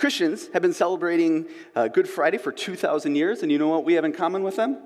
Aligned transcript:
Christians 0.00 0.48
have 0.54 0.62
been 0.62 0.72
celebrating 0.72 1.44
uh, 1.76 1.88
Good 1.88 2.08
Friday 2.08 2.38
for 2.38 2.52
2,000 2.52 3.16
years, 3.16 3.42
and 3.42 3.52
you 3.52 3.58
know 3.58 3.68
what 3.68 3.84
we 3.84 3.92
have 3.92 4.04
in 4.06 4.14
common 4.14 4.42
with 4.42 4.56
them? 4.56 4.78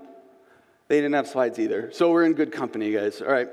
They 0.88 0.96
didn't 0.96 1.12
have 1.12 1.28
slides 1.28 1.60
either. 1.60 1.92
So 1.92 2.10
we're 2.10 2.24
in 2.24 2.32
good 2.32 2.50
company, 2.50 2.90
guys. 2.90 3.22
All 3.22 3.28
right. 3.28 3.48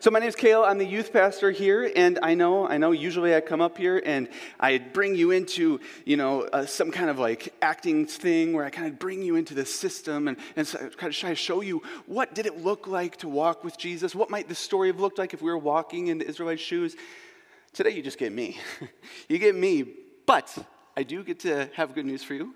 So 0.00 0.10
my 0.10 0.18
name 0.18 0.28
is 0.28 0.34
Kale. 0.34 0.64
I'm 0.64 0.76
the 0.76 0.84
youth 0.84 1.12
pastor 1.12 1.52
here, 1.52 1.88
and 1.94 2.18
I 2.20 2.34
know, 2.34 2.66
I 2.66 2.78
know. 2.78 2.90
Usually 2.90 3.32
I 3.32 3.40
come 3.42 3.60
up 3.60 3.78
here 3.78 4.02
and 4.04 4.28
I 4.58 4.78
bring 4.78 5.14
you 5.14 5.30
into, 5.30 5.78
you 6.04 6.16
know, 6.16 6.42
uh, 6.52 6.66
some 6.66 6.90
kind 6.90 7.08
of 7.08 7.20
like 7.20 7.54
acting 7.62 8.06
thing 8.06 8.52
where 8.52 8.64
I 8.64 8.70
kind 8.70 8.88
of 8.88 8.98
bring 8.98 9.22
you 9.22 9.36
into 9.36 9.54
the 9.54 9.64
system 9.64 10.26
and, 10.26 10.36
and 10.56 10.66
so 10.66 10.78
kind 10.78 11.12
of 11.12 11.16
try 11.16 11.30
to 11.30 11.36
show 11.36 11.60
you 11.60 11.80
what 12.06 12.34
did 12.34 12.46
it 12.46 12.64
look 12.64 12.88
like 12.88 13.18
to 13.18 13.28
walk 13.28 13.62
with 13.62 13.78
Jesus. 13.78 14.16
What 14.16 14.30
might 14.30 14.48
the 14.48 14.56
story 14.56 14.88
have 14.88 14.98
looked 14.98 15.18
like 15.18 15.32
if 15.32 15.40
we 15.40 15.48
were 15.48 15.58
walking 15.58 16.08
in 16.08 16.18
the 16.18 16.26
Israelite 16.26 16.58
shoes? 16.58 16.96
Today 17.72 17.90
you 17.90 18.02
just 18.02 18.18
get 18.18 18.32
me. 18.32 18.58
you 19.28 19.38
get 19.38 19.54
me, 19.54 19.84
but 20.26 20.58
I 20.96 21.02
do 21.02 21.24
get 21.24 21.40
to 21.40 21.68
have 21.74 21.94
good 21.94 22.06
news 22.06 22.22
for 22.22 22.34
you. 22.34 22.54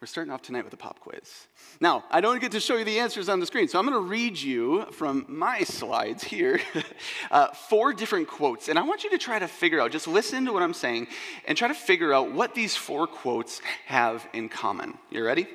We're 0.00 0.06
starting 0.06 0.32
off 0.32 0.40
tonight 0.40 0.64
with 0.64 0.72
a 0.72 0.78
pop 0.78 0.98
quiz. 1.00 1.46
Now, 1.78 2.04
I 2.10 2.22
don't 2.22 2.40
get 2.40 2.52
to 2.52 2.60
show 2.60 2.78
you 2.78 2.84
the 2.84 3.00
answers 3.00 3.28
on 3.28 3.38
the 3.38 3.44
screen, 3.44 3.68
so 3.68 3.78
I'm 3.78 3.84
going 3.84 4.02
to 4.02 4.08
read 4.08 4.40
you 4.40 4.86
from 4.92 5.26
my 5.28 5.62
slides 5.62 6.24
here 6.24 6.58
uh, 7.30 7.48
four 7.48 7.92
different 7.92 8.26
quotes. 8.26 8.68
And 8.68 8.78
I 8.78 8.82
want 8.82 9.04
you 9.04 9.10
to 9.10 9.18
try 9.18 9.38
to 9.38 9.46
figure 9.46 9.78
out, 9.78 9.90
just 9.90 10.08
listen 10.08 10.46
to 10.46 10.54
what 10.54 10.62
I'm 10.62 10.72
saying, 10.72 11.08
and 11.46 11.56
try 11.56 11.68
to 11.68 11.74
figure 11.74 12.14
out 12.14 12.32
what 12.32 12.54
these 12.54 12.74
four 12.74 13.06
quotes 13.06 13.60
have 13.84 14.26
in 14.32 14.48
common. 14.48 14.96
You 15.10 15.22
ready? 15.22 15.46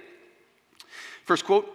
First 1.24 1.46
quote 1.46 1.68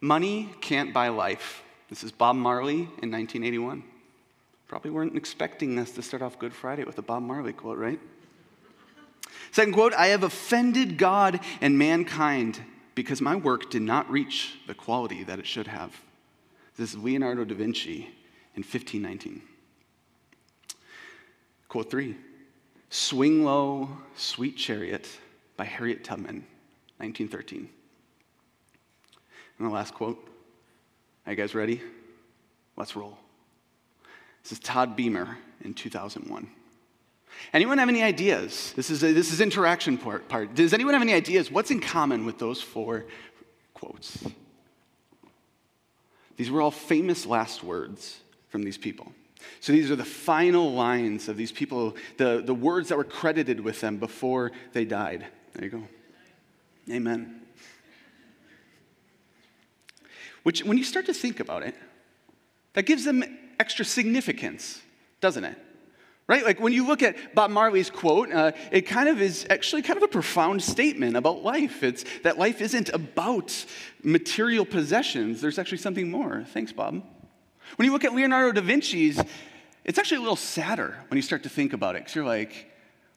Money 0.00 0.50
can't 0.60 0.94
buy 0.94 1.08
life. 1.08 1.64
This 1.90 2.04
is 2.04 2.12
Bob 2.12 2.36
Marley 2.36 2.74
in 2.74 3.10
1981. 3.10 3.82
Probably 4.68 4.92
weren't 4.92 5.16
expecting 5.16 5.76
us 5.80 5.90
to 5.92 6.02
start 6.02 6.22
off 6.22 6.38
Good 6.38 6.54
Friday 6.54 6.84
with 6.84 6.98
a 6.98 7.02
Bob 7.02 7.24
Marley 7.24 7.52
quote, 7.52 7.78
right? 7.78 7.98
Second 9.52 9.72
quote 9.72 9.94
I 9.94 10.08
have 10.08 10.22
offended 10.22 10.98
God 10.98 11.40
and 11.60 11.78
mankind 11.78 12.60
because 12.94 13.20
my 13.20 13.36
work 13.36 13.70
did 13.70 13.82
not 13.82 14.10
reach 14.10 14.58
the 14.66 14.74
quality 14.74 15.24
that 15.24 15.38
it 15.38 15.46
should 15.46 15.66
have. 15.66 16.00
This 16.76 16.94
is 16.94 16.98
Leonardo 16.98 17.44
da 17.44 17.54
Vinci 17.54 18.08
in 18.56 18.62
1519. 18.62 19.42
Quote 21.68 21.90
three 21.90 22.16
Swing 22.90 23.44
Low, 23.44 23.88
Sweet 24.16 24.56
Chariot 24.56 25.08
by 25.56 25.64
Harriet 25.64 26.04
Tubman, 26.04 26.46
1913. 26.98 27.68
And 29.58 29.68
the 29.68 29.72
last 29.72 29.94
quote. 29.94 30.30
Are 31.26 31.32
you 31.32 31.36
guys 31.36 31.54
ready? 31.54 31.80
Let's 32.76 32.96
roll. 32.96 33.16
This 34.42 34.52
is 34.52 34.58
Todd 34.58 34.94
Beamer 34.94 35.38
in 35.62 35.72
2001. 35.74 36.48
Anyone 37.52 37.78
have 37.78 37.88
any 37.88 38.02
ideas? 38.02 38.72
This 38.74 38.90
is, 38.90 39.04
a, 39.04 39.12
this 39.12 39.32
is 39.32 39.40
interaction 39.40 39.96
part, 39.96 40.28
part. 40.28 40.54
Does 40.54 40.74
anyone 40.74 40.94
have 40.94 41.02
any 41.02 41.14
ideas? 41.14 41.50
What's 41.50 41.70
in 41.70 41.80
common 41.80 42.24
with 42.24 42.38
those 42.38 42.60
four 42.60 43.06
quotes? 43.74 44.24
These 46.36 46.50
were 46.50 46.60
all 46.60 46.72
famous 46.72 47.26
last 47.26 47.62
words 47.62 48.18
from 48.48 48.64
these 48.64 48.76
people. 48.76 49.12
So 49.60 49.72
these 49.72 49.90
are 49.90 49.96
the 49.96 50.04
final 50.04 50.72
lines 50.72 51.28
of 51.28 51.36
these 51.36 51.52
people, 51.52 51.96
the, 52.16 52.42
the 52.44 52.54
words 52.54 52.88
that 52.88 52.98
were 52.98 53.04
credited 53.04 53.60
with 53.60 53.80
them 53.80 53.98
before 53.98 54.52
they 54.72 54.84
died. 54.84 55.26
There 55.52 55.64
you 55.64 55.70
go. 55.70 55.82
Amen. 56.90 57.40
Which, 60.42 60.64
when 60.64 60.76
you 60.76 60.84
start 60.84 61.06
to 61.06 61.14
think 61.14 61.40
about 61.40 61.62
it, 61.62 61.74
that 62.74 62.84
gives 62.84 63.04
them 63.04 63.24
extra 63.58 63.84
significance, 63.84 64.82
doesn't 65.20 65.44
it? 65.44 65.58
Right? 66.26 66.42
Like 66.42 66.58
when 66.58 66.72
you 66.72 66.86
look 66.86 67.02
at 67.02 67.34
Bob 67.34 67.50
Marley's 67.50 67.90
quote, 67.90 68.32
uh, 68.32 68.52
it 68.72 68.82
kind 68.82 69.10
of 69.10 69.20
is 69.20 69.46
actually 69.50 69.82
kind 69.82 69.98
of 69.98 70.02
a 70.02 70.08
profound 70.08 70.62
statement 70.62 71.16
about 71.16 71.42
life. 71.42 71.82
It's 71.82 72.04
that 72.22 72.38
life 72.38 72.62
isn't 72.62 72.88
about 72.88 73.66
material 74.02 74.64
possessions, 74.64 75.42
there's 75.42 75.58
actually 75.58 75.78
something 75.78 76.10
more. 76.10 76.44
Thanks, 76.48 76.72
Bob. 76.72 77.02
When 77.76 77.86
you 77.86 77.92
look 77.92 78.04
at 78.04 78.14
Leonardo 78.14 78.52
da 78.52 78.66
Vinci's, 78.66 79.20
it's 79.84 79.98
actually 79.98 80.18
a 80.18 80.20
little 80.20 80.36
sadder 80.36 80.96
when 81.08 81.16
you 81.16 81.22
start 81.22 81.42
to 81.42 81.50
think 81.50 81.74
about 81.74 81.94
it, 81.94 82.00
because 82.00 82.14
you're 82.14 82.24
like, 82.24 82.70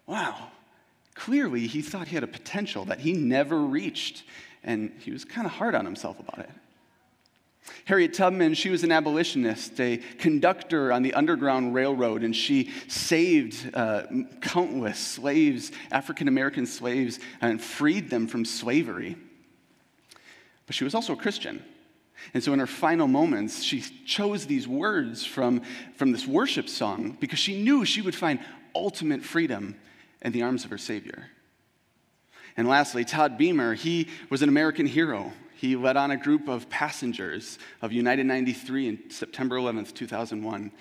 wow, 0.05 0.51
clearly 1.15 1.65
he 1.67 1.81
thought 1.81 2.09
he 2.09 2.15
had 2.15 2.23
a 2.23 2.27
potential 2.27 2.85
that 2.85 2.99
he 2.99 3.13
never 3.13 3.57
reached, 3.57 4.23
and 4.63 4.91
he 4.99 5.11
was 5.11 5.23
kind 5.23 5.47
of 5.47 5.53
hard 5.53 5.75
on 5.75 5.85
himself 5.85 6.19
about 6.19 6.39
it. 6.39 6.49
Harriet 7.85 8.13
Tubman, 8.13 8.53
she 8.53 8.69
was 8.69 8.83
an 8.83 8.91
abolitionist, 8.91 9.79
a 9.79 9.97
conductor 10.17 10.91
on 10.91 11.03
the 11.03 11.13
Underground 11.13 11.73
Railroad, 11.73 12.23
and 12.23 12.35
she 12.35 12.72
saved 12.88 13.73
uh, 13.73 14.03
countless 14.41 15.00
slaves, 15.00 15.72
African 15.91 16.27
American 16.27 16.66
slaves, 16.66 17.19
and 17.39 17.61
freed 17.61 18.09
them 18.09 18.27
from 18.27 18.45
slavery. 18.45 19.16
But 20.66 20.75
she 20.75 20.83
was 20.83 20.95
also 20.95 21.13
a 21.13 21.17
Christian. 21.17 21.63
And 22.33 22.44
so 22.44 22.51
in 22.51 22.59
her 22.59 22.67
final 22.67 23.07
moments, 23.07 23.63
she 23.63 23.81
chose 24.06 24.45
these 24.45 24.67
words 24.67 25.25
from, 25.25 25.61
from 25.95 26.11
this 26.11 26.27
worship 26.27 26.67
song 26.67 27.16
because 27.19 27.39
she 27.39 27.61
knew 27.61 27.85
she 27.85 28.01
would 28.01 28.16
find 28.16 28.39
ultimate 28.75 29.23
freedom 29.23 29.75
in 30.22 30.31
the 30.31 30.44
arms 30.44 30.66
of 30.66 30.72
her 30.72 30.77
Savior. 30.77 31.29
And 32.57 32.67
lastly, 32.67 33.06
Todd 33.06 33.38
Beamer, 33.38 33.75
he 33.75 34.07
was 34.29 34.41
an 34.41 34.50
American 34.50 34.88
hero 34.88 35.31
he 35.57 35.75
led 35.75 35.97
on 35.97 36.12
a 36.12 36.18
group 36.18 36.47
of 36.47 36.69
passengers 36.69 37.57
of 37.81 37.91
United 37.91 38.28
93 38.28 38.88
in 38.88 39.09
September 39.09 39.57
11th, 39.57 39.94
2001, 39.94 40.72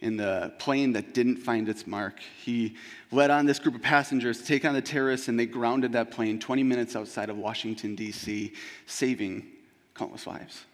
in 0.00 0.16
the 0.16 0.52
plane 0.58 0.92
that 0.92 1.14
didn't 1.14 1.36
find 1.36 1.68
its 1.68 1.86
mark. 1.86 2.18
He 2.42 2.74
led 3.12 3.30
on 3.30 3.46
this 3.46 3.60
group 3.60 3.76
of 3.76 3.82
passengers 3.82 4.38
to 4.40 4.44
take 4.44 4.64
on 4.64 4.74
the 4.74 4.82
terrorists, 4.82 5.28
and 5.28 5.38
they 5.38 5.46
grounded 5.46 5.92
that 5.92 6.10
plane 6.10 6.40
20 6.40 6.64
minutes 6.64 6.96
outside 6.96 7.30
of 7.30 7.36
Washington, 7.36 7.94
D.C., 7.94 8.52
saving 8.86 9.46
countless 9.94 10.26
lives. 10.26 10.64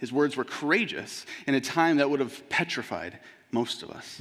His 0.00 0.12
words 0.12 0.36
were 0.36 0.44
courageous 0.44 1.24
in 1.46 1.54
a 1.54 1.60
time 1.60 1.98
that 1.98 2.10
would 2.10 2.20
have 2.20 2.48
petrified 2.48 3.20
most 3.52 3.84
of 3.84 3.90
us. 3.90 4.20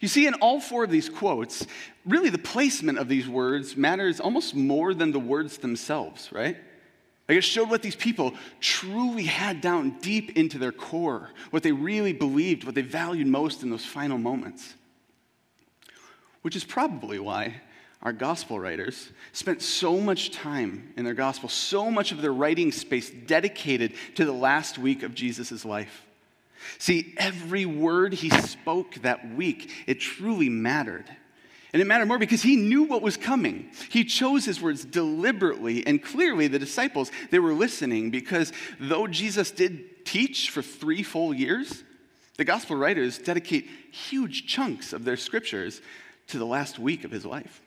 You 0.00 0.06
see, 0.06 0.26
in 0.28 0.34
all 0.34 0.60
four 0.60 0.84
of 0.84 0.90
these 0.90 1.08
quotes, 1.08 1.66
really 2.06 2.30
the 2.30 2.38
placement 2.38 2.96
of 2.96 3.08
these 3.08 3.28
words 3.28 3.76
matters 3.76 4.20
almost 4.20 4.54
more 4.54 4.94
than 4.94 5.10
the 5.10 5.18
words 5.18 5.58
themselves, 5.58 6.30
right? 6.32 6.56
Like 7.28 7.38
it 7.38 7.42
showed 7.42 7.68
what 7.68 7.82
these 7.82 7.96
people 7.96 8.34
truly 8.60 9.24
had 9.24 9.60
down 9.60 9.98
deep 10.00 10.36
into 10.36 10.58
their 10.58 10.72
core, 10.72 11.30
what 11.50 11.62
they 11.62 11.72
really 11.72 12.14
believed, 12.14 12.64
what 12.64 12.74
they 12.74 12.82
valued 12.82 13.26
most 13.26 13.62
in 13.62 13.70
those 13.70 13.84
final 13.84 14.16
moments. 14.16 14.74
Which 16.40 16.56
is 16.56 16.64
probably 16.64 17.18
why 17.18 17.60
our 18.00 18.12
gospel 18.12 18.58
writers 18.58 19.10
spent 19.32 19.60
so 19.60 19.98
much 20.00 20.30
time 20.30 20.94
in 20.96 21.04
their 21.04 21.14
gospel, 21.14 21.48
so 21.48 21.90
much 21.90 22.12
of 22.12 22.22
their 22.22 22.32
writing 22.32 22.72
space 22.72 23.10
dedicated 23.10 23.92
to 24.14 24.24
the 24.24 24.32
last 24.32 24.78
week 24.78 25.02
of 25.02 25.14
Jesus' 25.14 25.64
life. 25.64 26.06
See, 26.78 27.14
every 27.18 27.66
word 27.66 28.14
he 28.14 28.30
spoke 28.30 28.94
that 28.96 29.34
week, 29.34 29.70
it 29.86 30.00
truly 30.00 30.48
mattered. 30.48 31.04
And 31.72 31.82
it 31.82 31.84
mattered 31.84 32.06
more 32.06 32.18
because 32.18 32.42
he 32.42 32.56
knew 32.56 32.84
what 32.84 33.02
was 33.02 33.16
coming. 33.16 33.70
He 33.90 34.04
chose 34.04 34.44
his 34.44 34.60
words 34.60 34.84
deliberately 34.84 35.86
and 35.86 36.02
clearly 36.02 36.48
the 36.48 36.58
disciples, 36.58 37.10
they 37.30 37.38
were 37.38 37.52
listening 37.52 38.10
because 38.10 38.52
though 38.80 39.06
Jesus 39.06 39.50
did 39.50 40.06
teach 40.06 40.48
for 40.50 40.62
three 40.62 41.02
full 41.02 41.34
years, 41.34 41.84
the 42.38 42.44
gospel 42.44 42.76
writers 42.76 43.18
dedicate 43.18 43.68
huge 43.90 44.46
chunks 44.46 44.92
of 44.92 45.04
their 45.04 45.16
scriptures 45.16 45.82
to 46.28 46.38
the 46.38 46.46
last 46.46 46.78
week 46.78 47.04
of 47.04 47.10
his 47.10 47.26
life. 47.26 47.60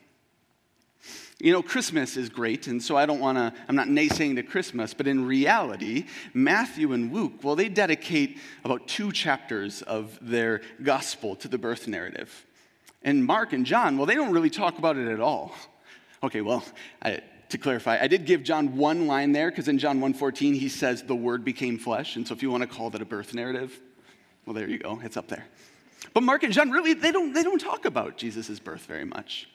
You 1.38 1.52
know, 1.52 1.62
Christmas 1.62 2.16
is 2.16 2.28
great, 2.28 2.68
and 2.68 2.80
so 2.80 2.96
I 2.96 3.04
don't 3.04 3.18
want 3.18 3.36
to, 3.36 3.52
I'm 3.68 3.74
not 3.74 3.88
naysaying 3.88 4.36
to 4.36 4.44
Christmas, 4.44 4.94
but 4.94 5.08
in 5.08 5.26
reality, 5.26 6.06
Matthew 6.34 6.92
and 6.92 7.12
Luke, 7.12 7.32
well, 7.42 7.56
they 7.56 7.68
dedicate 7.68 8.38
about 8.64 8.86
two 8.86 9.10
chapters 9.10 9.82
of 9.82 10.18
their 10.22 10.60
gospel 10.82 11.34
to 11.36 11.48
the 11.48 11.58
birth 11.58 11.88
narrative. 11.88 12.46
And 13.04 13.24
Mark 13.24 13.52
and 13.52 13.66
John, 13.66 13.96
well, 13.96 14.06
they 14.06 14.14
don't 14.14 14.32
really 14.32 14.50
talk 14.50 14.78
about 14.78 14.96
it 14.96 15.08
at 15.08 15.20
all. 15.20 15.54
Okay, 16.22 16.40
well, 16.40 16.64
I, 17.02 17.20
to 17.48 17.58
clarify, 17.58 17.98
I 18.00 18.06
did 18.06 18.24
give 18.24 18.42
John 18.42 18.76
one 18.76 19.06
line 19.06 19.32
there 19.32 19.50
because 19.50 19.68
in 19.68 19.78
John 19.78 20.00
1:14 20.00 20.54
he 20.54 20.68
says 20.68 21.02
the 21.02 21.16
word 21.16 21.44
became 21.44 21.78
flesh, 21.78 22.16
and 22.16 22.26
so 22.26 22.34
if 22.34 22.42
you 22.42 22.50
want 22.50 22.62
to 22.62 22.68
call 22.68 22.90
that 22.90 23.02
a 23.02 23.04
birth 23.04 23.34
narrative, 23.34 23.78
well, 24.46 24.54
there 24.54 24.68
you 24.68 24.78
go, 24.78 25.00
it's 25.02 25.16
up 25.16 25.28
there. 25.28 25.44
But 26.14 26.22
Mark 26.22 26.42
and 26.44 26.52
John 26.52 26.70
really 26.70 26.94
they 26.94 27.12
don't 27.12 27.32
they 27.32 27.42
don't 27.42 27.60
talk 27.60 27.84
about 27.84 28.16
Jesus' 28.16 28.58
birth 28.60 28.86
very 28.86 29.04
much. 29.04 29.48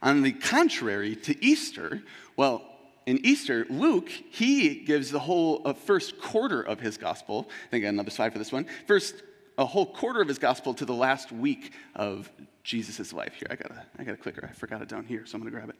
On 0.00 0.22
the 0.22 0.32
contrary 0.32 1.16
to 1.16 1.44
Easter, 1.44 2.02
well, 2.36 2.62
in 3.06 3.24
Easter, 3.24 3.66
Luke, 3.68 4.08
he 4.08 4.76
gives 4.76 5.10
the 5.10 5.18
whole 5.18 5.62
uh, 5.64 5.72
first 5.72 6.20
quarter 6.20 6.62
of 6.62 6.80
his 6.80 6.96
gospel. 6.96 7.48
I 7.48 7.70
think 7.70 7.82
I 7.82 7.86
got 7.86 7.94
another 7.94 8.10
slide 8.10 8.32
for 8.32 8.38
this 8.38 8.52
one. 8.52 8.66
First 8.86 9.22
a 9.58 9.66
whole 9.66 9.86
quarter 9.86 10.20
of 10.20 10.28
his 10.28 10.38
gospel 10.38 10.74
to 10.74 10.84
the 10.84 10.94
last 10.94 11.32
week 11.32 11.72
of 11.94 12.30
Jesus' 12.62 13.12
life. 13.12 13.34
Here, 13.34 13.48
I 13.50 13.56
got, 13.56 13.70
a, 13.70 13.84
I 13.98 14.04
got 14.04 14.14
a 14.14 14.16
clicker. 14.16 14.48
I 14.50 14.54
forgot 14.54 14.82
it 14.82 14.88
down 14.88 15.04
here, 15.04 15.26
so 15.26 15.36
I'm 15.36 15.42
going 15.42 15.52
to 15.52 15.56
grab 15.56 15.68
it. 15.68 15.76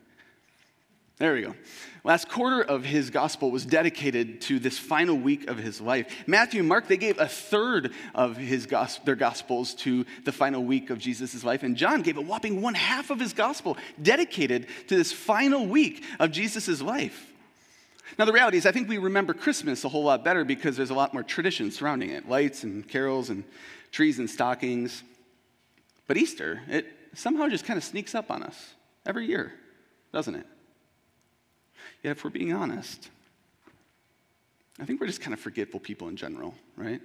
There 1.19 1.35
we 1.35 1.43
go. 1.43 1.55
Last 2.05 2.29
quarter 2.29 2.63
of 2.63 2.85
his 2.85 3.11
gospel 3.11 3.51
was 3.51 3.65
dedicated 3.65 4.41
to 4.43 4.59
this 4.59 4.79
final 4.79 5.15
week 5.15 5.49
of 5.49 5.59
his 5.59 5.81
life. 5.81 6.25
Matthew 6.27 6.61
and 6.61 6.69
Mark, 6.69 6.89
they 6.89 6.97
gave 6.97 7.21
a 7.21 7.29
third 7.29 7.93
of 8.15 8.37
his 8.37 8.67
their 9.05 9.15
gospels 9.15 9.75
to 9.75 10.05
the 10.25 10.33
final 10.33 10.65
week 10.65 10.91
of 10.91 10.99
Jesus' 10.99 11.45
life. 11.45 11.63
And 11.63 11.77
John 11.77 12.03
gave 12.03 12.17
a 12.17 12.21
whopping 12.23 12.61
one 12.61 12.75
half 12.75 13.11
of 13.11 13.21
his 13.21 13.35
gospel 13.35 13.77
dedicated 14.01 14.67
to 14.89 14.97
this 14.97 15.13
final 15.13 15.67
week 15.67 16.03
of 16.19 16.33
Jesus' 16.33 16.83
life. 16.83 17.32
Now, 18.19 18.25
the 18.25 18.33
reality 18.33 18.59
is, 18.59 18.67
I 18.67 18.73
think 18.73 18.89
we 18.89 18.99
remember 18.99 19.33
Christmas 19.33 19.85
a 19.85 19.89
whole 19.89 20.05
lot 20.05 20.25
better 20.25 20.45
because 20.45 20.77
there's 20.77 20.91
a 20.91 20.95
lot 20.95 21.15
more 21.15 21.23
tradition 21.23 21.71
surrounding 21.71 22.11
it 22.11 22.29
lights 22.29 22.63
and 22.63 22.87
carols 22.87 23.31
and 23.31 23.45
trees 23.91 24.19
and 24.19 24.29
stockings. 24.29 25.03
But 26.07 26.17
Easter, 26.17 26.61
it 26.69 26.87
somehow 27.15 27.49
just 27.49 27.65
kind 27.65 27.79
of 27.79 27.85
sneaks 27.85 28.15
up 28.15 28.31
on 28.31 28.43
us 28.43 28.75
every 29.07 29.27
year, 29.27 29.53
doesn't 30.13 30.35
it? 30.35 30.47
Yet, 32.03 32.13
if 32.13 32.25
we're 32.25 32.31
being 32.31 32.53
honest, 32.53 33.09
I 34.81 34.85
think 34.85 35.01
we're 35.01 35.07
just 35.07 35.21
kind 35.21 35.35
of 35.35 35.41
forgetful 35.41 35.81
people 35.81 36.09
in 36.09 36.17
general, 36.17 36.55
right? 36.77 37.01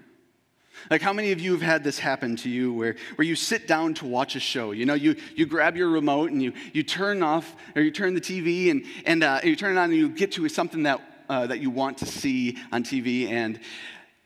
Like, 0.89 1.01
how 1.01 1.13
many 1.13 1.31
of 1.31 1.39
you 1.39 1.51
have 1.51 1.61
had 1.61 1.83
this 1.83 1.99
happen 1.99 2.35
to 2.37 2.49
you 2.49 2.73
where, 2.73 2.95
where 3.15 3.27
you 3.27 3.35
sit 3.35 3.67
down 3.67 3.93
to 3.95 4.05
watch 4.05 4.35
a 4.35 4.39
show? 4.39 4.71
You 4.71 4.85
know, 4.85 4.93
you, 4.93 5.15
you 5.35 5.45
grab 5.45 5.75
your 5.75 5.89
remote 5.89 6.31
and 6.31 6.41
you, 6.41 6.53
you 6.73 6.83
turn 6.83 7.23
off 7.23 7.55
or 7.75 7.81
you 7.81 7.91
turn 7.91 8.13
the 8.13 8.21
TV 8.21 8.71
and, 8.71 8.85
and 9.05 9.23
uh, 9.23 9.39
you 9.43 9.55
turn 9.55 9.75
it 9.75 9.79
on 9.79 9.89
and 9.89 9.99
you 9.99 10.09
get 10.09 10.31
to 10.33 10.47
something 10.49 10.83
that, 10.83 11.01
uh, 11.29 11.47
that 11.47 11.59
you 11.59 11.69
want 11.69 11.97
to 11.99 12.05
see 12.05 12.57
on 12.71 12.83
TV 12.83 13.29
and 13.29 13.59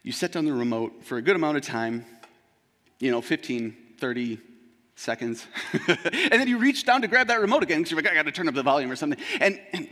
you 0.04 0.12
set 0.12 0.32
down 0.32 0.46
the 0.46 0.54
remote 0.54 1.04
for 1.04 1.18
a 1.18 1.22
good 1.22 1.36
amount 1.36 1.58
of 1.58 1.64
time, 1.64 2.06
you 3.00 3.12
know, 3.12 3.22
15, 3.22 3.76
30 4.00 4.40
seconds. 4.96 5.46
and 5.88 6.32
then 6.32 6.48
you 6.48 6.58
reach 6.58 6.86
down 6.86 7.02
to 7.02 7.08
grab 7.08 7.28
that 7.28 7.42
remote 7.42 7.64
again 7.64 7.80
because 7.80 7.92
you're 7.92 8.02
like, 8.02 8.12
I 8.12 8.16
got 8.16 8.26
to 8.26 8.32
turn 8.32 8.48
up 8.48 8.56
the 8.56 8.64
volume 8.64 8.92
or 8.92 8.96
something. 8.96 9.20
And, 9.40 9.60
and 9.74 9.88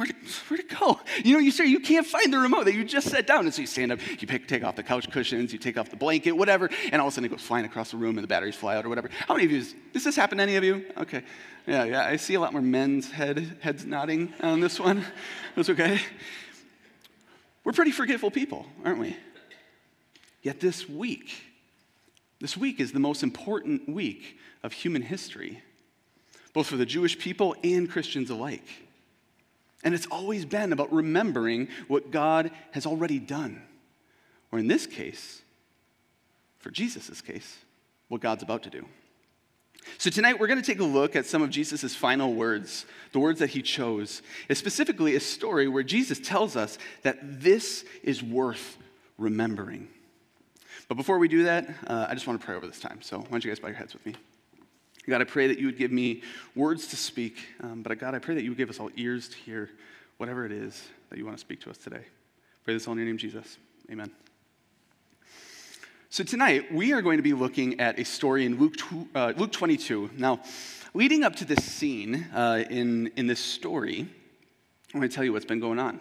where, 0.00 0.08
where, 0.08 0.32
where'd 0.48 0.60
it 0.60 0.78
go? 0.78 0.98
You 1.22 1.34
know, 1.34 1.40
you 1.40 1.50
say 1.50 1.66
you 1.66 1.80
can't 1.80 2.06
find 2.06 2.32
the 2.32 2.38
remote 2.38 2.64
that 2.64 2.74
you 2.74 2.84
just 2.84 3.08
set 3.08 3.26
down. 3.26 3.44
And 3.44 3.52
so 3.52 3.60
you 3.60 3.66
stand 3.66 3.92
up, 3.92 4.00
you 4.20 4.26
pick, 4.26 4.48
take 4.48 4.64
off 4.64 4.76
the 4.76 4.82
couch 4.82 5.10
cushions, 5.10 5.52
you 5.52 5.58
take 5.58 5.76
off 5.76 5.90
the 5.90 5.96
blanket, 5.96 6.32
whatever, 6.32 6.70
and 6.90 7.00
all 7.00 7.08
of 7.08 7.12
a 7.12 7.14
sudden 7.14 7.26
it 7.26 7.28
goes 7.28 7.42
flying 7.42 7.64
across 7.64 7.90
the 7.90 7.96
room 7.96 8.16
and 8.16 8.24
the 8.24 8.28
batteries 8.28 8.56
fly 8.56 8.76
out 8.76 8.86
or 8.86 8.88
whatever. 8.88 9.10
How 9.28 9.34
many 9.34 9.44
of 9.46 9.52
you, 9.52 9.64
does 9.92 10.04
this 10.04 10.16
happen 10.16 10.38
to 10.38 10.42
any 10.42 10.56
of 10.56 10.64
you? 10.64 10.86
Okay. 10.96 11.22
Yeah, 11.66 11.84
yeah, 11.84 12.06
I 12.06 12.16
see 12.16 12.34
a 12.34 12.40
lot 12.40 12.52
more 12.52 12.62
men's 12.62 13.10
head, 13.10 13.58
heads 13.60 13.84
nodding 13.84 14.32
on 14.40 14.60
this 14.60 14.80
one. 14.80 15.04
That's 15.56 15.68
okay. 15.70 16.00
We're 17.62 17.72
pretty 17.72 17.92
forgetful 17.92 18.30
people, 18.30 18.66
aren't 18.84 18.98
we? 18.98 19.16
Yet 20.42 20.60
this 20.60 20.88
week, 20.88 21.30
this 22.40 22.56
week 22.56 22.80
is 22.80 22.92
the 22.92 23.00
most 23.00 23.22
important 23.22 23.88
week 23.88 24.38
of 24.62 24.72
human 24.72 25.02
history 25.02 25.62
both 26.52 26.66
for 26.66 26.76
the 26.76 26.86
Jewish 26.86 27.18
people 27.18 27.54
and 27.62 27.90
Christians 27.90 28.30
alike. 28.30 28.66
And 29.82 29.94
it's 29.94 30.06
always 30.06 30.44
been 30.44 30.72
about 30.72 30.92
remembering 30.92 31.68
what 31.88 32.10
God 32.10 32.50
has 32.72 32.86
already 32.86 33.18
done. 33.18 33.62
Or 34.52 34.58
in 34.58 34.66
this 34.66 34.86
case, 34.86 35.42
for 36.58 36.70
Jesus' 36.70 37.20
case, 37.20 37.58
what 38.08 38.20
God's 38.20 38.42
about 38.42 38.62
to 38.64 38.70
do. 38.70 38.86
So 39.98 40.10
tonight 40.10 40.38
we're 40.38 40.46
going 40.46 40.60
to 40.60 40.66
take 40.66 40.80
a 40.80 40.84
look 40.84 41.16
at 41.16 41.26
some 41.26 41.42
of 41.42 41.50
Jesus' 41.50 41.94
final 41.94 42.34
words, 42.34 42.84
the 43.12 43.18
words 43.18 43.38
that 43.38 43.50
he 43.50 43.62
chose. 43.62 44.22
It's 44.48 44.60
specifically 44.60 45.16
a 45.16 45.20
story 45.20 45.68
where 45.68 45.82
Jesus 45.82 46.20
tells 46.20 46.56
us 46.56 46.78
that 47.02 47.40
this 47.40 47.84
is 48.02 48.22
worth 48.22 48.76
remembering. 49.16 49.88
But 50.88 50.96
before 50.96 51.18
we 51.18 51.28
do 51.28 51.44
that, 51.44 51.68
uh, 51.86 52.06
I 52.08 52.14
just 52.14 52.26
want 52.26 52.40
to 52.40 52.44
pray 52.44 52.56
over 52.56 52.66
this 52.66 52.80
time. 52.80 53.00
So 53.00 53.18
why 53.18 53.26
don't 53.30 53.44
you 53.44 53.50
guys 53.50 53.60
bow 53.60 53.68
your 53.68 53.76
heads 53.76 53.94
with 53.94 54.04
me? 54.04 54.14
God, 55.08 55.20
I 55.20 55.24
pray 55.24 55.46
that 55.46 55.58
you 55.58 55.66
would 55.66 55.78
give 55.78 55.90
me 55.90 56.22
words 56.54 56.86
to 56.88 56.96
speak, 56.96 57.38
um, 57.62 57.82
but 57.82 57.98
God, 57.98 58.14
I 58.14 58.18
pray 58.18 58.34
that 58.34 58.42
you 58.42 58.50
would 58.50 58.58
give 58.58 58.70
us 58.70 58.78
all 58.78 58.90
ears 58.96 59.28
to 59.30 59.36
hear 59.36 59.70
whatever 60.18 60.44
it 60.44 60.52
is 60.52 60.88
that 61.08 61.18
you 61.18 61.24
want 61.24 61.36
to 61.36 61.40
speak 61.40 61.60
to 61.62 61.70
us 61.70 61.78
today. 61.78 62.04
Pray 62.64 62.74
this 62.74 62.86
all 62.86 62.92
in 62.92 62.98
your 62.98 63.06
name, 63.06 63.16
Jesus. 63.16 63.56
Amen. 63.90 64.10
So 66.10 66.22
tonight, 66.24 66.72
we 66.72 66.92
are 66.92 67.02
going 67.02 67.16
to 67.16 67.22
be 67.22 67.32
looking 67.32 67.80
at 67.80 67.98
a 67.98 68.04
story 68.04 68.44
in 68.44 68.58
Luke, 68.58 68.74
uh, 69.14 69.32
Luke 69.36 69.52
22. 69.52 70.10
Now, 70.16 70.40
leading 70.92 71.24
up 71.24 71.36
to 71.36 71.44
this 71.44 71.64
scene 71.64 72.26
uh, 72.34 72.64
in, 72.68 73.12
in 73.16 73.26
this 73.26 73.40
story, 73.40 74.06
I 74.92 74.98
want 74.98 75.10
to 75.10 75.14
tell 75.14 75.24
you 75.24 75.32
what's 75.32 75.44
been 75.44 75.60
going 75.60 75.78
on. 75.78 76.00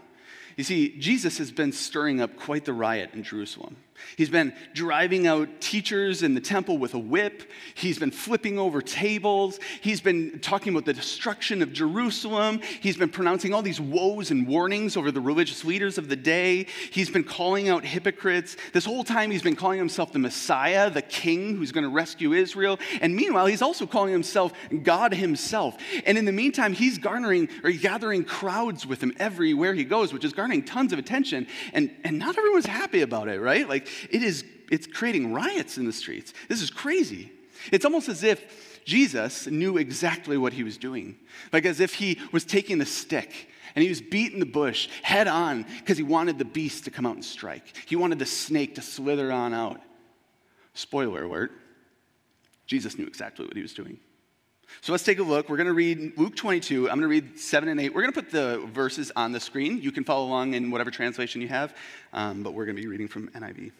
You 0.58 0.64
see, 0.64 0.98
Jesus 0.98 1.38
has 1.38 1.52
been 1.52 1.72
stirring 1.72 2.22
up 2.22 2.36
quite 2.36 2.66
the 2.66 2.74
riot 2.74 3.12
in 3.14 3.24
Jerusalem. 3.24 3.78
He's 4.18 4.30
been 4.30 4.54
driving 4.74 5.28
out 5.28 5.62
teachers 5.62 6.24
in 6.24 6.34
the 6.34 6.42
temple 6.42 6.78
with 6.78 6.94
a 6.94 7.00
whip. 7.00 7.44
He's 7.76 8.00
been 8.00 8.12
flipping 8.12 8.60
over 8.60 8.82
tables. 8.82 9.60
He's 9.82 10.02
been 10.02 10.40
talking 10.40 10.74
about 10.74 10.86
the 10.86 10.94
destruction 10.94 11.62
of 11.62 11.74
Jerusalem. 11.74 12.62
He's 12.82 12.98
been 12.98 13.10
pronouncing 13.10 13.54
all 13.54 13.62
these 13.62 13.82
woes 13.82 14.32
and 14.32 14.48
warnings 14.48 14.98
over 14.98 15.12
the 15.12 15.22
religious 15.22 15.66
leaders 15.66 15.98
of 15.98 16.10
the 16.10 16.16
day. 16.16 16.66
He's 16.92 17.10
been 17.10 17.24
calling 17.24 17.70
out 17.70 17.86
hypocrites. 17.86 18.58
This 18.74 18.86
whole 18.86 19.04
time, 19.04 19.32
he's 19.32 19.44
been 19.44 19.56
calling 19.56 19.78
himself 19.78 20.12
the 20.12 20.20
Messiah, 20.20 20.90
the 20.90 21.02
king 21.02 21.58
who's 21.58 21.72
going 21.72 21.84
to 21.84 21.90
rescue 21.90 22.34
Israel. 22.34 22.80
And 23.02 23.16
meanwhile, 23.16 23.46
he's 23.46 23.62
also 23.62 23.86
calling 23.86 24.12
himself 24.12 24.54
God 24.84 25.14
himself. 25.14 25.78
And 26.06 26.18
in 26.18 26.26
the 26.26 26.32
meantime, 26.32 26.74
he's 26.74 26.98
garnering 26.98 27.50
or 27.64 27.72
gathering 27.72 28.24
crowds 28.24 28.86
with 28.86 29.02
him 29.02 29.14
everywhere 29.18 29.74
he 29.74 29.84
goes, 29.84 30.14
which 30.14 30.24
is 30.24 30.34
garnering 30.34 30.64
tons 30.64 30.94
of 30.94 31.00
attention. 31.00 31.48
And, 31.74 31.92
and 32.04 32.18
not 32.20 32.38
everyone's 32.38 32.66
happy 32.66 33.02
about 33.02 33.28
it, 33.28 33.40
right? 33.40 33.68
Like, 33.68 33.88
it 34.10 34.24
is, 34.24 34.44
it's 34.72 34.88
creating 34.88 35.34
riots 35.34 35.78
in 35.78 35.86
the 35.86 35.94
streets. 35.94 36.34
This 36.48 36.62
is 36.62 36.70
crazy. 36.70 37.32
It's 37.72 37.86
almost 37.86 38.10
as 38.10 38.24
if 38.24 38.82
Jesus 38.86 39.48
knew 39.48 39.78
exactly 39.78 40.38
what 40.38 40.54
he 40.54 40.64
was 40.64 40.78
doing, 40.78 41.18
like 41.52 41.66
as 41.66 41.80
if 41.80 41.96
he 41.96 42.20
was 42.32 42.46
taking 42.46 42.78
the 42.78 42.86
stick 42.86 43.50
and 43.76 43.84
he 43.84 43.90
was 43.90 44.02
beating 44.02 44.40
the 44.40 44.46
bush 44.46 44.90
head 45.04 45.28
on 45.28 45.66
because 45.80 45.98
he 45.98 46.04
wanted 46.04 46.40
the 46.40 46.46
beast 46.46 46.86
to 46.86 46.92
come 46.92 47.06
out 47.06 47.16
and 47.16 47.26
strike. 47.26 47.76
He 47.88 47.96
wanted 47.96 48.20
the 48.20 48.26
snake 48.26 48.76
to 48.76 48.82
slither 48.82 49.32
on 49.32 49.54
out. 49.54 49.82
Spoiler 50.74 51.24
alert 51.24 51.52
Jesus 52.70 53.00
knew 53.00 53.08
exactly 53.08 53.46
what 53.46 53.56
he 53.56 53.64
was 53.64 53.74
doing. 53.74 54.00
So 54.82 54.92
let's 54.92 55.04
take 55.04 55.20
a 55.20 55.24
look. 55.24 55.50
We're 55.50 55.58
going 55.58 55.68
to 55.68 55.74
read 55.74 56.18
Luke 56.18 56.36
22. 56.36 56.90
I'm 56.90 57.00
going 57.00 57.02
to 57.02 57.08
read 57.08 57.38
7 57.38 57.68
and 57.70 57.80
8. 57.80 57.94
We're 57.94 58.02
going 58.02 58.14
to 58.14 58.22
put 58.22 58.32
the 58.32 58.66
verses 58.68 59.12
on 59.16 59.32
the 59.32 59.40
screen. 59.40 59.82
You 59.82 59.92
can 59.92 60.04
follow 60.04 60.26
along 60.26 60.54
in 60.54 60.72
whatever 60.72 60.92
translation 60.92 61.42
you 61.42 61.48
have, 61.50 61.76
um, 62.14 62.44
but 62.44 62.54
we're 62.54 62.66
going 62.66 62.76
to 62.76 62.82
be 62.82 62.88
reading 62.88 63.08
from 63.08 63.30
NIV. 63.30 63.72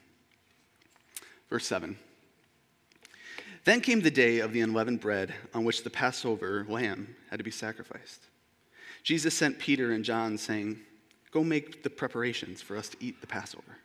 Verse 1.50 1.66
7. 1.66 1.98
Then 3.66 3.82
came 3.82 4.02
the 4.02 4.12
day 4.12 4.40
of 4.40 4.54
the 4.54 4.62
unleavened 4.62 5.00
bread 5.00 5.34
on 5.54 5.64
which 5.64 5.84
the 5.84 5.90
Passover 5.90 6.66
lamb 6.68 7.16
had 7.30 7.38
to 7.38 7.44
be 7.44 7.52
sacrificed. 7.52 8.22
Jesus 9.04 9.34
sent 9.34 9.60
Peter 9.60 9.92
and 9.92 10.04
John, 10.04 10.38
saying, 10.38 10.80
Go 11.32 11.44
make 11.44 11.84
the 11.84 11.90
preparations 11.90 12.62
for 12.62 12.76
us 12.76 12.90
to 12.90 12.98
eat 13.00 13.22
the 13.22 13.28
Passover. 13.28 13.78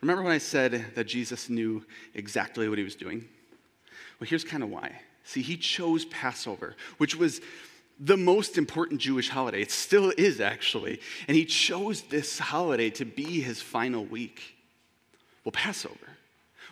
Remember 0.00 0.22
when 0.22 0.32
I 0.32 0.38
said 0.38 0.84
that 0.94 1.04
Jesus 1.04 1.48
knew 1.48 1.84
exactly 2.14 2.68
what 2.68 2.78
he 2.78 2.84
was 2.84 2.96
doing? 2.96 3.28
Well, 4.18 4.28
here's 4.28 4.44
kind 4.44 4.62
of 4.62 4.70
why. 4.70 5.00
See, 5.24 5.42
he 5.42 5.56
chose 5.56 6.04
Passover, 6.04 6.76
which 6.98 7.16
was 7.16 7.40
the 7.98 8.16
most 8.16 8.58
important 8.58 9.00
Jewish 9.00 9.28
holiday. 9.28 9.62
It 9.62 9.70
still 9.70 10.12
is, 10.16 10.40
actually. 10.40 11.00
And 11.28 11.36
he 11.36 11.44
chose 11.44 12.02
this 12.02 12.38
holiday 12.38 12.90
to 12.90 13.04
be 13.04 13.40
his 13.40 13.62
final 13.62 14.04
week. 14.04 14.56
Well, 15.44 15.52
Passover. 15.52 15.96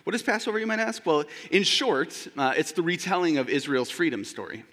What 0.03 0.15
is 0.15 0.21
Passover, 0.21 0.59
you 0.59 0.67
might 0.67 0.79
ask? 0.79 1.05
Well, 1.05 1.23
in 1.49 1.63
short, 1.63 2.27
uh, 2.37 2.53
it's 2.57 2.73
the 2.73 2.81
retelling 2.81 3.37
of 3.37 3.47
Israel's 3.47 3.89
freedom 3.89 4.25
story. 4.25 4.63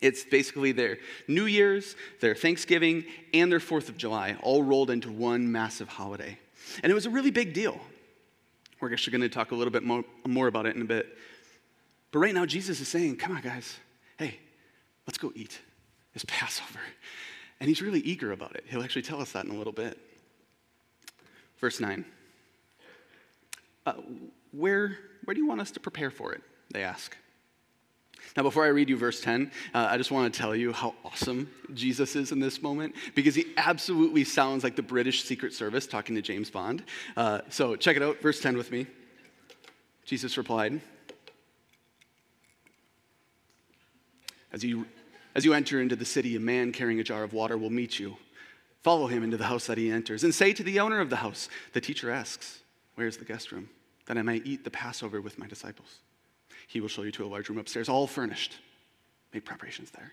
It's 0.00 0.24
basically 0.24 0.72
their 0.72 0.98
New 1.26 1.44
Year's, 1.44 1.96
their 2.20 2.34
Thanksgiving, 2.34 3.04
and 3.34 3.50
their 3.50 3.60
Fourth 3.60 3.88
of 3.88 3.96
July 3.96 4.36
all 4.42 4.62
rolled 4.62 4.90
into 4.90 5.10
one 5.10 5.50
massive 5.50 5.88
holiday. 5.88 6.38
And 6.82 6.90
it 6.90 6.94
was 6.94 7.06
a 7.06 7.10
really 7.10 7.30
big 7.30 7.52
deal. 7.52 7.78
We're 8.80 8.92
actually 8.92 9.18
going 9.18 9.22
to 9.22 9.28
talk 9.28 9.50
a 9.50 9.54
little 9.54 9.72
bit 9.72 9.82
more, 9.82 10.04
more 10.26 10.46
about 10.46 10.66
it 10.66 10.76
in 10.76 10.82
a 10.82 10.86
bit. 10.86 11.18
But 12.10 12.20
right 12.20 12.34
now, 12.34 12.46
Jesus 12.46 12.80
is 12.80 12.88
saying, 12.88 13.16
Come 13.16 13.36
on, 13.36 13.42
guys, 13.42 13.78
hey, 14.18 14.38
let's 15.06 15.18
go 15.18 15.32
eat. 15.34 15.58
It's 16.14 16.24
Passover. 16.26 16.80
And 17.60 17.68
he's 17.68 17.82
really 17.82 18.00
eager 18.00 18.32
about 18.32 18.54
it. 18.54 18.64
He'll 18.68 18.82
actually 18.82 19.02
tell 19.02 19.20
us 19.20 19.32
that 19.32 19.44
in 19.44 19.50
a 19.50 19.54
little 19.54 19.72
bit. 19.72 19.98
Verse 21.58 21.80
9. 21.80 22.04
Uh, 23.84 23.92
where, 24.52 24.96
where 25.24 25.34
do 25.34 25.40
you 25.40 25.46
want 25.46 25.60
us 25.60 25.70
to 25.72 25.80
prepare 25.80 26.10
for 26.10 26.32
it? 26.32 26.42
They 26.72 26.82
ask. 26.82 27.16
Now, 28.36 28.42
before 28.42 28.64
I 28.64 28.68
read 28.68 28.88
you 28.88 28.96
verse 28.96 29.20
10, 29.20 29.50
uh, 29.74 29.88
I 29.90 29.96
just 29.96 30.10
want 30.10 30.32
to 30.32 30.38
tell 30.38 30.54
you 30.54 30.72
how 30.72 30.94
awesome 31.04 31.50
Jesus 31.74 32.14
is 32.14 32.30
in 32.30 32.40
this 32.40 32.62
moment 32.62 32.94
because 33.14 33.34
he 33.34 33.46
absolutely 33.56 34.24
sounds 34.24 34.62
like 34.62 34.76
the 34.76 34.82
British 34.82 35.24
Secret 35.24 35.52
Service 35.52 35.86
talking 35.86 36.14
to 36.14 36.22
James 36.22 36.50
Bond. 36.50 36.84
Uh, 37.16 37.40
so, 37.48 37.74
check 37.74 37.96
it 37.96 38.02
out, 38.02 38.20
verse 38.20 38.40
10 38.40 38.56
with 38.56 38.70
me. 38.70 38.86
Jesus 40.04 40.36
replied, 40.36 40.80
As 44.52 44.64
you, 44.64 44.86
as 45.34 45.44
you 45.44 45.52
enter 45.54 45.80
into 45.80 45.96
the 45.96 46.04
city, 46.04 46.36
a 46.36 46.40
man 46.40 46.72
carrying 46.72 47.00
a 47.00 47.04
jar 47.04 47.22
of 47.22 47.32
water 47.32 47.56
will 47.56 47.70
meet 47.70 47.98
you. 47.98 48.16
Follow 48.82 49.06
him 49.06 49.22
into 49.22 49.36
the 49.36 49.44
house 49.44 49.66
that 49.66 49.78
he 49.78 49.90
enters 49.90 50.24
and 50.24 50.34
say 50.34 50.52
to 50.52 50.62
the 50.62 50.80
owner 50.80 51.00
of 51.00 51.10
the 51.10 51.16
house, 51.16 51.48
The 51.72 51.80
teacher 51.80 52.10
asks, 52.10 52.60
Where's 52.94 53.16
the 53.16 53.24
guest 53.24 53.52
room? 53.52 53.68
That 54.06 54.18
I 54.18 54.22
may 54.22 54.36
eat 54.36 54.64
the 54.64 54.70
Passover 54.70 55.20
with 55.20 55.38
my 55.38 55.46
disciples. 55.46 55.98
He 56.66 56.80
will 56.80 56.88
show 56.88 57.02
you 57.02 57.12
to 57.12 57.24
a 57.24 57.28
large 57.28 57.48
room 57.48 57.58
upstairs, 57.58 57.88
all 57.88 58.06
furnished. 58.06 58.56
Make 59.32 59.44
preparations 59.44 59.90
there 59.90 60.12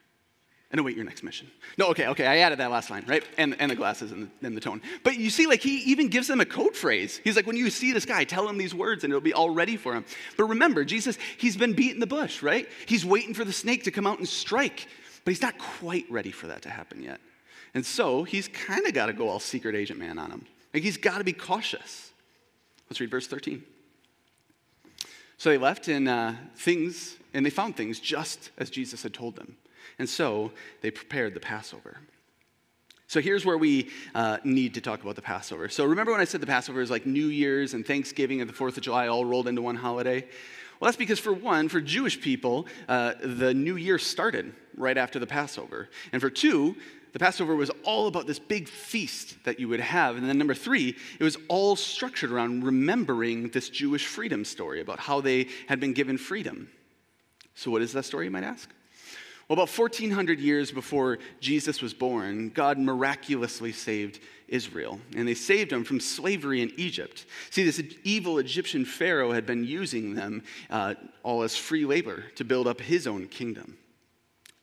and 0.75 0.81
await 0.81 0.93
your 0.93 1.05
next 1.05 1.23
mission. 1.23 1.49
No, 1.77 1.87
okay, 1.91 2.07
okay, 2.07 2.27
I 2.27 2.39
added 2.39 2.59
that 2.59 2.69
last 2.69 2.89
line, 2.89 3.05
right? 3.07 3.23
And, 3.37 3.55
and 3.61 3.71
the 3.71 3.77
glasses 3.77 4.11
and 4.11 4.29
the, 4.41 4.47
and 4.47 4.57
the 4.57 4.59
tone. 4.59 4.81
But 5.03 5.15
you 5.15 5.29
see, 5.29 5.47
like, 5.47 5.61
he 5.61 5.77
even 5.83 6.09
gives 6.09 6.27
them 6.27 6.41
a 6.41 6.45
code 6.45 6.75
phrase. 6.75 7.21
He's 7.23 7.37
like, 7.37 7.47
when 7.47 7.55
you 7.55 7.69
see 7.69 7.93
this 7.93 8.03
guy, 8.03 8.25
tell 8.25 8.45
him 8.49 8.57
these 8.57 8.75
words 8.75 9.05
and 9.05 9.11
it'll 9.13 9.21
be 9.21 9.31
all 9.31 9.49
ready 9.49 9.77
for 9.77 9.93
him. 9.93 10.03
But 10.35 10.47
remember, 10.47 10.83
Jesus, 10.83 11.17
he's 11.37 11.55
been 11.55 11.71
beating 11.71 12.01
the 12.01 12.07
bush, 12.07 12.43
right? 12.43 12.67
He's 12.87 13.05
waiting 13.05 13.33
for 13.33 13.45
the 13.45 13.53
snake 13.53 13.85
to 13.85 13.91
come 13.91 14.05
out 14.05 14.17
and 14.17 14.27
strike, 14.27 14.85
but 15.23 15.31
he's 15.31 15.41
not 15.41 15.57
quite 15.57 16.11
ready 16.11 16.31
for 16.31 16.47
that 16.47 16.63
to 16.63 16.69
happen 16.69 17.01
yet. 17.01 17.21
And 17.73 17.85
so 17.85 18.25
he's 18.25 18.49
kind 18.49 18.85
of 18.85 18.93
got 18.93 19.05
to 19.05 19.13
go 19.13 19.29
all 19.29 19.39
secret 19.39 19.75
agent 19.75 19.97
man 19.97 20.19
on 20.19 20.29
him. 20.29 20.45
Like, 20.73 20.83
he's 20.83 20.97
got 20.97 21.19
to 21.19 21.23
be 21.23 21.31
cautious. 21.31 22.11
Let's 22.89 22.99
read 22.99 23.11
verse 23.11 23.27
13. 23.27 23.63
So 25.37 25.51
they 25.51 25.57
left, 25.57 25.87
and 25.87 26.09
uh, 26.09 26.33
things, 26.57 27.15
and 27.33 27.45
they 27.45 27.49
found 27.49 27.77
things 27.77 28.01
just 28.01 28.51
as 28.57 28.69
Jesus 28.69 29.03
had 29.03 29.13
told 29.13 29.37
them. 29.37 29.55
And 29.99 30.09
so 30.09 30.51
they 30.81 30.91
prepared 30.91 31.33
the 31.33 31.39
Passover. 31.39 31.97
So 33.07 33.21
here's 33.21 33.45
where 33.45 33.57
we 33.57 33.91
uh, 34.15 34.37
need 34.43 34.73
to 34.73 34.81
talk 34.81 35.01
about 35.01 35.15
the 35.15 35.21
Passover. 35.21 35.69
So 35.69 35.85
remember 35.85 36.11
when 36.11 36.21
I 36.21 36.25
said 36.25 36.41
the 36.41 36.47
Passover 36.47 36.81
is 36.81 36.89
like 36.89 37.05
New 37.05 37.27
Year's 37.27 37.73
and 37.73 37.85
Thanksgiving 37.85 38.41
and 38.41 38.49
the 38.49 38.53
4th 38.53 38.77
of 38.77 38.83
July 38.83 39.07
all 39.07 39.23
rolled 39.25 39.47
into 39.47 39.61
one 39.61 39.75
holiday? 39.75 40.25
Well, 40.79 40.87
that's 40.87 40.97
because, 40.97 41.19
for 41.19 41.31
one, 41.31 41.69
for 41.69 41.79
Jewish 41.79 42.19
people, 42.19 42.67
uh, 42.89 43.13
the 43.21 43.53
new 43.53 43.77
year 43.77 43.97
started 43.97 44.53
right 44.75 44.97
after 44.97 45.19
the 45.19 45.27
Passover. 45.27 45.89
And 46.11 46.21
for 46.21 46.29
two, 46.29 46.75
the 47.13 47.19
Passover 47.19 47.55
was 47.55 47.71
all 47.85 48.07
about 48.07 48.27
this 48.27 48.39
big 48.39 48.67
feast 48.67 49.41
that 49.45 49.57
you 49.57 49.69
would 49.69 49.79
have. 49.79 50.17
And 50.17 50.27
then, 50.27 50.37
number 50.37 50.53
three, 50.53 50.97
it 51.17 51.23
was 51.23 51.37
all 51.47 51.77
structured 51.77 52.29
around 52.29 52.65
remembering 52.65 53.49
this 53.49 53.69
Jewish 53.69 54.05
freedom 54.05 54.43
story 54.43 54.81
about 54.81 54.99
how 54.99 55.21
they 55.21 55.47
had 55.67 55.79
been 55.79 55.93
given 55.93 56.17
freedom. 56.17 56.69
So, 57.53 57.71
what 57.71 57.81
is 57.81 57.93
that 57.93 58.03
story, 58.03 58.25
you 58.25 58.31
might 58.31 58.43
ask? 58.43 58.69
Well, 59.47 59.59
about 59.59 59.77
1400 59.77 60.39
years 60.39 60.71
before 60.71 61.19
Jesus 61.39 61.79
was 61.79 61.93
born, 61.93 62.49
God 62.49 62.79
miraculously 62.79 63.71
saved 63.71 64.19
Israel, 64.47 64.99
and 65.15 65.27
they 65.27 65.35
saved 65.35 65.69
them 65.71 65.83
from 65.83 65.99
slavery 65.99 66.63
in 66.63 66.71
Egypt. 66.77 67.25
See, 67.51 67.63
this 67.63 67.81
evil 68.03 68.39
Egyptian 68.39 68.85
Pharaoh 68.85 69.31
had 69.31 69.45
been 69.45 69.63
using 69.63 70.15
them 70.15 70.43
uh, 70.71 70.95
all 71.21 71.43
as 71.43 71.55
free 71.55 71.85
labor 71.85 72.25
to 72.35 72.43
build 72.43 72.65
up 72.65 72.81
his 72.81 73.05
own 73.05 73.27
kingdom. 73.27 73.77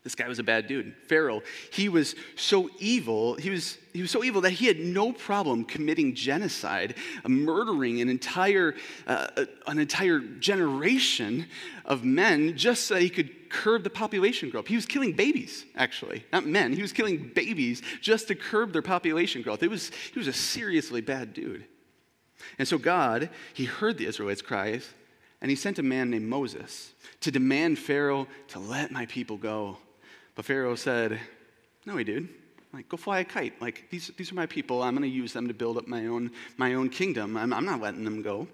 This 0.04 0.16
guy 0.16 0.26
was 0.26 0.40
a 0.40 0.42
bad 0.42 0.66
dude. 0.66 0.94
Pharaoh, 1.06 1.42
he 1.71 1.88
was 1.88 2.16
so 2.35 2.68
evil, 2.80 3.35
he 3.35 3.50
was, 3.50 3.78
he 3.92 4.02
was 4.02 4.11
so 4.11 4.25
evil 4.25 4.40
that 4.40 4.50
he 4.50 4.66
had 4.66 4.80
no 4.80 5.12
problem 5.12 5.64
committing 5.64 6.16
genocide, 6.16 6.97
murdering 7.25 8.00
an 8.00 8.09
entire, 8.09 8.75
uh, 9.06 9.28
an 9.68 9.78
entire 9.78 10.18
generation 10.18 11.47
of 11.85 12.04
men 12.04 12.56
just 12.56 12.87
so 12.87 12.97
he 12.97 13.09
could 13.09 13.49
curb 13.49 13.85
the 13.85 13.90
population 13.90 14.50
growth. 14.50 14.66
He 14.66 14.75
was 14.75 14.87
killing 14.87 15.12
babies, 15.12 15.64
actually, 15.76 16.25
not 16.32 16.47
men. 16.47 16.73
He 16.73 16.82
was 16.82 16.92
killing 16.92 17.30
babies 17.32 17.80
just 18.00 18.26
to 18.28 18.35
curb 18.35 18.73
their 18.73 18.82
population 18.82 19.42
growth. 19.42 19.62
It 19.62 19.71
was, 19.71 19.92
he 20.12 20.18
was 20.18 20.26
a 20.26 20.32
seriously 20.32 21.00
bad 21.00 21.32
dude. 21.32 21.64
And 22.59 22.66
so 22.66 22.76
God, 22.76 23.30
he 23.54 23.66
heard 23.66 23.99
the 23.99 24.06
Israelites' 24.06 24.42
cries, 24.42 24.88
and 25.40 25.49
he 25.49 25.56
sent 25.56 25.78
a 25.78 25.82
man 25.82 26.11
named 26.11 26.28
Moses 26.28 26.92
to 27.21 27.30
demand 27.30 27.78
Pharaoh 27.78 28.26
to 28.49 28.59
let 28.59 28.90
my 28.90 29.06
people 29.06 29.37
go. 29.37 29.78
But 30.35 30.45
Pharaoh 30.45 30.75
said, 30.75 31.21
No, 31.87 31.97
he 31.97 32.05
did. 32.05 32.29
Like, 32.73 32.89
go 32.89 32.97
fly 32.97 33.21
a 33.21 33.25
kite. 33.25 33.61
Like, 33.61 33.91
these, 33.91 34.11
these 34.17 34.33
are 34.33 34.35
my 34.35 34.47
people. 34.47 34.83
I'm 34.83 34.97
going 34.97 35.03
to 35.03 35.15
use 35.15 35.35
them 35.35 35.47
to 35.49 35.55
build 35.55 35.77
up 35.77 35.87
my 35.87 36.07
own, 36.07 36.31
my 36.57 36.75
own 36.75 36.89
kingdom. 36.89 37.37
I'm, 37.37 37.53
I'm 37.53 37.67
not 37.67 37.83
letting 37.83 38.05
them 38.05 38.23
go. 38.23 38.49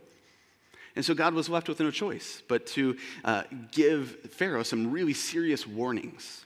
And 0.97 1.05
so 1.05 1.15
God 1.15 1.35
was 1.35 1.49
left 1.49 1.69
with 1.69 1.79
no 1.79 1.93
choice 1.93 2.43
but 2.49 2.67
to 2.69 2.97
uh, 3.25 3.45
give 3.71 4.17
Pharaoh 4.33 4.65
some 4.65 4.91
really 4.91 5.15
serious 5.15 5.65
warnings 5.65 6.45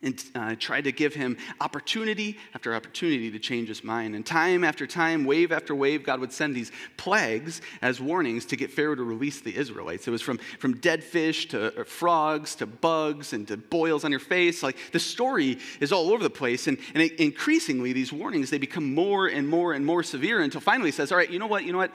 and 0.00 0.22
uh, 0.36 0.54
tried 0.60 0.84
to 0.84 0.92
give 0.92 1.12
him 1.12 1.36
opportunity 1.60 2.38
after 2.54 2.72
opportunity 2.72 3.32
to 3.32 3.38
change 3.40 3.66
his 3.66 3.82
mind. 3.82 4.14
And 4.14 4.24
time 4.24 4.62
after 4.62 4.86
time, 4.86 5.24
wave 5.24 5.50
after 5.50 5.74
wave, 5.74 6.04
God 6.04 6.20
would 6.20 6.32
send 6.32 6.54
these 6.54 6.70
plagues 6.96 7.60
as 7.82 8.00
warnings 8.00 8.46
to 8.46 8.56
get 8.56 8.70
Pharaoh 8.70 8.94
to 8.94 9.02
release 9.02 9.40
the 9.40 9.56
Israelites. 9.56 10.06
It 10.06 10.12
was 10.12 10.22
from, 10.22 10.38
from 10.60 10.76
dead 10.76 11.02
fish 11.02 11.48
to 11.48 11.80
uh, 11.80 11.84
frogs 11.84 12.54
to 12.56 12.66
bugs 12.66 13.32
and 13.32 13.48
to 13.48 13.56
boils 13.56 14.04
on 14.04 14.12
your 14.12 14.20
face. 14.20 14.62
Like 14.62 14.76
the 14.92 15.00
story 15.00 15.58
is 15.80 15.90
all 15.90 16.10
over 16.10 16.22
the 16.22 16.30
place. 16.30 16.68
And, 16.68 16.78
and 16.94 17.02
it, 17.02 17.14
increasingly, 17.18 17.92
these 17.92 18.12
warnings, 18.12 18.50
they 18.50 18.58
become 18.58 18.94
more 18.94 19.26
and 19.26 19.48
more 19.48 19.72
and 19.72 19.84
more 19.84 20.04
severe 20.04 20.40
until 20.42 20.60
finally 20.60 20.88
he 20.88 20.92
says, 20.92 21.10
all 21.10 21.18
right, 21.18 21.30
you 21.30 21.40
know 21.40 21.48
what, 21.48 21.64
you 21.64 21.72
know 21.72 21.78
what? 21.78 21.92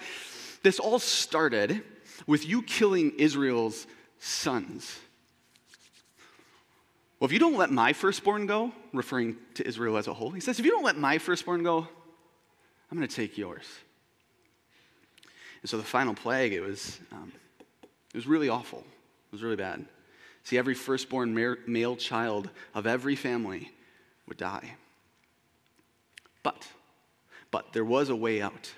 This 0.62 0.78
all 0.78 1.00
started 1.00 1.82
with 2.28 2.46
you 2.46 2.64
killing 2.64 3.14
Israel's 3.18 3.88
sons. 4.20 5.00
Well, 7.24 7.30
if 7.30 7.32
you 7.32 7.40
don't 7.40 7.56
let 7.56 7.72
my 7.72 7.94
firstborn 7.94 8.48
go, 8.48 8.74
referring 8.92 9.38
to 9.54 9.66
Israel 9.66 9.96
as 9.96 10.08
a 10.08 10.14
whole, 10.14 10.32
he 10.32 10.42
says, 10.42 10.60
if 10.60 10.66
you 10.66 10.72
don't 10.72 10.84
let 10.84 10.98
my 10.98 11.20
firstborn 11.20 11.64
go, 11.64 11.88
I'm 12.92 12.98
going 12.98 13.08
to 13.08 13.16
take 13.16 13.38
yours. 13.38 13.64
And 15.62 15.70
so 15.70 15.78
the 15.78 15.84
final 15.84 16.16
plague, 16.16 16.52
it 16.52 16.60
was, 16.60 17.00
um, 17.14 17.32
it 18.14 18.18
was 18.18 18.28
really 18.28 18.50
awful. 18.50 18.80
It 18.80 19.32
was 19.32 19.42
really 19.42 19.56
bad. 19.56 19.86
See, 20.44 20.58
every 20.58 20.74
firstborn 20.74 21.34
male 21.66 21.96
child 21.96 22.50
of 22.76 22.86
every 22.86 23.16
family 23.16 23.72
would 24.28 24.36
die. 24.36 24.74
But, 26.44 26.68
but 27.52 27.72
there 27.72 27.86
was 27.86 28.10
a 28.10 28.18
way 28.18 28.42
out. 28.42 28.74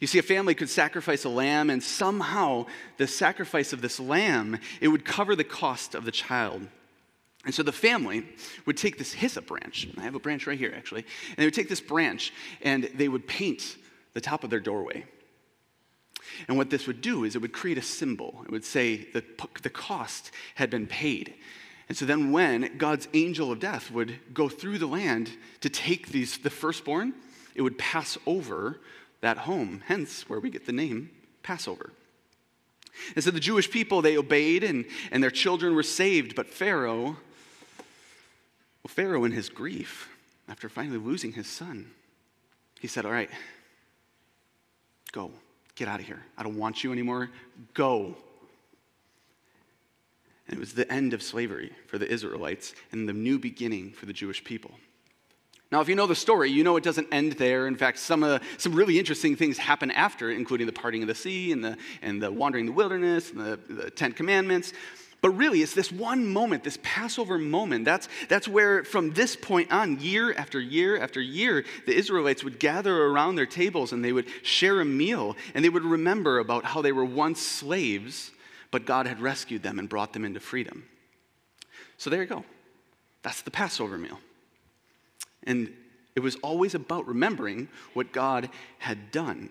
You 0.00 0.06
see, 0.06 0.20
a 0.20 0.22
family 0.22 0.54
could 0.54 0.70
sacrifice 0.70 1.24
a 1.24 1.28
lamb, 1.28 1.68
and 1.68 1.82
somehow 1.82 2.66
the 2.98 3.08
sacrifice 3.08 3.72
of 3.72 3.82
this 3.82 3.98
lamb, 3.98 4.60
it 4.80 4.86
would 4.86 5.04
cover 5.04 5.34
the 5.34 5.42
cost 5.42 5.96
of 5.96 6.04
the 6.04 6.12
child. 6.12 6.68
And 7.44 7.54
so 7.54 7.62
the 7.62 7.72
family 7.72 8.24
would 8.66 8.76
take 8.76 8.98
this 8.98 9.12
hyssop 9.12 9.46
branch, 9.46 9.84
and 9.84 9.98
I 9.98 10.02
have 10.02 10.14
a 10.14 10.20
branch 10.20 10.46
right 10.46 10.58
here 10.58 10.72
actually, 10.76 11.04
and 11.30 11.38
they 11.38 11.44
would 11.44 11.54
take 11.54 11.68
this 11.68 11.80
branch 11.80 12.32
and 12.62 12.84
they 12.94 13.08
would 13.08 13.26
paint 13.26 13.76
the 14.12 14.20
top 14.20 14.44
of 14.44 14.50
their 14.50 14.60
doorway. 14.60 15.04
And 16.48 16.56
what 16.56 16.70
this 16.70 16.86
would 16.86 17.00
do 17.00 17.24
is 17.24 17.34
it 17.34 17.42
would 17.42 17.52
create 17.52 17.78
a 17.78 17.82
symbol. 17.82 18.42
It 18.44 18.50
would 18.50 18.64
say 18.64 19.08
the, 19.12 19.24
the 19.62 19.70
cost 19.70 20.30
had 20.54 20.70
been 20.70 20.86
paid. 20.86 21.34
And 21.88 21.98
so 21.98 22.06
then 22.06 22.32
when 22.32 22.78
God's 22.78 23.08
angel 23.12 23.52
of 23.52 23.60
death 23.60 23.90
would 23.90 24.18
go 24.32 24.48
through 24.48 24.78
the 24.78 24.86
land 24.86 25.30
to 25.60 25.68
take 25.68 26.08
these, 26.08 26.38
the 26.38 26.48
firstborn, 26.48 27.12
it 27.54 27.62
would 27.62 27.76
pass 27.76 28.16
over 28.24 28.80
that 29.20 29.38
home, 29.38 29.82
hence 29.86 30.28
where 30.28 30.40
we 30.40 30.48
get 30.48 30.64
the 30.64 30.72
name 30.72 31.10
Passover. 31.42 31.90
And 33.14 33.24
so 33.24 33.30
the 33.30 33.40
Jewish 33.40 33.70
people, 33.70 34.00
they 34.00 34.16
obeyed 34.16 34.64
and, 34.64 34.84
and 35.10 35.22
their 35.22 35.30
children 35.30 35.74
were 35.74 35.82
saved, 35.82 36.34
but 36.34 36.48
Pharaoh 36.48 37.16
well, 38.82 38.92
Pharaoh, 38.92 39.24
in 39.24 39.32
his 39.32 39.48
grief, 39.48 40.08
after 40.48 40.68
finally 40.68 40.98
losing 40.98 41.32
his 41.32 41.46
son, 41.46 41.90
he 42.80 42.88
said, 42.88 43.04
All 43.04 43.12
right, 43.12 43.30
go, 45.12 45.30
get 45.76 45.88
out 45.88 46.00
of 46.00 46.06
here. 46.06 46.22
I 46.36 46.42
don't 46.42 46.56
want 46.56 46.82
you 46.82 46.92
anymore. 46.92 47.30
Go. 47.74 48.16
And 50.48 50.56
it 50.56 50.60
was 50.60 50.74
the 50.74 50.90
end 50.92 51.14
of 51.14 51.22
slavery 51.22 51.72
for 51.86 51.98
the 51.98 52.10
Israelites 52.10 52.74
and 52.90 53.08
the 53.08 53.12
new 53.12 53.38
beginning 53.38 53.92
for 53.92 54.06
the 54.06 54.12
Jewish 54.12 54.42
people. 54.42 54.72
Now, 55.70 55.80
if 55.80 55.88
you 55.88 55.94
know 55.94 56.06
the 56.06 56.14
story, 56.14 56.50
you 56.50 56.64
know 56.64 56.76
it 56.76 56.84
doesn't 56.84 57.08
end 57.10 57.32
there. 57.32 57.66
In 57.66 57.76
fact, 57.76 57.98
some, 57.98 58.22
uh, 58.22 58.40
some 58.58 58.74
really 58.74 58.98
interesting 58.98 59.36
things 59.36 59.56
happen 59.56 59.90
after, 59.90 60.30
including 60.30 60.66
the 60.66 60.72
parting 60.72 61.00
of 61.00 61.08
the 61.08 61.14
sea 61.14 61.50
and 61.50 61.64
the, 61.64 61.78
and 62.02 62.22
the 62.22 62.30
wandering 62.30 62.66
the 62.66 62.72
wilderness 62.72 63.30
and 63.30 63.40
the, 63.40 63.58
the 63.70 63.90
Ten 63.90 64.12
Commandments. 64.12 64.74
But 65.22 65.30
really, 65.30 65.62
it's 65.62 65.72
this 65.72 65.92
one 65.92 66.26
moment, 66.26 66.64
this 66.64 66.80
Passover 66.82 67.38
moment. 67.38 67.84
That's, 67.84 68.08
that's 68.28 68.48
where, 68.48 68.82
from 68.82 69.12
this 69.12 69.36
point 69.36 69.72
on, 69.72 70.00
year 70.00 70.34
after 70.34 70.60
year 70.60 71.00
after 71.00 71.20
year, 71.20 71.64
the 71.86 71.94
Israelites 71.94 72.42
would 72.42 72.58
gather 72.58 73.04
around 73.04 73.36
their 73.36 73.46
tables 73.46 73.92
and 73.92 74.04
they 74.04 74.12
would 74.12 74.26
share 74.42 74.80
a 74.80 74.84
meal 74.84 75.36
and 75.54 75.64
they 75.64 75.68
would 75.68 75.84
remember 75.84 76.40
about 76.40 76.64
how 76.64 76.82
they 76.82 76.90
were 76.90 77.04
once 77.04 77.40
slaves, 77.40 78.32
but 78.72 78.84
God 78.84 79.06
had 79.06 79.20
rescued 79.20 79.62
them 79.62 79.78
and 79.78 79.88
brought 79.88 80.12
them 80.12 80.24
into 80.24 80.40
freedom. 80.40 80.84
So 81.98 82.10
there 82.10 82.20
you 82.20 82.28
go. 82.28 82.44
That's 83.22 83.42
the 83.42 83.52
Passover 83.52 83.96
meal. 83.96 84.18
And 85.44 85.72
it 86.16 86.20
was 86.20 86.34
always 86.42 86.74
about 86.74 87.06
remembering 87.06 87.68
what 87.94 88.10
God 88.10 88.50
had 88.80 89.12
done. 89.12 89.50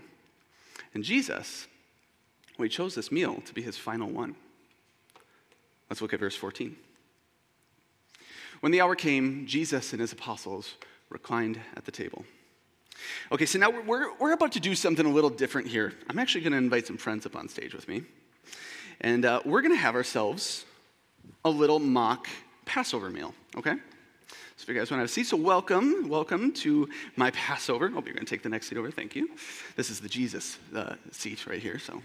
And 0.93 1.05
Jesus, 1.05 1.65
well, 2.57 2.63
he 2.63 2.69
chose 2.69 2.93
this 2.93 3.09
meal 3.09 3.41
to 3.45 3.53
be 3.53 3.61
his 3.61 3.77
final 3.77 4.09
one. 4.09 4.35
Let's 5.91 6.01
look 6.01 6.13
at 6.13 6.21
verse 6.21 6.37
14. 6.37 6.73
When 8.61 8.71
the 8.71 8.79
hour 8.79 8.95
came, 8.95 9.45
Jesus 9.45 9.91
and 9.91 9.99
his 9.99 10.13
apostles 10.13 10.75
reclined 11.09 11.59
at 11.75 11.83
the 11.83 11.91
table. 11.91 12.23
Okay, 13.29 13.45
so 13.45 13.59
now 13.59 13.69
we're, 13.69 14.15
we're 14.17 14.31
about 14.31 14.53
to 14.53 14.61
do 14.61 14.73
something 14.73 15.05
a 15.05 15.09
little 15.09 15.29
different 15.29 15.67
here. 15.67 15.91
I'm 16.09 16.17
actually 16.17 16.45
going 16.45 16.53
to 16.53 16.59
invite 16.59 16.87
some 16.87 16.95
friends 16.95 17.25
up 17.25 17.35
on 17.35 17.49
stage 17.49 17.73
with 17.73 17.89
me. 17.89 18.03
And 19.01 19.25
uh, 19.25 19.41
we're 19.43 19.59
going 19.59 19.73
to 19.73 19.81
have 19.81 19.95
ourselves 19.95 20.63
a 21.43 21.49
little 21.49 21.79
mock 21.79 22.29
Passover 22.63 23.09
meal, 23.09 23.33
okay? 23.57 23.73
So 24.55 24.63
if 24.63 24.69
you 24.69 24.75
guys 24.75 24.91
want 24.91 24.99
to 24.99 25.01
have 25.01 25.09
a 25.09 25.11
seat, 25.11 25.25
so 25.27 25.35
welcome, 25.35 26.07
welcome 26.07 26.53
to 26.53 26.87
my 27.17 27.31
Passover. 27.31 27.87
Oh, 27.87 28.01
you're 28.05 28.13
going 28.13 28.19
to 28.19 28.25
take 28.25 28.43
the 28.43 28.49
next 28.49 28.69
seat 28.69 28.77
over. 28.77 28.91
Thank 28.91 29.17
you. 29.17 29.29
This 29.75 29.89
is 29.89 29.99
the 29.99 30.07
Jesus 30.07 30.57
uh, 30.73 30.95
seat 31.11 31.45
right 31.47 31.61
here, 31.61 31.79
so. 31.79 32.01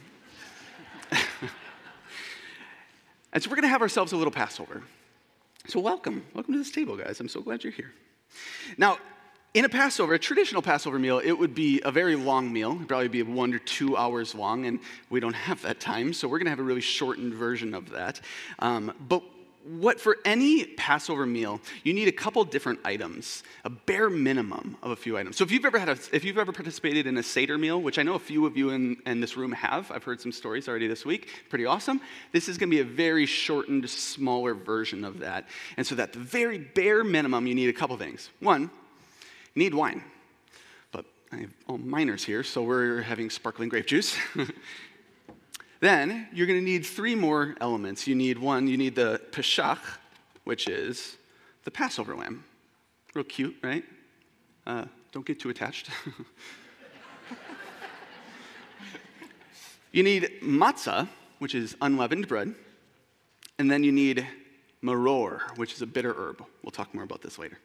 And 3.36 3.42
so 3.42 3.50
we're 3.50 3.56
going 3.56 3.64
to 3.64 3.68
have 3.68 3.82
ourselves 3.82 4.12
a 4.12 4.16
little 4.16 4.32
Passover. 4.32 4.82
So, 5.66 5.78
welcome. 5.78 6.24
Welcome 6.32 6.54
to 6.54 6.58
this 6.58 6.70
table, 6.70 6.96
guys. 6.96 7.20
I'm 7.20 7.28
so 7.28 7.42
glad 7.42 7.64
you're 7.64 7.70
here. 7.70 7.92
Now, 8.78 8.96
in 9.52 9.66
a 9.66 9.68
Passover, 9.68 10.14
a 10.14 10.18
traditional 10.18 10.62
Passover 10.62 10.98
meal, 10.98 11.18
it 11.18 11.32
would 11.32 11.54
be 11.54 11.82
a 11.84 11.92
very 11.92 12.16
long 12.16 12.50
meal. 12.50 12.72
It'd 12.76 12.88
probably 12.88 13.08
be 13.08 13.22
one 13.22 13.52
to 13.52 13.58
two 13.58 13.94
hours 13.94 14.34
long, 14.34 14.64
and 14.64 14.80
we 15.10 15.20
don't 15.20 15.34
have 15.34 15.60
that 15.60 15.80
time, 15.80 16.14
so 16.14 16.26
we're 16.26 16.38
going 16.38 16.46
to 16.46 16.50
have 16.50 16.60
a 16.60 16.62
really 16.62 16.80
shortened 16.80 17.34
version 17.34 17.74
of 17.74 17.90
that. 17.90 18.22
Um, 18.58 18.94
but 19.06 19.22
what 19.66 20.00
for 20.00 20.18
any 20.24 20.64
Passover 20.64 21.26
meal, 21.26 21.60
you 21.82 21.92
need 21.92 22.06
a 22.06 22.12
couple 22.12 22.44
different 22.44 22.78
items, 22.84 23.42
a 23.64 23.70
bare 23.70 24.08
minimum 24.08 24.76
of 24.82 24.92
a 24.92 24.96
few 24.96 25.18
items. 25.18 25.36
So 25.36 25.44
if 25.44 25.50
you've 25.50 25.64
ever 25.64 25.78
had 25.78 25.88
a, 25.88 25.98
if 26.12 26.24
you've 26.24 26.38
ever 26.38 26.52
participated 26.52 27.06
in 27.06 27.16
a 27.16 27.22
Seder 27.22 27.58
meal, 27.58 27.80
which 27.80 27.98
I 27.98 28.02
know 28.02 28.14
a 28.14 28.20
few 28.20 28.46
of 28.46 28.56
you 28.56 28.70
in, 28.70 28.96
in 29.06 29.20
this 29.20 29.36
room 29.36 29.52
have, 29.52 29.90
I've 29.90 30.04
heard 30.04 30.20
some 30.20 30.30
stories 30.32 30.68
already 30.68 30.86
this 30.86 31.04
week, 31.04 31.28
pretty 31.48 31.66
awesome. 31.66 32.00
This 32.32 32.48
is 32.48 32.58
going 32.58 32.70
to 32.70 32.76
be 32.76 32.80
a 32.80 32.84
very 32.84 33.26
shortened, 33.26 33.88
smaller 33.90 34.54
version 34.54 35.04
of 35.04 35.18
that. 35.20 35.48
And 35.76 35.86
so 35.86 35.96
that 35.96 36.12
the 36.12 36.20
very 36.20 36.58
bare 36.58 37.02
minimum, 37.02 37.46
you 37.46 37.54
need 37.54 37.68
a 37.68 37.72
couple 37.72 37.96
things. 37.96 38.30
One, 38.40 38.70
you 39.54 39.62
need 39.62 39.74
wine. 39.74 40.04
But 40.92 41.06
I 41.32 41.36
have 41.38 41.50
all 41.66 41.78
minors 41.78 42.24
here, 42.24 42.44
so 42.44 42.62
we're 42.62 43.02
having 43.02 43.30
sparkling 43.30 43.68
grape 43.68 43.86
juice. 43.86 44.16
Then 45.80 46.28
you're 46.32 46.46
going 46.46 46.58
to 46.58 46.64
need 46.64 46.86
three 46.86 47.14
more 47.14 47.54
elements. 47.60 48.06
You 48.06 48.14
need 48.14 48.38
one, 48.38 48.66
you 48.66 48.76
need 48.76 48.94
the 48.94 49.20
Pesach, 49.32 49.78
which 50.44 50.68
is 50.68 51.16
the 51.64 51.70
Passover 51.70 52.14
lamb. 52.14 52.44
Real 53.14 53.24
cute, 53.24 53.56
right? 53.62 53.84
Uh, 54.66 54.86
don't 55.12 55.26
get 55.26 55.38
too 55.40 55.50
attached. 55.50 55.90
you 59.92 60.02
need 60.02 60.30
matzah, 60.42 61.08
which 61.38 61.54
is 61.54 61.76
unleavened 61.80 62.28
bread. 62.28 62.54
And 63.58 63.70
then 63.70 63.84
you 63.84 63.92
need 63.92 64.26
maror, 64.82 65.40
which 65.56 65.72
is 65.72 65.82
a 65.82 65.86
bitter 65.86 66.14
herb. 66.14 66.44
We'll 66.62 66.70
talk 66.70 66.94
more 66.94 67.04
about 67.04 67.22
this 67.22 67.38
later. 67.38 67.58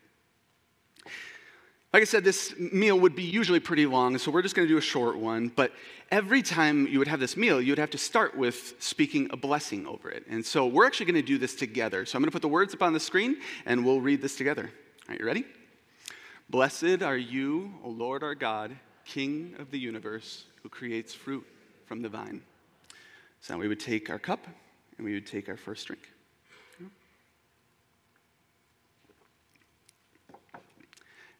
Like 1.94 2.04
I 2.04 2.06
said, 2.06 2.24
this 2.24 2.58
meal 2.58 2.98
would 3.00 3.16
be 3.16 3.24
usually 3.24 3.60
pretty 3.60 3.86
long, 3.86 4.18
so 4.18 4.32
we're 4.32 4.42
just 4.42 4.56
going 4.56 4.66
to 4.66 4.74
do 4.74 4.78
a 4.78 4.82
short 4.82 5.18
one. 5.18 5.50
But 5.54 5.74
every 6.10 6.42
time 6.42 6.88
you 6.88 7.00
would 7.00 7.10
have 7.10 7.20
this 7.20 7.36
meal, 7.36 7.62
you 7.62 7.74
would 7.74 7.80
have 7.80 7.90
to 7.90 7.98
start 7.98 8.38
with 8.38 8.76
speaking 8.80 9.28
a 9.32 9.36
blessing 9.36 9.86
over 9.86 10.10
it. 10.10 10.26
And 10.30 10.46
so 10.46 10.66
we're 10.68 10.88
actually 10.88 11.08
going 11.08 11.16
to 11.16 11.22
do 11.22 11.38
this 11.38 11.54
together. 11.54 12.06
So 12.06 12.16
I'm 12.16 12.22
going 12.22 12.30
to 12.30 12.34
put 12.34 12.44
the 12.44 12.48
words 12.48 12.74
up 12.74 12.82
on 12.82 12.94
the 12.94 13.00
screen, 13.00 13.38
and 13.66 13.84
we'll 13.84 14.00
read 14.00 14.22
this 14.22 14.38
together. 14.38 14.64
All 14.64 15.10
right, 15.10 15.20
you 15.20 15.26
ready? 15.26 15.46
Blessed 16.50 17.02
are 17.02 17.18
you, 17.18 17.74
O 17.84 17.90
Lord 17.90 18.24
our 18.24 18.36
God, 18.36 18.74
King 19.04 19.56
of 19.60 19.70
the 19.70 19.80
universe, 19.80 20.46
who 20.64 20.70
creates 20.70 21.14
fruit 21.14 21.46
from 21.86 22.02
the 22.02 22.10
vine. 22.10 22.42
So 23.42 23.58
we 23.58 23.68
would 23.68 23.82
take 23.82 24.10
our 24.10 24.20
cup, 24.20 24.48
and 24.98 25.06
we 25.06 25.14
would 25.14 25.28
take 25.28 25.50
our 25.50 25.58
first 25.58 25.88
drink. 25.88 26.11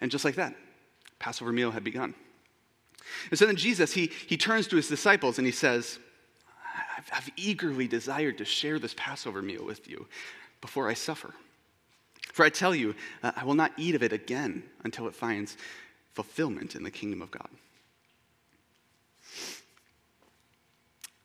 And 0.02 0.12
just 0.12 0.26
like 0.26 0.36
that, 0.36 0.56
Passover 1.20 1.54
meal 1.54 1.72
had 1.72 1.84
begun. 1.84 2.16
And 3.30 3.38
so 3.38 3.46
then 3.46 3.56
Jesus, 3.56 3.94
he, 3.94 4.12
he 4.28 4.38
turns 4.38 4.68
to 4.68 4.76
his 4.76 4.88
disciples 4.88 5.38
and 5.38 5.46
he 5.46 5.52
says, 5.52 6.00
I've, 6.98 7.10
I've 7.14 7.30
eagerly 7.38 7.88
desired 7.88 8.38
to 8.40 8.46
share 8.46 8.80
this 8.80 8.96
Passover 8.98 9.42
meal 9.42 9.64
with 9.64 9.88
you 9.88 10.08
before 10.60 10.90
I 10.90 10.94
suffer. 10.94 11.34
For 12.34 12.46
I 12.46 12.50
tell 12.50 12.74
you, 12.74 12.96
uh, 13.24 13.32
I 13.36 13.44
will 13.44 13.54
not 13.54 13.74
eat 13.78 13.96
of 13.96 14.04
it 14.04 14.14
again 14.14 14.64
until 14.84 15.08
it 15.08 15.16
finds 15.16 15.58
fulfillment 16.14 16.76
in 16.76 16.84
the 16.84 16.92
kingdom 16.92 17.22
of 17.22 17.32
God. 17.32 17.50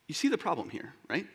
You 0.06 0.14
see 0.14 0.28
the 0.28 0.38
problem 0.38 0.70
here, 0.70 0.94
right? 1.08 1.26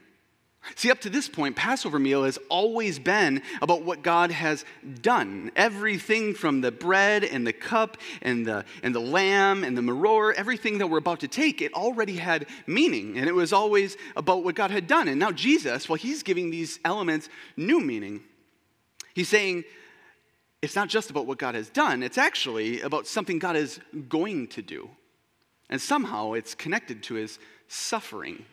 See, 0.75 0.91
up 0.91 1.01
to 1.01 1.09
this 1.09 1.27
point, 1.27 1.55
Passover 1.55 1.97
meal 1.97 2.23
has 2.23 2.37
always 2.47 2.99
been 2.99 3.41
about 3.61 3.83
what 3.83 4.03
God 4.03 4.31
has 4.31 4.63
done. 5.01 5.51
Everything 5.55 6.35
from 6.35 6.61
the 6.61 6.71
bread 6.71 7.23
and 7.23 7.45
the 7.47 7.53
cup 7.53 7.97
and 8.21 8.45
the, 8.45 8.63
and 8.83 8.93
the 8.93 8.99
lamb 8.99 9.63
and 9.63 9.75
the 9.75 9.81
maror, 9.81 10.33
everything 10.35 10.77
that 10.77 10.87
we're 10.87 10.99
about 10.99 11.21
to 11.21 11.27
take, 11.27 11.61
it 11.61 11.73
already 11.73 12.17
had 12.17 12.45
meaning. 12.67 13.17
And 13.17 13.27
it 13.27 13.33
was 13.33 13.51
always 13.51 13.97
about 14.15 14.43
what 14.43 14.53
God 14.53 14.69
had 14.69 14.85
done. 14.85 15.07
And 15.07 15.19
now 15.19 15.31
Jesus, 15.31 15.89
well, 15.89 15.95
he's 15.95 16.21
giving 16.21 16.51
these 16.51 16.79
elements 16.85 17.27
new 17.57 17.79
meaning. 17.79 18.21
He's 19.15 19.29
saying, 19.29 19.63
it's 20.61 20.75
not 20.75 20.89
just 20.89 21.09
about 21.09 21.25
what 21.25 21.39
God 21.39 21.55
has 21.55 21.69
done, 21.69 22.03
it's 22.03 22.19
actually 22.19 22.81
about 22.81 23.07
something 23.07 23.39
God 23.39 23.55
is 23.55 23.79
going 24.07 24.47
to 24.49 24.61
do. 24.61 24.89
And 25.71 25.81
somehow 25.81 26.33
it's 26.33 26.53
connected 26.53 27.01
to 27.03 27.15
his 27.15 27.39
suffering, 27.67 28.45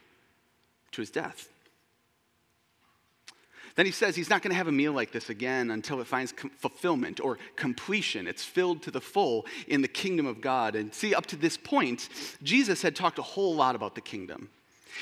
to 0.92 1.02
his 1.02 1.10
death. 1.10 1.48
Then 3.78 3.86
he 3.86 3.92
says 3.92 4.16
he's 4.16 4.28
not 4.28 4.42
going 4.42 4.50
to 4.50 4.56
have 4.56 4.66
a 4.66 4.72
meal 4.72 4.92
like 4.92 5.12
this 5.12 5.30
again 5.30 5.70
until 5.70 6.00
it 6.00 6.08
finds 6.08 6.32
com- 6.32 6.50
fulfillment 6.50 7.20
or 7.20 7.38
completion. 7.54 8.26
It's 8.26 8.42
filled 8.42 8.82
to 8.82 8.90
the 8.90 9.00
full 9.00 9.46
in 9.68 9.82
the 9.82 9.88
kingdom 9.88 10.26
of 10.26 10.40
God. 10.40 10.74
And 10.74 10.92
see, 10.92 11.14
up 11.14 11.26
to 11.26 11.36
this 11.36 11.56
point, 11.56 12.08
Jesus 12.42 12.82
had 12.82 12.96
talked 12.96 13.20
a 13.20 13.22
whole 13.22 13.54
lot 13.54 13.76
about 13.76 13.94
the 13.94 14.00
kingdom. 14.00 14.48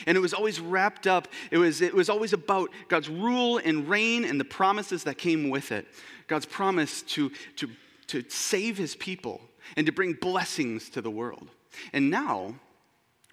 And 0.07 0.15
it 0.15 0.21
was 0.21 0.35
always 0.35 0.61
wrapped 0.61 1.07
up, 1.07 1.27
it 1.51 1.57
was, 1.57 1.81
it 1.81 1.95
was 1.95 2.11
always 2.11 2.35
about 2.35 2.69
God's 2.89 3.09
rule 3.09 3.57
and 3.65 3.89
reign 3.89 4.27
and 4.27 4.39
the 4.39 4.45
promises 4.45 5.05
that 5.05 5.17
came 5.17 5.49
with 5.49 5.73
it. 5.73 5.87
God's 6.27 6.45
promise 6.45 7.01
to, 7.01 7.33
to, 7.57 7.71
to 8.09 8.25
save 8.29 8.77
his 8.77 8.95
people 8.95 9.41
and 9.79 9.87
to 9.87 9.93
bring 9.93 10.13
blessings 10.13 10.91
to 10.91 11.01
the 11.01 11.11
world. 11.11 11.49
And 11.95 12.11
now, 12.11 12.55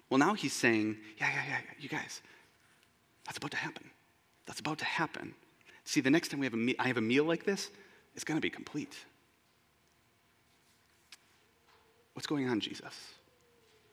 well, 0.08 0.16
now 0.16 0.32
he's 0.32 0.54
saying, 0.54 0.96
yeah, 1.18 1.28
yeah, 1.34 1.42
yeah, 1.48 1.60
you 1.78 1.90
guys, 1.90 2.22
that's 3.26 3.36
about 3.36 3.50
to 3.50 3.58
happen. 3.58 3.90
That's 4.46 4.60
about 4.60 4.78
to 4.78 4.84
happen. 4.84 5.34
See, 5.84 6.00
the 6.00 6.10
next 6.10 6.28
time 6.28 6.40
we 6.40 6.46
have 6.46 6.54
a 6.54 6.58
me- 6.58 6.76
I 6.78 6.88
have 6.88 6.96
a 6.96 7.02
meal 7.02 7.24
like 7.24 7.44
this, 7.44 7.70
it's 8.14 8.24
going 8.24 8.36
to 8.36 8.42
be 8.42 8.50
complete. 8.50 8.96
What's 12.14 12.26
going 12.26 12.48
on, 12.48 12.60
Jesus? 12.60 12.94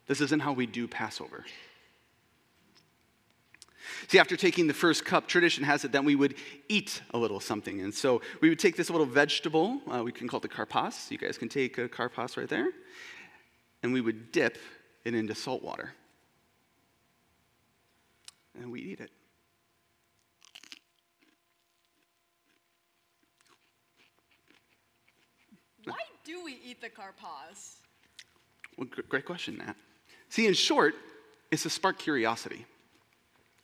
This 0.07 0.21
isn't 0.21 0.41
how 0.41 0.53
we 0.53 0.65
do 0.65 0.87
Passover. 0.87 1.45
See, 4.07 4.19
after 4.19 4.35
taking 4.35 4.67
the 4.67 4.73
first 4.73 5.05
cup, 5.05 5.27
tradition 5.27 5.63
has 5.63 5.83
it 5.85 5.91
that 5.93 6.03
we 6.03 6.15
would 6.15 6.35
eat 6.69 7.01
a 7.11 7.17
little 7.17 7.39
something. 7.39 7.81
And 7.81 7.93
so 7.93 8.21
we 8.39 8.49
would 8.49 8.59
take 8.59 8.75
this 8.75 8.89
little 8.89 9.05
vegetable, 9.05 9.81
uh, 9.91 10.03
we 10.03 10.11
can 10.11 10.27
call 10.27 10.39
it 10.39 10.43
the 10.43 10.49
karpas. 10.49 11.09
You 11.09 11.17
guys 11.17 11.37
can 11.37 11.49
take 11.49 11.77
a 11.77 11.89
karpas 11.89 12.37
right 12.37 12.47
there. 12.47 12.69
And 13.83 13.93
we 13.93 14.01
would 14.01 14.31
dip 14.31 14.57
it 15.03 15.15
into 15.15 15.33
salt 15.33 15.63
water. 15.63 15.93
And 18.55 18.71
we 18.71 18.81
eat 18.81 18.99
it. 18.99 19.11
Why 25.85 25.95
do 26.23 26.43
we 26.43 26.59
eat 26.63 26.81
the 26.81 26.89
karpas? 26.89 27.75
Well, 28.77 28.87
great 29.09 29.25
question, 29.25 29.57
Nat. 29.57 29.75
See, 30.29 30.47
in 30.47 30.53
short, 30.53 30.95
it's 31.51 31.63
to 31.63 31.69
spark 31.69 31.99
curiosity. 31.99 32.65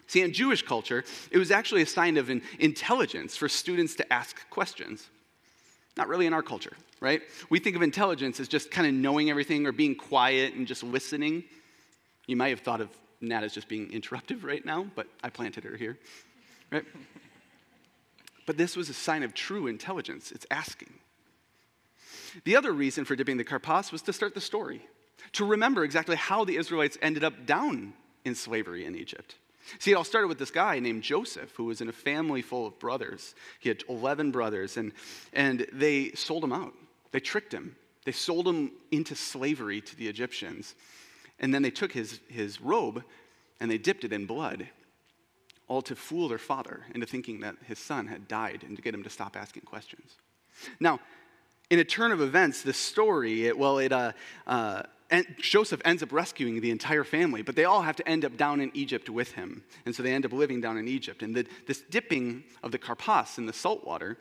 See, 0.08 0.22
in 0.22 0.32
Jewish 0.34 0.62
culture, 0.62 1.04
it 1.32 1.38
was 1.38 1.52
actually 1.52 1.82
a 1.82 1.86
sign 1.86 2.18
of 2.18 2.30
intelligence 2.60 3.36
for 3.36 3.50
students 3.50 3.96
to 3.96 4.14
ask 4.14 4.50
questions. 4.50 5.06
Not 5.98 6.08
really 6.08 6.26
in 6.26 6.34
our 6.34 6.44
culture, 6.44 6.74
right? 7.02 7.22
We 7.50 7.60
think 7.60 7.76
of 7.76 7.82
intelligence 7.82 8.40
as 8.40 8.48
just 8.48 8.72
kind 8.72 8.88
of 8.88 8.94
knowing 8.94 9.30
everything 9.30 9.66
or 9.66 9.72
being 9.72 9.96
quiet 9.96 10.54
and 10.54 10.68
just 10.68 10.84
listening. 10.84 11.44
You 12.26 12.36
might 12.36 12.50
have 12.50 12.62
thought 12.62 12.82
of 12.82 12.90
Nat 13.20 13.44
as 13.44 13.54
just 13.54 13.68
being 13.68 13.90
interruptive 13.90 14.44
right 14.44 14.64
now, 14.64 14.88
but 14.96 15.08
I 15.24 15.30
planted 15.30 15.64
her 15.64 15.76
here, 15.76 15.98
right? 16.72 16.86
but 18.46 18.58
this 18.58 18.78
was 18.78 18.90
a 18.90 18.94
sign 18.94 19.24
of 19.24 19.34
true 19.34 19.68
intelligence. 19.68 20.32
It's 20.32 20.46
asking. 20.52 20.94
The 22.44 22.56
other 22.56 22.72
reason 22.72 23.06
for 23.06 23.16
dipping 23.16 23.38
the 23.38 23.44
karpas 23.44 23.92
was 23.92 24.02
to 24.04 24.14
start 24.14 24.34
the 24.34 24.42
story, 24.42 24.86
to 25.34 25.46
remember 25.46 25.84
exactly 25.84 26.16
how 26.16 26.46
the 26.46 26.58
Israelites 26.58 26.98
ended 27.02 27.24
up 27.24 27.46
down 27.46 27.94
in 28.26 28.36
slavery 28.36 28.86
in 28.86 28.96
Egypt. 28.96 29.36
See, 29.80 29.92
it 29.92 29.96
all 29.96 30.04
started 30.04 30.28
with 30.28 30.40
this 30.40 30.52
guy 30.52 30.80
named 30.80 31.04
Joseph, 31.04 31.52
who 31.56 31.66
was 31.66 31.82
in 31.82 31.90
a 31.90 31.94
family 31.94 32.42
full 32.42 32.66
of 32.66 32.80
brothers. 32.80 33.36
He 33.60 33.70
had 33.70 33.84
11 33.90 34.32
brothers, 34.32 34.78
and, 34.78 34.94
and 35.34 35.68
they 35.74 36.12
sold 36.12 36.44
him 36.44 36.54
out. 36.54 36.74
They 37.12 37.20
tricked 37.20 37.54
him. 37.54 37.76
They 38.06 38.14
sold 38.14 38.48
him 38.48 38.72
into 38.92 39.16
slavery 39.16 39.82
to 39.82 39.96
the 39.96 40.08
Egyptians. 40.08 40.76
And 41.40 41.54
then 41.54 41.62
they 41.62 41.72
took 41.72 41.92
his, 41.92 42.20
his 42.30 42.62
robe 42.62 43.04
and 43.60 43.70
they 43.70 43.78
dipped 43.78 44.04
it 44.04 44.14
in 44.14 44.26
blood, 44.26 44.70
all 45.68 45.82
to 45.84 45.96
fool 45.96 46.28
their 46.28 46.38
father 46.38 46.86
into 46.94 47.06
thinking 47.06 47.42
that 47.42 47.56
his 47.66 47.80
son 47.80 48.08
had 48.08 48.28
died 48.28 48.64
and 48.66 48.76
to 48.76 48.82
get 48.82 48.94
him 48.94 49.04
to 49.04 49.10
stop 49.10 49.36
asking 49.36 49.64
questions. 49.64 50.16
Now, 50.80 51.00
in 51.70 51.80
a 51.80 51.84
turn 51.84 52.12
of 52.12 52.22
events, 52.22 52.62
this 52.62 52.78
story, 52.78 53.48
it, 53.48 53.58
well, 53.58 53.78
it, 53.78 53.92
uh, 53.92 54.14
uh, 54.46 54.84
and 55.10 55.26
Joseph 55.40 55.82
ends 55.86 56.04
up 56.04 56.12
rescuing 56.12 56.60
the 56.62 56.72
entire 56.72 57.04
family, 57.04 57.42
but 57.42 57.56
they 57.56 57.66
all 57.66 57.82
have 57.82 57.96
to 57.98 58.08
end 58.08 58.26
up 58.26 58.38
down 58.38 58.60
in 58.60 58.72
Egypt 58.74 59.10
with 59.10 59.32
him. 59.34 59.64
And 59.86 59.96
so 59.96 60.04
they 60.04 60.14
end 60.14 60.26
up 60.26 60.34
living 60.34 60.62
down 60.62 60.78
in 60.78 60.88
Egypt. 60.88 61.24
And 61.24 61.36
the, 61.36 61.46
this 61.66 61.82
dipping 61.82 62.44
of 62.64 62.72
the 62.72 62.80
karpas 62.80 63.38
in 63.38 63.46
the 63.46 63.54
salt 63.54 63.86
water 63.86 64.18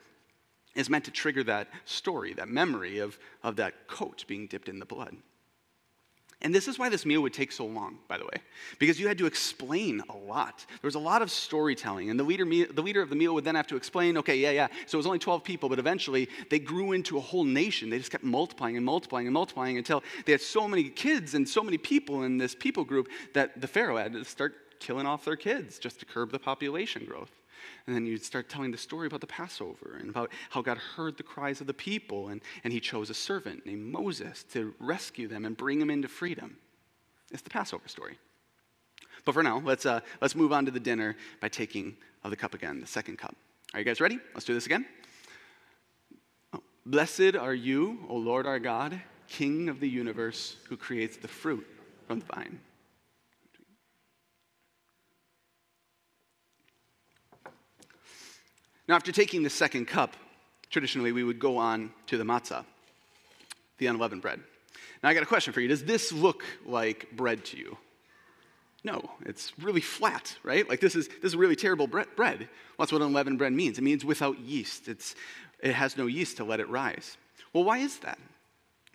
is 0.74 0.90
meant 0.90 1.04
to 1.06 1.10
trigger 1.10 1.42
that 1.44 1.68
story, 1.84 2.34
that 2.34 2.48
memory 2.48 2.98
of, 2.98 3.18
of 3.42 3.56
that 3.56 3.88
coat 3.88 4.24
being 4.28 4.46
dipped 4.46 4.68
in 4.68 4.78
the 4.78 4.86
blood. 4.86 5.16
And 6.46 6.54
this 6.54 6.68
is 6.68 6.78
why 6.78 6.88
this 6.88 7.04
meal 7.04 7.22
would 7.22 7.34
take 7.34 7.50
so 7.50 7.66
long, 7.66 7.98
by 8.06 8.18
the 8.18 8.24
way, 8.24 8.40
because 8.78 9.00
you 9.00 9.08
had 9.08 9.18
to 9.18 9.26
explain 9.26 10.00
a 10.08 10.16
lot. 10.16 10.64
There 10.68 10.86
was 10.86 10.94
a 10.94 11.00
lot 11.00 11.20
of 11.20 11.28
storytelling, 11.32 12.08
and 12.08 12.20
the 12.20 12.22
leader, 12.22 12.44
the 12.44 12.82
leader 12.82 13.02
of 13.02 13.10
the 13.10 13.16
meal 13.16 13.34
would 13.34 13.42
then 13.42 13.56
have 13.56 13.66
to 13.66 13.74
explain, 13.74 14.16
okay, 14.18 14.36
yeah, 14.36 14.52
yeah, 14.52 14.68
so 14.86 14.94
it 14.94 15.00
was 15.00 15.06
only 15.06 15.18
12 15.18 15.42
people, 15.42 15.68
but 15.68 15.80
eventually 15.80 16.28
they 16.48 16.60
grew 16.60 16.92
into 16.92 17.18
a 17.18 17.20
whole 17.20 17.42
nation. 17.42 17.90
They 17.90 17.98
just 17.98 18.12
kept 18.12 18.22
multiplying 18.22 18.76
and 18.76 18.86
multiplying 18.86 19.26
and 19.26 19.34
multiplying 19.34 19.76
until 19.76 20.04
they 20.24 20.30
had 20.30 20.40
so 20.40 20.68
many 20.68 20.84
kids 20.84 21.34
and 21.34 21.48
so 21.48 21.64
many 21.64 21.78
people 21.78 22.22
in 22.22 22.38
this 22.38 22.54
people 22.54 22.84
group 22.84 23.08
that 23.34 23.60
the 23.60 23.66
Pharaoh 23.66 23.96
had 23.96 24.12
to 24.12 24.24
start 24.24 24.78
killing 24.78 25.04
off 25.04 25.24
their 25.24 25.34
kids 25.34 25.80
just 25.80 25.98
to 25.98 26.06
curb 26.06 26.30
the 26.30 26.38
population 26.38 27.04
growth. 27.06 27.32
And 27.86 27.94
then 27.94 28.04
you'd 28.04 28.24
start 28.24 28.48
telling 28.48 28.72
the 28.72 28.78
story 28.78 29.06
about 29.06 29.20
the 29.20 29.28
Passover 29.28 29.96
and 30.00 30.10
about 30.10 30.32
how 30.50 30.60
God 30.60 30.76
heard 30.76 31.16
the 31.16 31.22
cries 31.22 31.60
of 31.60 31.68
the 31.68 31.74
people 31.74 32.28
and, 32.28 32.40
and 32.64 32.72
he 32.72 32.80
chose 32.80 33.10
a 33.10 33.14
servant 33.14 33.64
named 33.64 33.92
Moses 33.92 34.44
to 34.52 34.74
rescue 34.80 35.28
them 35.28 35.44
and 35.44 35.56
bring 35.56 35.78
them 35.78 35.90
into 35.90 36.08
freedom. 36.08 36.56
It's 37.30 37.42
the 37.42 37.50
Passover 37.50 37.86
story. 37.86 38.18
But 39.24 39.32
for 39.32 39.42
now, 39.42 39.62
let's, 39.64 39.86
uh, 39.86 40.00
let's 40.20 40.34
move 40.34 40.52
on 40.52 40.64
to 40.64 40.70
the 40.70 40.80
dinner 40.80 41.16
by 41.40 41.48
taking 41.48 41.96
of 42.24 42.30
the 42.30 42.36
cup 42.36 42.54
again, 42.54 42.80
the 42.80 42.86
second 42.86 43.18
cup. 43.18 43.36
Are 43.72 43.80
you 43.80 43.84
guys 43.84 44.00
ready? 44.00 44.18
Let's 44.34 44.46
do 44.46 44.54
this 44.54 44.66
again. 44.66 44.86
Oh, 46.52 46.62
Blessed 46.84 47.36
are 47.36 47.54
you, 47.54 48.04
O 48.08 48.16
Lord 48.16 48.46
our 48.46 48.58
God, 48.58 49.00
King 49.28 49.68
of 49.68 49.80
the 49.80 49.88
universe, 49.88 50.56
who 50.68 50.76
creates 50.76 51.16
the 51.16 51.28
fruit 51.28 51.66
from 52.06 52.20
the 52.20 52.26
vine. 52.26 52.60
Now, 58.88 58.94
after 58.94 59.12
taking 59.12 59.42
the 59.42 59.50
second 59.50 59.86
cup, 59.86 60.16
traditionally 60.70 61.12
we 61.12 61.24
would 61.24 61.38
go 61.38 61.56
on 61.56 61.92
to 62.06 62.16
the 62.16 62.24
matzah, 62.24 62.64
the 63.78 63.86
unleavened 63.86 64.22
bread. 64.22 64.40
Now, 65.02 65.08
I 65.08 65.14
got 65.14 65.22
a 65.22 65.26
question 65.26 65.52
for 65.52 65.60
you. 65.60 65.68
Does 65.68 65.84
this 65.84 66.12
look 66.12 66.44
like 66.64 67.10
bread 67.12 67.44
to 67.46 67.56
you? 67.56 67.76
No, 68.86 69.10
it's 69.24 69.52
really 69.58 69.80
flat, 69.80 70.36
right? 70.44 70.68
Like 70.68 70.78
this 70.78 70.94
is 70.94 71.08
this 71.08 71.24
is 71.24 71.36
really 71.36 71.56
terrible 71.56 71.88
bread. 71.88 72.06
Well, 72.16 72.38
that's 72.78 72.92
what 72.92 73.02
unleavened 73.02 73.36
bread 73.36 73.52
means. 73.52 73.78
It 73.78 73.82
means 73.82 74.04
without 74.04 74.38
yeast. 74.38 74.86
It's 74.86 75.16
it 75.60 75.72
has 75.72 75.96
no 75.96 76.06
yeast 76.06 76.36
to 76.36 76.44
let 76.44 76.60
it 76.60 76.68
rise. 76.68 77.16
Well, 77.52 77.64
why 77.64 77.78
is 77.78 77.98
that? 78.00 78.18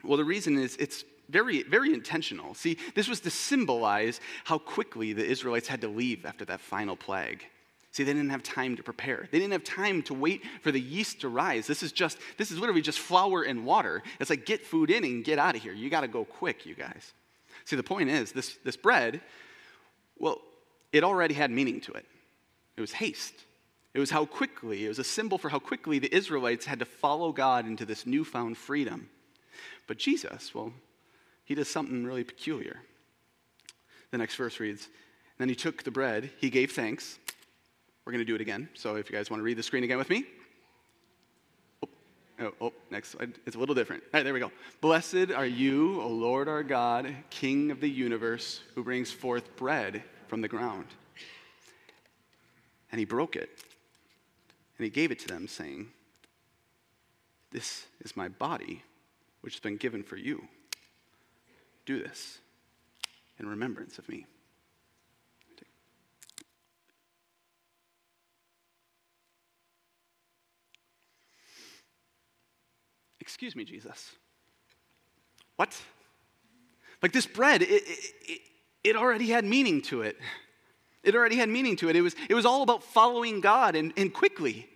Well, 0.02 0.18
the 0.18 0.24
reason 0.24 0.58
is 0.58 0.78
it's 0.78 1.04
very 1.28 1.64
very 1.64 1.94
intentional. 1.94 2.54
See, 2.54 2.78
this 2.96 3.10
was 3.10 3.20
to 3.22 3.30
symbolize 3.30 4.22
how 4.46 4.60
quickly 4.60 5.12
the 5.12 5.26
Israelites 5.26 5.68
had 5.68 5.82
to 5.82 5.90
leave 5.90 6.26
after 6.26 6.46
that 6.46 6.62
final 6.62 6.96
plague. 6.96 7.46
See, 7.92 8.06
they 8.06 8.14
didn't 8.14 8.30
have 8.30 8.42
time 8.42 8.78
to 8.78 8.84
prepare. 8.84 9.28
They 9.32 9.40
didn't 9.40 9.52
have 9.52 9.66
time 9.66 10.02
to 10.04 10.14
wait 10.14 10.44
for 10.62 10.72
the 10.72 10.80
yeast 10.80 11.22
to 11.22 11.30
rise. 11.30 11.68
This 11.68 11.84
is 11.84 11.92
just, 11.92 12.18
this 12.38 12.50
is 12.50 12.58
literally 12.58 12.82
just 12.82 13.00
flour 13.00 13.44
and 13.44 13.66
water. 13.66 14.02
It's 14.20 14.30
like 14.30 14.46
get 14.46 14.66
food 14.66 14.90
in 14.90 15.04
and 15.04 15.26
get 15.26 15.40
out 15.40 15.56
of 15.56 15.62
here. 15.62 15.74
You 15.74 15.90
got 15.90 16.02
to 16.02 16.08
go 16.08 16.24
quick, 16.24 16.66
you 16.66 16.74
guys. 16.74 17.14
See, 17.66 17.76
the 17.76 17.84
point 17.84 18.10
is, 18.10 18.32
this, 18.32 18.58
this 18.64 18.78
bread, 18.78 19.20
well, 20.18 20.40
it 20.94 21.04
already 21.04 21.34
had 21.34 21.52
meaning 21.52 21.82
to 21.82 21.92
it. 21.92 22.06
It 22.78 22.82
was 22.82 22.94
haste. 22.94 23.36
It 23.94 24.00
was 24.00 24.10
how 24.10 24.26
quickly, 24.26 24.86
it 24.86 24.88
was 24.88 25.00
a 25.00 25.04
symbol 25.04 25.38
for 25.38 25.50
how 25.50 25.60
quickly 25.60 26.00
the 26.00 26.14
Israelites 26.16 26.66
had 26.66 26.80
to 26.80 26.86
follow 26.86 27.34
God 27.34 27.66
into 27.66 27.86
this 27.86 28.06
newfound 28.06 28.58
freedom. 28.58 29.10
But 29.86 29.98
Jesus, 29.98 30.56
well, 30.56 30.72
he 31.44 31.56
does 31.56 31.68
something 31.68 32.06
really 32.06 32.24
peculiar. 32.24 32.80
The 34.12 34.18
next 34.18 34.36
verse 34.36 34.62
reads 34.62 34.88
Then 35.38 35.50
he 35.50 35.56
took 35.56 35.84
the 35.84 35.92
bread, 35.92 36.32
he 36.38 36.50
gave 36.50 36.72
thanks 36.72 37.20
we're 38.06 38.12
going 38.12 38.26
to 38.26 38.26
do 38.26 38.36
it 38.36 38.42
again. 38.42 38.70
So 38.74 38.96
if 38.96 39.10
you 39.10 39.16
guys 39.16 39.30
want 39.30 39.40
to 39.40 39.44
read 39.44 39.58
the 39.58 39.64
screen 39.64 39.84
again 39.84 39.98
with 39.98 40.10
me. 40.10 40.26
Oh, 41.84 41.90
oh, 42.40 42.54
oh, 42.62 42.74
next 42.90 43.10
slide. 43.10 43.34
It's 43.46 43.56
a 43.56 43.60
little 43.60 43.76
different. 43.76 44.04
All 44.06 44.10
right, 44.20 44.24
there 44.24 44.34
we 44.34 44.40
go. 44.40 44.52
Blessed 44.82 45.32
are 45.36 45.46
you, 45.46 46.02
O 46.02 46.08
Lord 46.08 46.48
our 46.48 46.64
God, 46.64 47.14
King 47.30 47.70
of 47.70 47.80
the 47.80 47.90
universe, 47.90 48.62
who 48.76 48.84
brings 48.84 49.12
forth 49.12 49.56
bread 49.56 50.04
from 50.28 50.42
the 50.42 50.48
ground. 50.48 50.88
And 52.92 53.00
he 53.00 53.06
broke 53.06 53.36
it, 53.36 53.50
and 54.78 54.84
he 54.84 54.90
gave 54.90 55.12
it 55.12 55.20
to 55.20 55.28
them, 55.28 55.48
saying, 55.48 55.88
This 57.52 57.86
is 58.02 58.18
my 58.18 58.28
body, 58.28 58.84
which 59.42 59.54
has 59.54 59.62
been 59.62 59.78
given 59.78 60.04
for 60.04 60.18
you. 60.18 60.44
Do 61.86 62.02
this 62.02 62.40
in 63.40 63.48
remembrance 63.48 63.98
of 63.98 64.10
me. 64.10 64.26
Excuse 73.22 73.56
me, 73.56 73.64
Jesus. 73.64 74.12
What? 75.56 75.80
Like 77.02 77.14
this 77.14 77.28
bread, 77.28 77.62
it, 77.62 77.70
it, 77.70 78.42
it, 78.84 78.96
already 78.96 79.28
had 79.28 79.46
meaning 79.46 79.82
to 79.84 80.02
it. 80.02 80.18
It 81.04 81.16
already 81.16 81.38
had 81.38 81.48
meaning 81.48 81.76
to 81.78 81.90
it. 81.90 81.96
It 81.96 82.02
was, 82.02 82.16
it 82.30 82.34
was 82.34 82.46
all 82.46 82.64
about 82.64 82.84
following 82.84 83.40
God 83.40 83.76
and, 83.76 83.94
and 83.96 84.14
quickly 84.14 84.68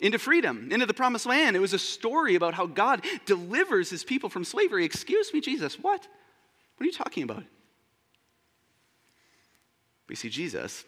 into 0.00 0.18
freedom, 0.18 0.68
into 0.72 0.84
the 0.84 0.94
promised 0.94 1.26
land. 1.26 1.56
It 1.56 1.60
was 1.60 1.72
a 1.72 1.78
story 1.78 2.34
about 2.34 2.54
how 2.54 2.66
God 2.66 3.04
delivers 3.24 3.88
his 3.88 4.02
people 4.04 4.28
from 4.28 4.44
slavery. 4.44 4.84
Excuse 4.84 5.32
me, 5.32 5.40
Jesus, 5.40 5.78
what? 5.78 6.06
What 6.76 6.84
are 6.84 6.86
you 6.86 6.92
talking 6.92 7.22
about? 7.22 7.44
We 10.08 10.16
see 10.16 10.28
Jesus 10.28 10.84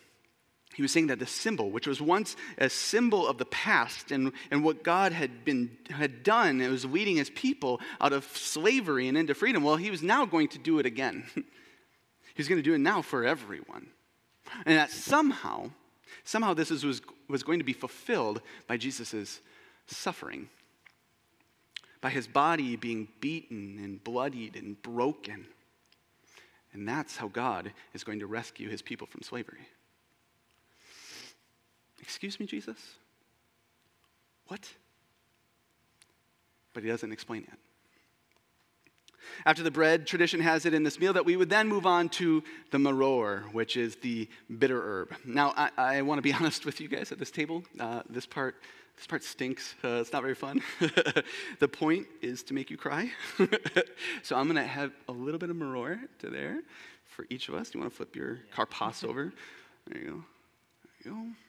he 0.74 0.82
was 0.82 0.90
saying 0.90 1.06
that 1.06 1.20
the 1.20 1.26
symbol, 1.26 1.70
which 1.70 1.86
was 1.86 2.02
once 2.02 2.34
a 2.58 2.68
symbol 2.68 3.28
of 3.28 3.38
the 3.38 3.44
past 3.44 4.10
and, 4.10 4.32
and 4.50 4.64
what 4.64 4.82
God 4.82 5.12
had, 5.12 5.44
been, 5.44 5.76
had 5.88 6.24
done, 6.24 6.60
it 6.60 6.68
was 6.68 6.84
leading 6.84 7.16
his 7.16 7.30
people 7.30 7.80
out 8.00 8.12
of 8.12 8.24
slavery 8.36 9.06
and 9.06 9.16
into 9.16 9.34
freedom. 9.34 9.62
Well, 9.62 9.76
he 9.76 9.90
was 9.90 10.02
now 10.02 10.26
going 10.26 10.48
to 10.48 10.58
do 10.58 10.80
it 10.80 10.86
again. 10.86 11.24
He's 12.34 12.48
going 12.48 12.58
to 12.58 12.68
do 12.68 12.74
it 12.74 12.78
now 12.78 13.02
for 13.02 13.24
everyone. 13.24 13.86
And 14.66 14.76
that 14.76 14.90
somehow, 14.90 15.70
somehow 16.24 16.54
this 16.54 16.72
is, 16.72 16.84
was, 16.84 17.00
was 17.28 17.44
going 17.44 17.60
to 17.60 17.64
be 17.64 17.72
fulfilled 17.72 18.42
by 18.66 18.76
Jesus' 18.76 19.40
suffering, 19.86 20.48
by 22.00 22.10
his 22.10 22.26
body 22.26 22.74
being 22.74 23.06
beaten 23.20 23.78
and 23.80 24.02
bloodied 24.02 24.56
and 24.56 24.80
broken. 24.82 25.46
And 26.72 26.88
that's 26.88 27.16
how 27.16 27.28
God 27.28 27.72
is 27.92 28.02
going 28.02 28.18
to 28.18 28.26
rescue 28.26 28.68
his 28.68 28.82
people 28.82 29.06
from 29.06 29.22
slavery. 29.22 29.68
Excuse 32.04 32.38
me, 32.38 32.44
Jesus? 32.44 32.76
What? 34.48 34.68
But 36.74 36.82
he 36.82 36.90
doesn't 36.90 37.10
explain 37.10 37.44
it. 37.44 37.58
After 39.46 39.62
the 39.62 39.70
bread, 39.70 40.06
tradition 40.06 40.38
has 40.40 40.66
it 40.66 40.74
in 40.74 40.82
this 40.82 41.00
meal 41.00 41.14
that 41.14 41.24
we 41.24 41.34
would 41.34 41.48
then 41.48 41.66
move 41.66 41.86
on 41.86 42.10
to 42.10 42.44
the 42.72 42.76
maror, 42.76 43.50
which 43.54 43.78
is 43.78 43.96
the 43.96 44.28
bitter 44.58 44.82
herb. 44.82 45.14
Now, 45.24 45.54
I, 45.56 45.70
I 45.78 46.02
want 46.02 46.18
to 46.18 46.22
be 46.22 46.32
honest 46.38 46.66
with 46.66 46.78
you 46.78 46.88
guys 46.88 47.10
at 47.10 47.18
this 47.18 47.30
table. 47.30 47.64
Uh, 47.80 48.02
this 48.10 48.26
part, 48.26 48.56
this 48.98 49.06
part 49.06 49.24
stinks. 49.24 49.74
Uh, 49.82 50.02
it's 50.02 50.12
not 50.12 50.20
very 50.20 50.34
fun. 50.34 50.60
the 51.58 51.68
point 51.68 52.06
is 52.20 52.42
to 52.42 52.54
make 52.54 52.70
you 52.70 52.76
cry. 52.76 53.10
so 54.22 54.36
I'm 54.36 54.44
going 54.44 54.56
to 54.56 54.62
have 54.62 54.92
a 55.08 55.12
little 55.12 55.38
bit 55.38 55.48
of 55.48 55.56
maror 55.56 56.00
to 56.18 56.28
there 56.28 56.60
for 57.06 57.24
each 57.30 57.48
of 57.48 57.54
us. 57.54 57.70
Do 57.70 57.78
you 57.78 57.82
want 57.82 57.94
to 57.94 57.96
flip 57.96 58.14
your 58.14 58.40
karpas 58.54 59.08
over? 59.08 59.32
There 59.86 60.02
you 60.02 60.06
go. 60.06 60.24
There 61.02 61.12
you 61.14 61.18
go. 61.18 61.43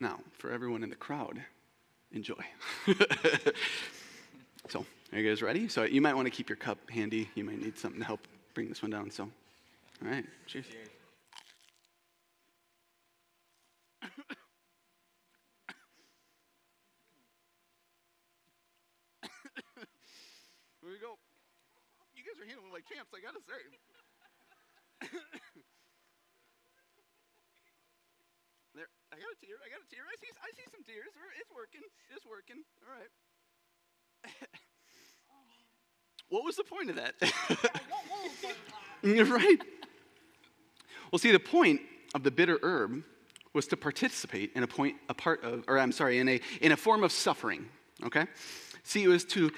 Now, 0.00 0.18
for 0.38 0.50
everyone 0.50 0.82
in 0.82 0.88
the 0.88 0.96
crowd, 0.96 1.44
enjoy. 2.10 2.42
so, 4.68 4.86
are 5.12 5.18
you 5.18 5.28
guys 5.28 5.42
ready? 5.42 5.68
So, 5.68 5.84
you 5.84 6.00
might 6.00 6.14
want 6.14 6.24
to 6.24 6.30
keep 6.30 6.48
your 6.48 6.56
cup 6.56 6.78
handy. 6.88 7.28
You 7.34 7.44
might 7.44 7.60
need 7.60 7.78
something 7.78 8.00
to 8.00 8.06
help 8.06 8.26
bring 8.54 8.70
this 8.70 8.80
one 8.80 8.90
down. 8.90 9.10
So, 9.10 9.24
all 9.24 10.10
right, 10.10 10.24
cheers. 10.46 10.64
Here 10.70 10.80
we 20.82 20.98
go. 20.98 21.18
You 22.16 22.22
guys 22.24 22.40
are 22.40 22.48
handling 22.48 22.72
like 22.72 22.88
champs, 22.88 23.10
I 23.14 23.20
gotta 23.20 23.40
say. 23.46 23.60
There, 28.74 28.86
I 29.09 29.09
got 29.20 29.36
a 29.36 29.38
tear. 29.44 29.56
I 29.60 29.68
got 29.68 29.80
a 29.84 29.88
tear. 29.92 30.04
I 30.08 30.16
see, 30.16 30.30
I 30.42 30.50
see 30.56 30.66
some 30.72 30.82
tears. 30.84 31.12
It's 31.38 31.50
working. 31.52 31.82
It's 32.14 32.26
working. 32.26 32.64
All 32.82 32.92
right. 32.96 33.12
what 36.28 36.44
was 36.44 36.56
the 36.56 36.64
point 36.64 36.90
of 36.90 36.96
that? 36.96 37.14
You're 39.02 39.24
right. 39.40 39.58
Well, 41.12 41.18
see, 41.18 41.32
the 41.32 41.40
point 41.40 41.80
of 42.14 42.22
the 42.22 42.30
bitter 42.30 42.58
herb 42.62 43.02
was 43.52 43.66
to 43.68 43.76
participate 43.76 44.52
in 44.54 44.62
a 44.62 44.66
point, 44.66 44.96
a 45.08 45.14
part 45.14 45.42
of, 45.42 45.64
or 45.66 45.78
I'm 45.78 45.92
sorry, 45.92 46.18
in 46.18 46.28
a 46.28 46.40
in 46.60 46.72
a 46.72 46.76
form 46.76 47.04
of 47.04 47.12
suffering. 47.12 47.68
Okay. 48.04 48.26
See, 48.82 49.02
it 49.02 49.08
was 49.08 49.24
to 49.26 49.50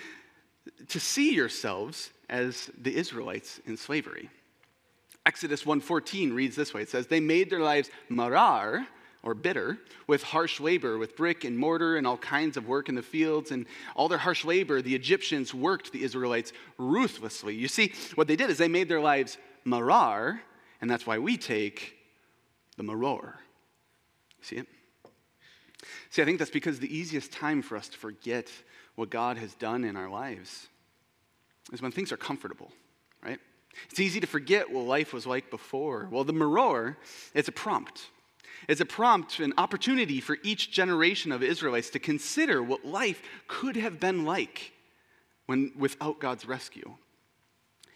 to 0.88 1.00
see 1.00 1.34
yourselves 1.34 2.10
as 2.28 2.70
the 2.80 2.94
Israelites 2.96 3.60
in 3.66 3.76
slavery. 3.76 4.30
Exodus 5.26 5.64
1:14 5.64 6.34
reads 6.34 6.56
this 6.56 6.74
way. 6.74 6.82
It 6.82 6.88
says, 6.88 7.06
"They 7.06 7.20
made 7.20 7.50
their 7.50 7.60
lives 7.60 7.90
marar, 8.08 8.86
or 9.22 9.34
bitter, 9.34 9.78
with 10.06 10.22
harsh 10.22 10.58
labor, 10.58 10.98
with 10.98 11.16
brick 11.16 11.44
and 11.44 11.56
mortar 11.56 11.96
and 11.96 12.06
all 12.06 12.16
kinds 12.16 12.56
of 12.56 12.66
work 12.66 12.88
in 12.88 12.94
the 12.94 13.02
fields. 13.02 13.50
And 13.52 13.66
all 13.94 14.08
their 14.08 14.18
harsh 14.18 14.44
labor, 14.44 14.82
the 14.82 14.94
Egyptians 14.94 15.54
worked 15.54 15.92
the 15.92 16.02
Israelites 16.02 16.52
ruthlessly. 16.76 17.54
You 17.54 17.68
see, 17.68 17.92
what 18.16 18.26
they 18.26 18.36
did 18.36 18.50
is 18.50 18.58
they 18.58 18.68
made 18.68 18.88
their 18.88 19.00
lives 19.00 19.38
marar, 19.64 20.40
and 20.80 20.90
that's 20.90 21.06
why 21.06 21.18
we 21.18 21.36
take 21.36 21.96
the 22.76 22.82
maror. 22.82 23.34
See 24.40 24.56
it? 24.56 24.66
See, 26.10 26.20
I 26.20 26.24
think 26.24 26.38
that's 26.38 26.50
because 26.50 26.80
the 26.80 26.94
easiest 26.94 27.32
time 27.32 27.62
for 27.62 27.76
us 27.76 27.88
to 27.88 27.98
forget 27.98 28.50
what 28.96 29.08
God 29.08 29.38
has 29.38 29.54
done 29.54 29.84
in 29.84 29.96
our 29.96 30.10
lives 30.10 30.68
is 31.72 31.80
when 31.80 31.92
things 31.92 32.12
are 32.12 32.16
comfortable, 32.16 32.72
right? 33.24 33.38
It's 33.90 34.00
easy 34.00 34.20
to 34.20 34.26
forget 34.26 34.70
what 34.70 34.84
life 34.84 35.12
was 35.12 35.26
like 35.26 35.50
before. 35.50 36.08
Well, 36.10 36.24
the 36.24 36.34
maror, 36.34 36.96
it's 37.34 37.48
a 37.48 37.52
prompt. 37.52 38.08
It's 38.68 38.80
a 38.80 38.86
prompt, 38.86 39.40
an 39.40 39.54
opportunity 39.58 40.20
for 40.20 40.38
each 40.42 40.70
generation 40.70 41.32
of 41.32 41.42
Israelites 41.42 41.90
to 41.90 41.98
consider 41.98 42.62
what 42.62 42.84
life 42.84 43.22
could 43.48 43.76
have 43.76 43.98
been 43.98 44.24
like 44.24 44.72
when, 45.46 45.72
without 45.76 46.20
God's 46.20 46.46
rescue. 46.46 46.94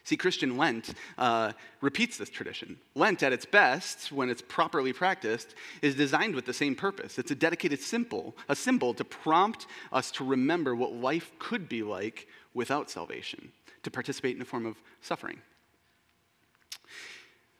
See, 0.06 0.16
Christian 0.16 0.56
Lent 0.56 0.94
uh, 1.18 1.52
repeats 1.80 2.16
this 2.16 2.30
tradition. 2.30 2.78
Lent, 2.94 3.24
at 3.24 3.32
its 3.32 3.44
best, 3.44 4.12
when 4.12 4.30
it's 4.30 4.40
properly 4.40 4.92
practiced, 4.92 5.56
is 5.82 5.96
designed 5.96 6.36
with 6.36 6.46
the 6.46 6.52
same 6.52 6.76
purpose. 6.76 7.18
It's 7.18 7.32
a 7.32 7.34
dedicated 7.34 7.80
symbol, 7.80 8.36
a 8.48 8.54
symbol 8.54 8.94
to 8.94 9.04
prompt 9.04 9.66
us 9.92 10.12
to 10.12 10.24
remember 10.24 10.76
what 10.76 10.92
life 10.92 11.32
could 11.40 11.68
be 11.68 11.82
like 11.82 12.28
without 12.54 12.88
salvation, 12.88 13.50
to 13.82 13.90
participate 13.90 14.36
in 14.36 14.42
a 14.42 14.44
form 14.44 14.64
of 14.64 14.76
suffering. 15.00 15.38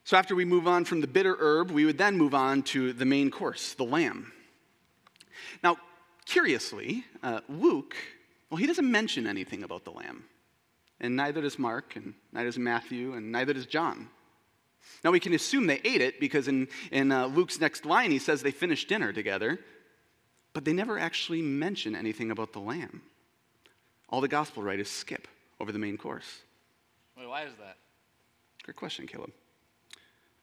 So, 0.06 0.16
after 0.16 0.34
we 0.34 0.46
move 0.46 0.66
on 0.66 0.86
from 0.86 1.02
the 1.02 1.06
bitter 1.06 1.36
herb, 1.38 1.70
we 1.70 1.84
would 1.84 1.98
then 1.98 2.16
move 2.16 2.32
on 2.32 2.62
to 2.64 2.94
the 2.94 3.04
main 3.04 3.30
course, 3.30 3.74
the 3.74 3.84
lamb. 3.84 4.32
Now, 5.62 5.76
curiously, 6.24 7.04
uh, 7.22 7.40
Luke, 7.48 7.94
well, 8.48 8.56
he 8.56 8.66
doesn't 8.66 8.90
mention 8.90 9.26
anything 9.26 9.62
about 9.62 9.84
the 9.84 9.90
lamb 9.90 10.24
and 11.00 11.16
neither 11.16 11.40
does 11.40 11.58
Mark, 11.58 11.96
and 11.96 12.14
neither 12.32 12.48
does 12.48 12.58
Matthew, 12.58 13.14
and 13.14 13.30
neither 13.30 13.52
does 13.52 13.66
John. 13.66 14.08
Now, 15.04 15.10
we 15.10 15.20
can 15.20 15.34
assume 15.34 15.66
they 15.66 15.80
ate 15.84 16.00
it 16.00 16.20
because 16.20 16.48
in, 16.48 16.68
in 16.90 17.12
uh, 17.12 17.26
Luke's 17.26 17.60
next 17.60 17.84
line, 17.84 18.10
he 18.10 18.18
says 18.18 18.42
they 18.42 18.50
finished 18.50 18.88
dinner 18.88 19.12
together, 19.12 19.58
but 20.52 20.64
they 20.64 20.72
never 20.72 20.98
actually 20.98 21.42
mention 21.42 21.94
anything 21.94 22.30
about 22.30 22.52
the 22.52 22.60
lamb. 22.60 23.02
All 24.08 24.20
the 24.20 24.28
gospel 24.28 24.62
writers 24.62 24.88
skip 24.88 25.28
over 25.60 25.72
the 25.72 25.78
main 25.78 25.98
course. 25.98 26.40
Wait, 27.18 27.28
why 27.28 27.42
is 27.42 27.52
that? 27.58 27.76
Great 28.62 28.76
question, 28.76 29.06
Caleb. 29.06 29.32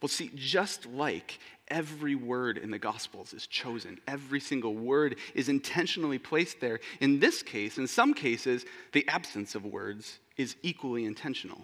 Well, 0.04 0.10
see, 0.10 0.32
just 0.36 0.86
like 0.86 1.40
every 1.70 2.14
word 2.14 2.58
in 2.58 2.72
the 2.72 2.78
Gospels 2.78 3.34
is 3.34 3.48
chosen, 3.48 4.02
every 4.06 4.42
single 4.42 4.76
word 4.76 5.16
is 5.34 5.48
intentionally 5.48 6.20
placed 6.20 6.60
there. 6.60 6.82
In 7.00 7.22
this 7.22 7.42
case, 7.42 7.78
in 7.78 7.88
some 7.88 8.14
cases, 8.14 8.66
the 8.92 9.08
absence 9.08 9.56
of 9.56 9.64
words 9.64 10.20
is 10.36 10.58
equally 10.62 11.06
intentional. 11.06 11.62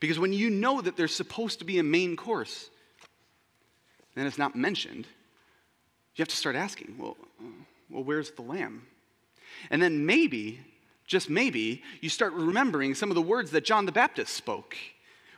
Because 0.00 0.18
when 0.18 0.32
you 0.32 0.48
know 0.48 0.80
that 0.80 0.96
there's 0.96 1.14
supposed 1.14 1.58
to 1.58 1.66
be 1.66 1.78
a 1.78 1.82
main 1.82 2.16
course, 2.16 2.70
and 4.16 4.26
it's 4.26 4.38
not 4.38 4.56
mentioned, 4.56 5.06
you 6.16 6.22
have 6.22 6.28
to 6.28 6.36
start 6.36 6.56
asking, 6.56 6.96
well, 6.98 7.18
well, 7.90 8.04
where's 8.04 8.30
the 8.30 8.40
lamb? 8.40 8.86
And 9.70 9.82
then 9.82 10.06
maybe, 10.06 10.60
just 11.06 11.28
maybe, 11.28 11.82
you 12.00 12.08
start 12.08 12.32
remembering 12.32 12.94
some 12.94 13.10
of 13.10 13.16
the 13.16 13.20
words 13.20 13.50
that 13.50 13.66
John 13.66 13.84
the 13.84 13.92
Baptist 13.92 14.32
spoke 14.32 14.78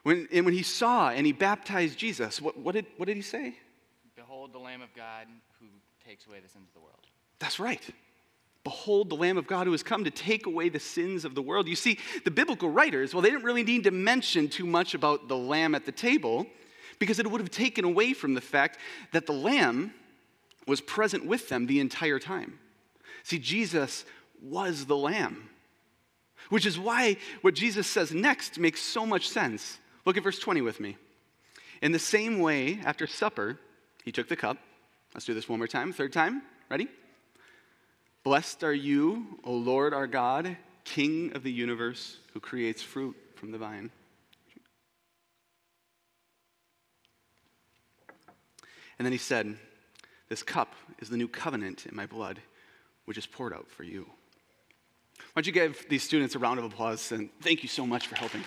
when, 0.06 0.28
and 0.32 0.44
when 0.44 0.54
he 0.54 0.62
saw 0.62 1.10
and 1.10 1.26
he 1.26 1.32
baptized 1.32 1.98
Jesus, 1.98 2.40
what, 2.40 2.56
what, 2.56 2.76
did, 2.76 2.86
what 2.96 3.06
did 3.06 3.16
he 3.16 3.22
say? 3.22 3.56
Behold 4.14 4.52
the 4.52 4.58
Lamb 4.58 4.80
of 4.80 4.94
God 4.94 5.26
who 5.58 5.66
takes 6.08 6.28
away 6.28 6.38
the 6.38 6.48
sins 6.48 6.68
of 6.68 6.74
the 6.74 6.78
world. 6.80 7.00
That's 7.40 7.58
right. 7.58 7.82
Behold 8.62 9.10
the 9.10 9.16
Lamb 9.16 9.36
of 9.36 9.48
God 9.48 9.66
who 9.66 9.72
has 9.72 9.82
come 9.82 10.04
to 10.04 10.12
take 10.12 10.46
away 10.46 10.68
the 10.68 10.78
sins 10.78 11.24
of 11.24 11.34
the 11.34 11.42
world. 11.42 11.66
You 11.66 11.74
see, 11.74 11.98
the 12.24 12.30
biblical 12.30 12.70
writers, 12.70 13.12
well, 13.14 13.20
they 13.20 13.30
didn't 13.30 13.42
really 13.42 13.64
need 13.64 13.82
to 13.82 13.90
mention 13.90 14.48
too 14.48 14.64
much 14.64 14.94
about 14.94 15.26
the 15.26 15.36
lamb 15.36 15.74
at 15.74 15.84
the 15.84 15.90
table 15.90 16.46
because 17.00 17.18
it 17.18 17.28
would 17.28 17.40
have 17.40 17.50
taken 17.50 17.84
away 17.84 18.12
from 18.12 18.34
the 18.34 18.40
fact 18.40 18.78
that 19.10 19.26
the 19.26 19.32
lamb 19.32 19.92
was 20.68 20.80
present 20.80 21.26
with 21.26 21.48
them 21.48 21.66
the 21.66 21.80
entire 21.80 22.20
time. 22.20 22.60
See, 23.24 23.40
Jesus 23.40 24.04
was 24.40 24.86
the 24.86 24.96
lamb, 24.96 25.48
which 26.48 26.64
is 26.64 26.78
why 26.78 27.16
what 27.40 27.54
Jesus 27.54 27.88
says 27.88 28.14
next 28.14 28.60
makes 28.60 28.80
so 28.80 29.04
much 29.04 29.28
sense. 29.28 29.80
Look 30.06 30.16
at 30.16 30.22
verse 30.22 30.38
20 30.38 30.62
with 30.62 30.80
me. 30.80 30.96
In 31.82 31.92
the 31.92 31.98
same 31.98 32.38
way, 32.38 32.80
after 32.84 33.06
supper, 33.06 33.58
he 34.04 34.12
took 34.12 34.28
the 34.28 34.36
cup. 34.36 34.56
Let's 35.12 35.26
do 35.26 35.34
this 35.34 35.48
one 35.48 35.58
more 35.58 35.66
time. 35.66 35.92
Third 35.92 36.12
time. 36.12 36.42
Ready? 36.70 36.88
Blessed 38.22 38.64
are 38.64 38.72
you, 38.72 39.38
O 39.44 39.52
Lord 39.52 39.92
our 39.92 40.06
God, 40.06 40.56
King 40.84 41.32
of 41.34 41.42
the 41.42 41.52
universe, 41.52 42.18
who 42.32 42.40
creates 42.40 42.82
fruit 42.82 43.16
from 43.34 43.50
the 43.50 43.58
vine. 43.58 43.90
And 48.98 49.04
then 49.04 49.12
he 49.12 49.18
said, 49.18 49.56
This 50.28 50.42
cup 50.42 50.74
is 51.00 51.10
the 51.10 51.16
new 51.16 51.28
covenant 51.28 51.84
in 51.86 51.94
my 51.94 52.06
blood, 52.06 52.40
which 53.04 53.18
is 53.18 53.26
poured 53.26 53.52
out 53.52 53.68
for 53.68 53.82
you. 53.82 54.06
Why 55.32 55.42
don't 55.42 55.46
you 55.46 55.52
give 55.52 55.86
these 55.88 56.02
students 56.02 56.34
a 56.34 56.38
round 56.38 56.58
of 56.58 56.64
applause 56.64 57.12
and 57.12 57.28
thank 57.42 57.62
you 57.62 57.68
so 57.68 57.86
much 57.86 58.06
for 58.06 58.16
helping. 58.16 58.42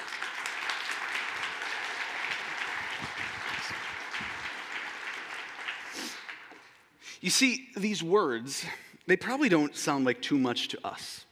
You 7.21 7.29
see, 7.29 7.67
these 7.75 8.01
words, 8.01 8.65
they 9.07 9.17
probably 9.17 9.49
don't 9.49 9.75
sound 9.75 10.05
like 10.05 10.21
too 10.21 10.37
much 10.37 10.69
to 10.69 10.87
us. 10.87 11.25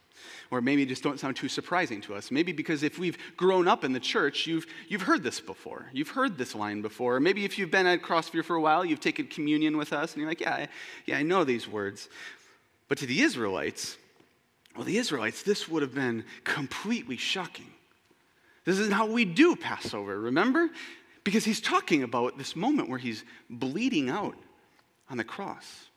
Or 0.49 0.61
maybe 0.61 0.85
just 0.85 1.03
don't 1.03 1.19
sound 1.19 1.35
too 1.35 1.49
surprising 1.49 1.99
to 2.01 2.15
us. 2.15 2.31
Maybe 2.31 2.53
because 2.53 2.81
if 2.81 2.97
we've 2.97 3.17
grown 3.35 3.67
up 3.67 3.83
in 3.83 3.91
the 3.91 3.99
church, 3.99 4.47
you've, 4.47 4.65
you've 4.87 5.01
heard 5.01 5.21
this 5.21 5.41
before. 5.41 5.89
You've 5.91 6.09
heard 6.09 6.37
this 6.37 6.55
line 6.55 6.81
before. 6.81 7.19
Maybe 7.19 7.43
if 7.43 7.57
you've 7.57 7.71
been 7.71 7.85
at 7.85 8.01
Crossview 8.01 8.45
for 8.45 8.55
a 8.55 8.61
while, 8.61 8.85
you've 8.85 9.01
taken 9.01 9.27
communion 9.27 9.75
with 9.75 9.91
us, 9.91 10.13
and 10.13 10.21
you're 10.21 10.29
like, 10.29 10.39
yeah, 10.39 10.53
I, 10.53 10.67
yeah, 11.05 11.17
I 11.17 11.23
know 11.23 11.43
these 11.43 11.67
words. 11.67 12.07
But 12.87 12.97
to 12.99 13.05
the 13.05 13.21
Israelites, 13.21 13.97
well, 14.75 14.85
the 14.85 14.97
Israelites, 14.97 15.43
this 15.43 15.67
would 15.67 15.81
have 15.81 15.93
been 15.93 16.23
completely 16.45 17.17
shocking. 17.17 17.71
This 18.63 18.79
is 18.79 18.91
how 18.91 19.05
we 19.05 19.25
do 19.25 19.55
Passover, 19.55 20.17
remember? 20.19 20.69
Because 21.25 21.43
he's 21.43 21.59
talking 21.59 22.03
about 22.03 22.37
this 22.37 22.55
moment 22.55 22.87
where 22.89 22.99
he's 22.99 23.25
bleeding 23.49 24.09
out 24.09 24.35
on 25.09 25.17
the 25.17 25.23
cross. 25.23 25.87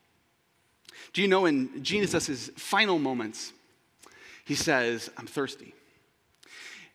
Do 1.12 1.22
you 1.22 1.28
know 1.28 1.46
in 1.46 1.82
Jesus' 1.82 2.50
final 2.56 2.98
moments, 2.98 3.52
he 4.44 4.54
says, 4.54 5.10
I'm 5.16 5.26
thirsty. 5.26 5.74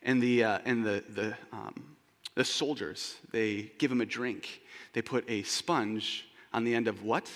And 0.04 0.22
the, 0.22 0.44
uh, 0.44 0.60
and 0.66 0.86
the, 0.86 1.04
the, 1.10 1.36
um, 1.52 1.96
the 2.36 2.46
soldiers, 2.46 3.16
they 3.32 3.72
give 3.78 3.92
him 3.92 4.02
a 4.02 4.06
drink. 4.06 4.62
They 4.94 5.02
put 5.02 5.30
a 5.30 5.44
sponge 5.44 6.28
on 6.54 6.64
the 6.64 6.76
end 6.76 6.88
of 6.88 7.04
what? 7.04 7.30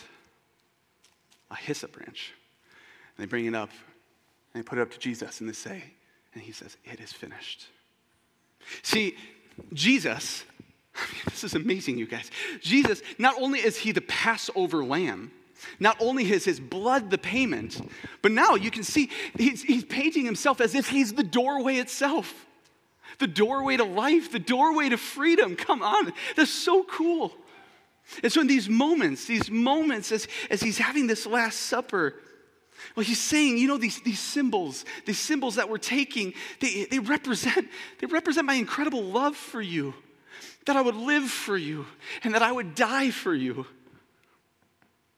A 1.51 1.55
hyssop 1.55 1.93
branch. 1.93 2.33
And 3.17 3.25
they 3.25 3.29
bring 3.29 3.45
it 3.45 3.55
up 3.55 3.71
and 4.53 4.63
they 4.63 4.65
put 4.65 4.77
it 4.77 4.81
up 4.81 4.91
to 4.91 4.99
Jesus 4.99 5.41
and 5.41 5.49
they 5.49 5.53
say, 5.53 5.83
and 6.33 6.43
he 6.43 6.51
says, 6.51 6.77
It 6.85 6.99
is 6.99 7.11
finished. 7.11 7.67
See, 8.83 9.15
Jesus 9.73 10.43
this 11.25 11.43
is 11.43 11.55
amazing, 11.55 11.97
you 11.97 12.05
guys. 12.05 12.29
Jesus, 12.61 13.01
not 13.17 13.35
only 13.39 13.59
is 13.59 13.77
he 13.77 13.91
the 13.91 14.01
Passover 14.01 14.83
lamb, 14.83 15.31
not 15.79 15.97
only 15.99 16.29
is 16.31 16.45
his 16.45 16.59
blood 16.59 17.09
the 17.09 17.17
payment, 17.17 17.81
but 18.21 18.31
now 18.31 18.55
you 18.55 18.71
can 18.71 18.83
see 18.83 19.09
he's, 19.37 19.61
he's 19.61 19.83
painting 19.83 20.25
himself 20.25 20.61
as 20.61 20.75
if 20.75 20.89
he's 20.89 21.13
the 21.13 21.23
doorway 21.23 21.75
itself. 21.75 22.45
The 23.17 23.27
doorway 23.27 23.75
to 23.77 23.83
life, 23.83 24.31
the 24.31 24.39
doorway 24.39 24.89
to 24.89 24.97
freedom. 24.97 25.55
Come 25.55 25.81
on, 25.81 26.13
that's 26.35 26.51
so 26.51 26.83
cool. 26.83 27.33
And 28.23 28.31
so, 28.31 28.41
in 28.41 28.47
these 28.47 28.69
moments, 28.69 29.25
these 29.25 29.51
moments 29.51 30.11
as, 30.11 30.27
as 30.49 30.61
he's 30.61 30.77
having 30.77 31.05
this 31.05 31.25
Last 31.25 31.59
Supper, 31.59 32.15
well, 32.95 33.05
he's 33.05 33.19
saying, 33.19 33.57
you 33.57 33.67
know, 33.67 33.77
these, 33.77 34.01
these 34.01 34.19
symbols, 34.19 34.85
these 35.05 35.19
symbols 35.19 35.55
that 35.55 35.69
we're 35.69 35.77
taking, 35.77 36.33
they, 36.59 36.85
they, 36.85 36.99
represent, 36.99 37.67
they 37.99 38.07
represent 38.07 38.47
my 38.47 38.53
incredible 38.53 39.03
love 39.03 39.35
for 39.35 39.61
you 39.61 39.93
that 40.69 40.77
I 40.77 40.81
would 40.81 40.95
live 40.95 41.27
for 41.27 41.57
you 41.57 41.87
and 42.23 42.35
that 42.35 42.43
I 42.43 42.51
would 42.51 42.75
die 42.75 43.09
for 43.09 43.33
you. 43.33 43.65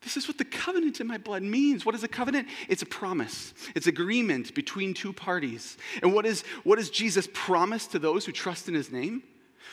This 0.01 0.15
is 0.15 0.25
what 0.25 0.37
the 0.37 0.45
covenant 0.45 1.01
in 1.01 1.07
my 1.07 1.17
blood 1.17 1.43
means. 1.43 1.85
What 1.85 1.93
is 1.93 2.05
a 2.05 2.07
covenant? 2.07 2.47
It's 2.69 2.83
a 2.83 2.85
promise. 2.85 3.53
It's 3.75 3.85
agreement 3.85 4.55
between 4.55 4.93
two 4.93 5.11
parties. 5.11 5.77
And 6.01 6.13
what 6.13 6.25
is 6.25 6.45
what 6.63 6.77
does 6.77 6.89
Jesus 6.89 7.27
promise 7.33 7.85
to 7.87 7.99
those 7.99 8.25
who 8.25 8.31
trust 8.31 8.69
in 8.69 8.73
his 8.73 8.93
name? 8.93 9.23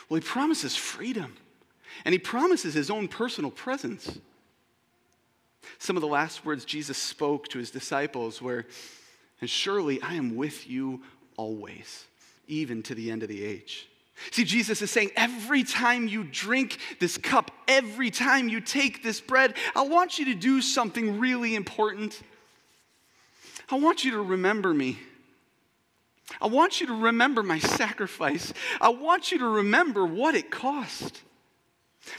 Well, 0.09 0.21
he 0.21 0.27
promises 0.27 0.75
freedom. 0.75 1.37
And 2.05 2.13
he 2.13 2.19
promises 2.19 2.75
his 2.75 2.91
own 2.91 3.07
personal 3.07 3.53
presence. 3.53 4.19
Some 5.79 5.97
of 5.97 6.01
the 6.01 6.09
last 6.09 6.45
words 6.45 6.65
Jesus 6.65 6.99
spoke 6.99 7.47
to 7.49 7.59
his 7.59 7.71
disciples 7.71 8.43
were, 8.43 8.67
And 9.41 9.49
surely 9.49 10.03
I 10.03 10.15
am 10.15 10.35
with 10.35 10.69
you 10.69 11.03
always, 11.37 12.05
even 12.49 12.83
to 12.83 12.97
the 12.97 13.13
end 13.13 13.23
of 13.23 13.29
the 13.29 13.45
age. 13.45 13.89
See, 14.31 14.45
Jesus 14.45 14.83
is 14.83 14.91
saying, 14.91 15.11
every 15.17 15.63
time 15.63 16.09
you 16.09 16.25
drink 16.25 16.79
this 16.99 17.17
cup, 17.17 17.51
every 17.67 18.11
time 18.11 18.49
you 18.49 18.61
take 18.61 19.03
this 19.03 19.21
bread, 19.21 19.55
I 19.77 19.83
want 19.83 20.19
you 20.19 20.27
to 20.27 20.35
do 20.35 20.61
something 20.61 21.19
really 21.19 21.55
important. 21.55 22.21
I 23.71 23.77
want 23.79 24.05
you 24.05 24.13
to 24.13 24.23
remember 24.23 24.75
me. 24.75 24.99
I 26.41 26.47
want 26.47 26.81
you 26.81 26.87
to 26.89 26.95
remember 26.95 27.43
my 27.43 27.59
sacrifice. 27.59 28.53
I 28.81 28.91
want 28.91 29.33
you 29.33 29.39
to 29.39 29.49
remember 29.49 30.05
what 30.05 30.35
it 30.35 30.51
cost. 30.51 31.23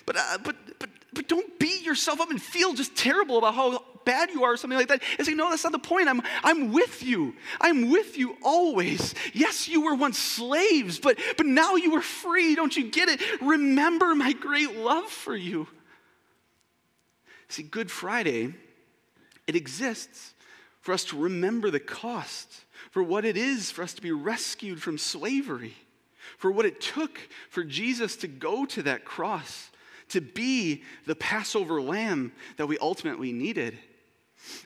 But, 0.06 0.18
uh, 0.18 0.38
but, 0.44 0.56
but, 0.80 0.90
but 1.14 1.28
don't 1.28 1.60
beat 1.60 1.84
yourself 1.84 2.22
up 2.22 2.30
and 2.30 2.42
feel 2.42 2.74
just 2.74 2.96
terrible 2.96 3.38
about 3.38 3.56
how 3.56 3.84
bad 4.10 4.32
you 4.32 4.44
are 4.44 4.54
or 4.54 4.58
something 4.58 4.80
like 4.80 4.88
that. 4.88 5.04
And 5.20 5.28
say, 5.28 5.36
no, 5.36 5.52
that's 5.52 5.64
not 5.64 5.72
the 5.72 5.78
point. 5.78 6.08
I'm, 6.08 6.22
I'm 6.44 6.72
with 6.72 7.04
you. 7.04 7.36
I'm 7.62 7.92
with 7.92 8.18
you 8.18 8.38
always. 8.42 9.14
Yes, 9.34 9.68
you 9.68 9.82
were 9.82 9.94
once 9.94 10.18
slaves, 10.18 11.00
but, 11.00 11.20
but 11.38 11.46
now 11.46 11.76
you 11.76 11.96
are 11.96 12.02
free. 12.02 12.56
Don't 12.56 12.76
you 12.76 12.90
get 12.90 13.08
it? 13.08 13.22
Remember 13.40 14.16
my 14.16 14.34
great 14.34 14.78
love 14.78 15.06
for 15.06 15.36
you. 15.36 15.68
See, 17.50 17.62
Good 17.62 17.92
Friday, 17.92 18.56
it 19.46 19.56
exists 19.56 20.34
for 20.82 20.94
us 20.94 21.04
to 21.06 21.18
remember 21.18 21.70
the 21.70 21.80
cost, 21.80 22.66
for 22.90 23.04
what 23.04 23.26
it 23.26 23.38
is 23.38 23.70
for 23.70 23.84
us 23.84 23.94
to 23.94 24.02
be 24.02 24.12
rescued 24.12 24.82
from 24.82 24.98
slavery, 24.98 25.76
for 26.38 26.52
what 26.52 26.66
it 26.66 26.82
took 26.82 27.20
for 27.52 27.64
Jesus 27.64 28.16
to 28.18 28.28
go 28.28 28.66
to 28.66 28.82
that 28.84 29.06
cross, 29.06 29.70
to 30.10 30.22
be 30.22 30.84
the 31.06 31.16
Passover 31.16 31.80
lamb 31.80 32.32
that 32.58 32.66
we 32.66 32.78
ultimately 32.80 33.32
needed. 33.32 33.78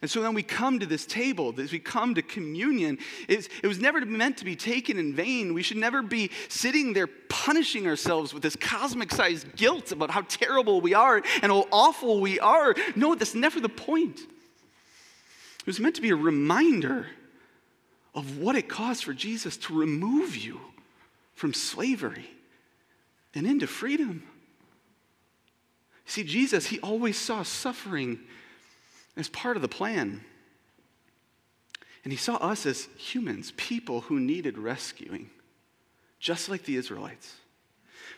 And 0.01 0.09
so 0.09 0.21
then 0.21 0.33
we 0.33 0.43
come 0.43 0.79
to 0.79 0.85
this 0.85 1.05
table, 1.05 1.53
as 1.59 1.71
we 1.71 1.79
come 1.79 2.15
to 2.15 2.21
communion, 2.21 2.99
it 3.27 3.49
was 3.63 3.79
never 3.79 4.05
meant 4.05 4.37
to 4.37 4.45
be 4.45 4.55
taken 4.55 4.97
in 4.97 5.13
vain. 5.13 5.53
We 5.53 5.63
should 5.63 5.77
never 5.77 6.01
be 6.01 6.29
sitting 6.47 6.93
there 6.93 7.07
punishing 7.07 7.87
ourselves 7.87 8.33
with 8.33 8.43
this 8.43 8.55
cosmic 8.55 9.11
sized 9.11 9.55
guilt 9.55 9.91
about 9.91 10.11
how 10.11 10.21
terrible 10.21 10.79
we 10.79 10.93
are 10.93 11.21
and 11.41 11.51
how 11.51 11.67
awful 11.71 12.21
we 12.21 12.39
are. 12.39 12.75
No, 12.95 13.15
that's 13.15 13.35
never 13.35 13.59
the 13.59 13.69
point. 13.69 14.19
It 14.19 15.67
was 15.67 15.79
meant 15.79 15.95
to 15.95 16.01
be 16.01 16.11
a 16.11 16.15
reminder 16.15 17.07
of 18.13 18.37
what 18.37 18.55
it 18.55 18.69
cost 18.69 19.05
for 19.05 19.13
Jesus 19.13 19.57
to 19.57 19.77
remove 19.77 20.35
you 20.35 20.59
from 21.33 21.53
slavery 21.53 22.29
and 23.33 23.47
into 23.47 23.65
freedom. 23.65 24.23
See, 26.05 26.23
Jesus, 26.23 26.67
he 26.67 26.79
always 26.81 27.17
saw 27.17 27.43
suffering 27.43 28.19
as 29.15 29.29
part 29.29 29.55
of 29.55 29.61
the 29.61 29.67
plan. 29.67 30.23
And 32.03 32.11
he 32.11 32.17
saw 32.17 32.35
us 32.37 32.65
as 32.65 32.87
humans, 32.97 33.53
people 33.55 34.01
who 34.01 34.19
needed 34.19 34.57
rescuing, 34.57 35.29
just 36.19 36.49
like 36.49 36.63
the 36.63 36.75
Israelites 36.75 37.35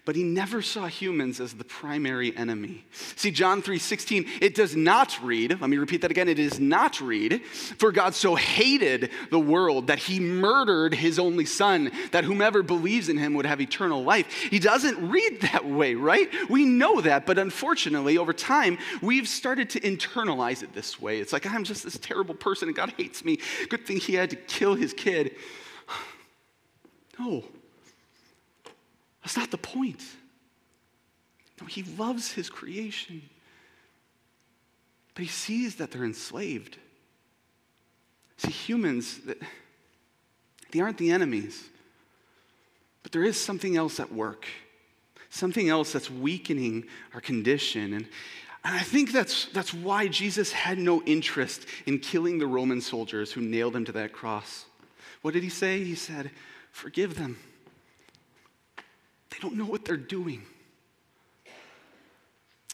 but 0.05 0.15
he 0.15 0.23
never 0.23 0.61
saw 0.61 0.85
humans 0.85 1.39
as 1.39 1.53
the 1.53 1.63
primary 1.63 2.35
enemy. 2.37 2.85
See, 3.15 3.31
John 3.31 3.63
3:16, 3.63 4.29
it 4.39 4.53
does 4.53 4.75
not 4.75 5.17
read, 5.23 5.59
let 5.59 5.69
me 5.69 5.77
repeat 5.77 6.01
that 6.01 6.11
again, 6.11 6.29
it 6.29 6.35
does 6.35 6.59
not 6.59 7.01
read, 7.01 7.43
for 7.43 7.91
God 7.91 8.13
so 8.13 8.35
hated 8.35 9.09
the 9.31 9.39
world 9.39 9.87
that 9.87 9.97
he 9.97 10.19
murdered 10.19 10.93
his 10.93 11.17
only 11.17 11.45
son, 11.45 11.91
that 12.11 12.23
whomever 12.23 12.61
believes 12.61 13.09
in 13.09 13.17
him 13.17 13.33
would 13.33 13.47
have 13.47 13.59
eternal 13.59 14.03
life. 14.03 14.31
He 14.31 14.59
doesn't 14.59 15.09
read 15.09 15.41
that 15.41 15.65
way, 15.65 15.95
right? 15.95 16.29
We 16.49 16.65
know 16.65 17.01
that, 17.01 17.25
but 17.25 17.39
unfortunately, 17.39 18.19
over 18.19 18.33
time, 18.33 18.77
we've 19.01 19.27
started 19.27 19.71
to 19.71 19.79
internalize 19.79 20.61
it 20.61 20.73
this 20.73 21.01
way. 21.01 21.19
It's 21.19 21.33
like, 21.33 21.51
I'm 21.51 21.63
just 21.63 21.83
this 21.83 21.97
terrible 21.97 22.35
person 22.35 22.69
and 22.69 22.75
God 22.75 22.93
hates 22.95 23.25
me. 23.25 23.39
Good 23.69 23.87
thing 23.87 23.97
he 23.97 24.13
had 24.13 24.29
to 24.29 24.35
kill 24.35 24.75
his 24.75 24.93
kid. 24.93 25.35
No. 27.17 27.45
That's 29.25 29.37
not 29.37 29.49
the 29.49 29.57
point. 29.57 30.03
No, 31.59 31.65
he 31.65 31.81
loves 31.97 32.31
his 32.31 32.47
creation, 32.47 33.23
but 35.15 35.23
he 35.23 35.27
sees 35.27 35.77
that 35.77 35.89
they're 35.89 36.05
enslaved. 36.05 36.77
See, 38.37 38.51
humans, 38.51 39.21
they 40.71 40.79
aren't 40.79 40.99
the 40.99 41.09
enemies, 41.09 41.69
but 43.01 43.11
there 43.13 43.23
is 43.23 43.41
something 43.41 43.75
else 43.75 43.99
at 43.99 44.13
work, 44.13 44.45
something 45.31 45.69
else 45.69 45.91
that's 45.91 46.11
weakening 46.11 46.85
our 47.15 47.21
condition. 47.21 47.93
And, 47.93 48.07
and 48.63 48.75
I 48.75 48.83
think 48.83 49.11
that's, 49.11 49.45
that's 49.45 49.73
why 49.73 50.07
Jesus 50.07 50.51
had 50.51 50.77
no 50.77 51.01
interest 51.01 51.65
in 51.87 51.97
killing 51.97 52.37
the 52.37 52.45
Roman 52.45 52.79
soldiers 52.79 53.31
who 53.31 53.41
nailed 53.41 53.75
him 53.75 53.85
to 53.85 53.91
that 53.93 54.13
cross. 54.13 54.65
What 55.23 55.33
did 55.33 55.41
he 55.41 55.49
say? 55.49 55.83
He 55.83 55.95
said, 55.95 56.29
Forgive 56.71 57.17
them 57.17 57.37
they 59.35 59.41
don't 59.41 59.57
know 59.57 59.65
what 59.65 59.83
they're 59.83 59.97
doing. 59.97 60.41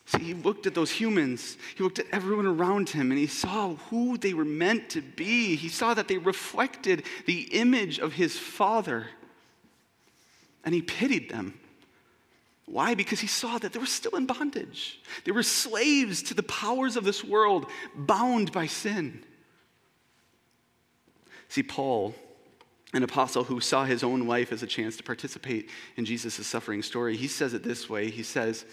See, 0.06 0.20
he 0.20 0.34
looked 0.34 0.68
at 0.68 0.76
those 0.76 0.92
humans, 0.92 1.58
he 1.76 1.84
looked 1.84 2.00
at 2.00 2.06
everyone 2.12 2.46
around 2.46 2.90
him, 2.90 3.12
and 3.12 3.20
he 3.20 3.28
saw 3.28 3.76
who 3.90 4.18
they 4.18 4.34
were 4.34 4.46
meant 4.46 4.90
to 4.92 5.02
be. 5.02 5.56
He 5.56 5.70
saw 5.70 5.94
that 5.94 6.08
they 6.08 6.18
reflected 6.18 7.04
the 7.26 7.42
image 7.54 7.98
of 7.98 8.14
his 8.14 8.38
Father, 8.38 9.08
and 10.66 10.76
he 10.76 10.82
pitied 10.82 11.30
them. 11.30 11.58
Why? 12.66 12.94
Because 12.94 13.20
he 13.20 13.28
saw 13.28 13.58
that 13.58 13.74
they 13.74 13.80
were 13.80 13.86
still 13.86 14.16
in 14.16 14.26
bondage. 14.26 15.02
They 15.26 15.32
were 15.32 15.44
slaves 15.44 16.24
to 16.24 16.34
the 16.34 16.44
powers 16.44 16.96
of 16.96 17.04
this 17.04 17.24
world, 17.24 17.66
bound 17.96 18.52
by 18.52 18.68
sin. 18.68 19.24
See, 21.48 21.64
Paul 21.64 22.16
an 22.94 23.04
apostle 23.04 23.44
who 23.44 23.60
saw 23.62 23.86
his 23.86 24.04
own 24.04 24.28
life 24.28 24.52
as 24.52 24.64
a 24.64 24.68
chance 24.68 24.98
to 24.98 25.04
participate 25.04 25.70
in 25.96 26.06
Jesus' 26.06 26.46
suffering 26.46 26.82
story. 26.82 27.16
He 27.16 27.28
says 27.28 27.54
it 27.54 27.64
this 27.64 27.90
way 27.90 28.10
He 28.10 28.24
says, 28.24 28.66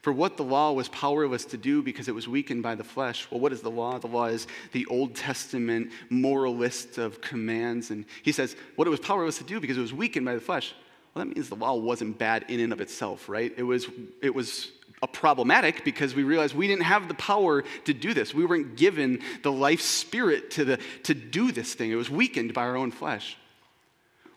For 0.00 0.12
what 0.12 0.36
the 0.36 0.44
law 0.44 0.72
was 0.72 0.88
powerless 0.88 1.44
to 1.46 1.56
do 1.56 1.82
because 1.82 2.08
it 2.08 2.14
was 2.14 2.26
weakened 2.26 2.62
by 2.62 2.74
the 2.74 2.84
flesh. 2.84 3.26
Well, 3.30 3.40
what 3.40 3.52
is 3.52 3.60
the 3.60 3.70
law? 3.70 3.98
The 3.98 4.06
law 4.06 4.26
is 4.26 4.46
the 4.72 4.86
Old 4.86 5.14
Testament 5.14 5.92
moral 6.08 6.56
list 6.56 6.98
of 6.98 7.20
commands. 7.20 7.90
And 7.90 8.06
he 8.22 8.32
says, 8.32 8.56
What 8.76 8.88
it 8.88 8.90
was 8.90 9.00
powerless 9.00 9.38
to 9.38 9.44
do 9.44 9.60
because 9.60 9.76
it 9.76 9.82
was 9.82 9.92
weakened 9.92 10.24
by 10.24 10.34
the 10.34 10.40
flesh. 10.40 10.74
Well, 11.14 11.24
that 11.24 11.34
means 11.34 11.48
the 11.48 11.56
law 11.56 11.74
wasn't 11.74 12.18
bad 12.18 12.44
in 12.48 12.60
and 12.60 12.72
of 12.72 12.80
itself, 12.80 13.28
right? 13.28 13.52
It 13.56 13.62
was, 13.62 13.86
it 14.22 14.34
was 14.34 14.70
a 15.02 15.06
problematic 15.06 15.84
because 15.84 16.14
we 16.14 16.22
realized 16.22 16.54
we 16.54 16.66
didn't 16.66 16.84
have 16.84 17.08
the 17.08 17.14
power 17.14 17.62
to 17.84 17.94
do 17.94 18.14
this. 18.14 18.34
We 18.34 18.44
weren't 18.44 18.76
given 18.76 19.20
the 19.42 19.52
life 19.52 19.80
spirit 19.80 20.50
to, 20.52 20.64
the, 20.64 20.78
to 21.04 21.14
do 21.14 21.52
this 21.52 21.74
thing. 21.74 21.90
It 21.90 21.96
was 21.96 22.10
weakened 22.10 22.54
by 22.54 22.62
our 22.62 22.76
own 22.76 22.90
flesh. 22.90 23.36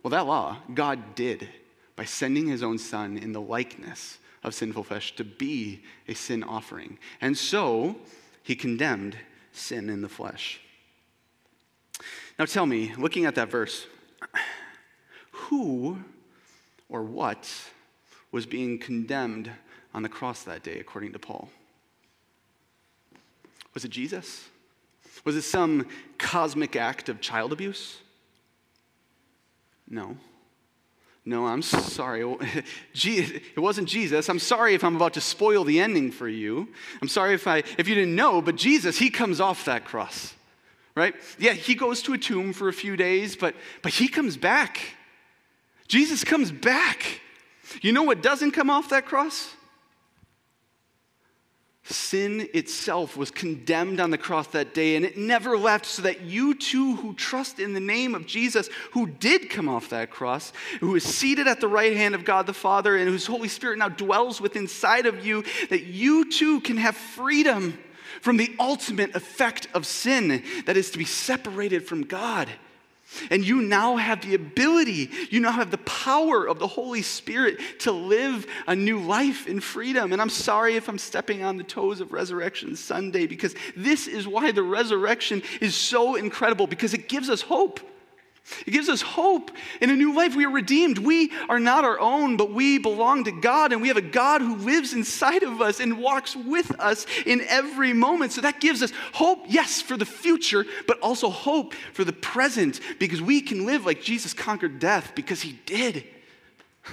Well, 0.03 0.11
that 0.11 0.25
law, 0.25 0.57
God 0.73 1.15
did 1.15 1.47
by 1.95 2.05
sending 2.05 2.47
his 2.47 2.63
own 2.63 2.77
son 2.77 3.17
in 3.17 3.33
the 3.33 3.41
likeness 3.41 4.17
of 4.43 4.55
sinful 4.55 4.83
flesh 4.83 5.15
to 5.15 5.23
be 5.23 5.83
a 6.07 6.13
sin 6.13 6.43
offering. 6.43 6.97
And 7.19 7.37
so 7.37 7.97
he 8.43 8.55
condemned 8.55 9.17
sin 9.51 9.89
in 9.89 10.01
the 10.01 10.09
flesh. 10.09 10.59
Now 12.39 12.45
tell 12.45 12.65
me, 12.65 12.93
looking 12.97 13.25
at 13.25 13.35
that 13.35 13.51
verse, 13.51 13.85
who 15.31 15.97
or 16.89 17.03
what 17.03 17.49
was 18.31 18.45
being 18.45 18.79
condemned 18.79 19.51
on 19.93 20.03
the 20.03 20.09
cross 20.09 20.43
that 20.43 20.63
day, 20.63 20.79
according 20.79 21.11
to 21.13 21.19
Paul? 21.19 21.49
Was 23.73 23.85
it 23.85 23.91
Jesus? 23.91 24.49
Was 25.23 25.35
it 25.35 25.43
some 25.43 25.87
cosmic 26.17 26.75
act 26.75 27.09
of 27.09 27.21
child 27.21 27.53
abuse? 27.53 27.97
No. 29.91 30.15
No, 31.23 31.45
I'm 31.45 31.61
sorry. 31.61 32.23
It 32.93 33.59
wasn't 33.59 33.87
Jesus. 33.87 34.29
I'm 34.29 34.39
sorry 34.39 34.73
if 34.73 34.83
I'm 34.83 34.95
about 34.95 35.13
to 35.13 35.21
spoil 35.21 35.63
the 35.63 35.79
ending 35.79 36.11
for 36.11 36.27
you. 36.27 36.69
I'm 37.01 37.07
sorry 37.07 37.35
if, 37.35 37.45
I, 37.45 37.57
if 37.77 37.87
you 37.87 37.93
didn't 37.93 38.15
know, 38.15 38.41
but 38.41 38.55
Jesus, 38.55 38.97
he 38.97 39.09
comes 39.09 39.39
off 39.39 39.65
that 39.65 39.85
cross, 39.85 40.33
right? 40.95 41.13
Yeah, 41.37 41.53
he 41.53 41.75
goes 41.75 42.01
to 42.03 42.13
a 42.13 42.17
tomb 42.17 42.53
for 42.53 42.69
a 42.69 42.73
few 42.73 42.95
days, 42.95 43.35
but, 43.35 43.53
but 43.83 43.93
he 43.93 44.07
comes 44.07 44.37
back. 44.37 44.79
Jesus 45.87 46.23
comes 46.23 46.51
back. 46.51 47.21
You 47.81 47.91
know 47.91 48.03
what 48.03 48.23
doesn't 48.23 48.51
come 48.51 48.69
off 48.69 48.89
that 48.89 49.05
cross? 49.05 49.53
Sin 51.83 52.47
itself 52.53 53.17
was 53.17 53.31
condemned 53.31 53.99
on 53.99 54.11
the 54.11 54.17
cross 54.17 54.47
that 54.47 54.73
day, 54.73 54.95
and 54.95 55.03
it 55.03 55.17
never 55.17 55.57
left, 55.57 55.85
so 55.85 56.03
that 56.03 56.21
you 56.21 56.53
too, 56.53 56.95
who 56.97 57.13
trust 57.15 57.59
in 57.59 57.73
the 57.73 57.79
name 57.79 58.15
of 58.15 58.27
Jesus, 58.27 58.69
who 58.91 59.07
did 59.07 59.49
come 59.49 59.67
off 59.67 59.89
that 59.89 60.11
cross, 60.11 60.53
who 60.79 60.95
is 60.95 61.03
seated 61.03 61.47
at 61.47 61.59
the 61.59 61.67
right 61.67 61.97
hand 61.97 62.15
of 62.15 62.23
God 62.23 62.45
the 62.45 62.53
Father, 62.53 62.95
and 62.95 63.09
whose 63.09 63.25
Holy 63.25 63.47
Spirit 63.47 63.79
now 63.79 63.89
dwells 63.89 64.39
within 64.39 64.61
inside 64.61 65.05
of 65.05 65.25
you, 65.25 65.43
that 65.69 65.83
you 65.83 66.31
too 66.31 66.61
can 66.61 66.77
have 66.77 66.95
freedom 66.95 67.77
from 68.21 68.37
the 68.37 68.55
ultimate 68.59 69.15
effect 69.15 69.67
of 69.73 69.85
sin 69.85 70.43
that 70.65 70.77
is 70.77 70.91
to 70.91 70.97
be 70.97 71.05
separated 71.05 71.85
from 71.85 72.03
God. 72.03 72.47
And 73.29 73.45
you 73.45 73.61
now 73.61 73.97
have 73.97 74.21
the 74.21 74.35
ability, 74.35 75.09
you 75.29 75.39
now 75.39 75.51
have 75.51 75.71
the 75.71 75.77
power 75.79 76.47
of 76.47 76.59
the 76.59 76.67
Holy 76.67 77.01
Spirit 77.01 77.59
to 77.79 77.91
live 77.91 78.47
a 78.67 78.75
new 78.75 78.99
life 78.99 79.47
in 79.47 79.59
freedom. 79.59 80.13
And 80.13 80.21
I'm 80.21 80.29
sorry 80.29 80.75
if 80.75 80.87
I'm 80.87 80.97
stepping 80.97 81.43
on 81.43 81.57
the 81.57 81.63
toes 81.63 82.01
of 82.01 82.13
Resurrection 82.13 82.75
Sunday 82.75 83.27
because 83.27 83.55
this 83.75 84.07
is 84.07 84.27
why 84.27 84.51
the 84.51 84.63
resurrection 84.63 85.43
is 85.59 85.75
so 85.75 86.15
incredible 86.15 86.67
because 86.67 86.93
it 86.93 87.09
gives 87.09 87.29
us 87.29 87.41
hope. 87.41 87.79
It 88.65 88.71
gives 88.71 88.89
us 88.89 89.01
hope 89.01 89.51
in 89.79 89.89
a 89.89 89.95
new 89.95 90.13
life. 90.13 90.35
We 90.35 90.45
are 90.45 90.51
redeemed. 90.51 90.97
We 90.97 91.31
are 91.49 91.59
not 91.59 91.83
our 91.83 91.99
own, 91.99 92.37
but 92.37 92.51
we 92.51 92.77
belong 92.77 93.23
to 93.25 93.31
God, 93.31 93.71
and 93.71 93.81
we 93.81 93.87
have 93.87 93.97
a 93.97 94.01
God 94.01 94.41
who 94.41 94.55
lives 94.55 94.93
inside 94.93 95.43
of 95.43 95.61
us 95.61 95.79
and 95.79 95.99
walks 95.99 96.35
with 96.35 96.71
us 96.79 97.05
in 97.25 97.41
every 97.47 97.93
moment. 97.93 98.31
So 98.31 98.41
that 98.41 98.59
gives 98.59 98.81
us 98.81 98.91
hope, 99.13 99.45
yes, 99.47 99.81
for 99.81 99.97
the 99.97 100.05
future, 100.05 100.65
but 100.87 100.99
also 100.99 101.29
hope 101.29 101.73
for 101.93 102.03
the 102.03 102.13
present 102.13 102.79
because 102.99 103.21
we 103.21 103.41
can 103.41 103.65
live 103.65 103.85
like 103.85 104.01
Jesus 104.01 104.33
conquered 104.33 104.79
death 104.79 105.13
because 105.15 105.41
he 105.41 105.59
did. 105.65 106.05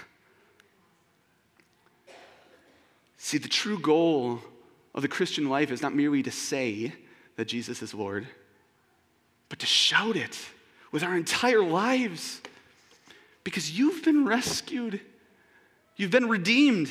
See, 3.17 3.39
the 3.39 3.49
true 3.49 3.79
goal 3.79 4.41
of 4.95 5.03
the 5.03 5.09
Christian 5.09 5.49
life 5.49 5.71
is 5.71 5.83
not 5.83 5.95
merely 5.95 6.23
to 6.23 6.31
say 6.31 6.93
that 7.37 7.47
Jesus 7.47 7.83
is 7.83 7.95
Lord, 7.95 8.27
but 9.49 9.61
to 9.61 9.67
shout 9.67 10.17
it 10.17 10.37
with 10.91 11.03
our 11.03 11.17
entire 11.17 11.63
lives 11.63 12.41
because 13.45 13.79
you've 13.79 14.05
been 14.05 14.25
rescued, 14.27 15.01
you've 15.97 16.11
been 16.11 16.29
redeemed. 16.29 16.91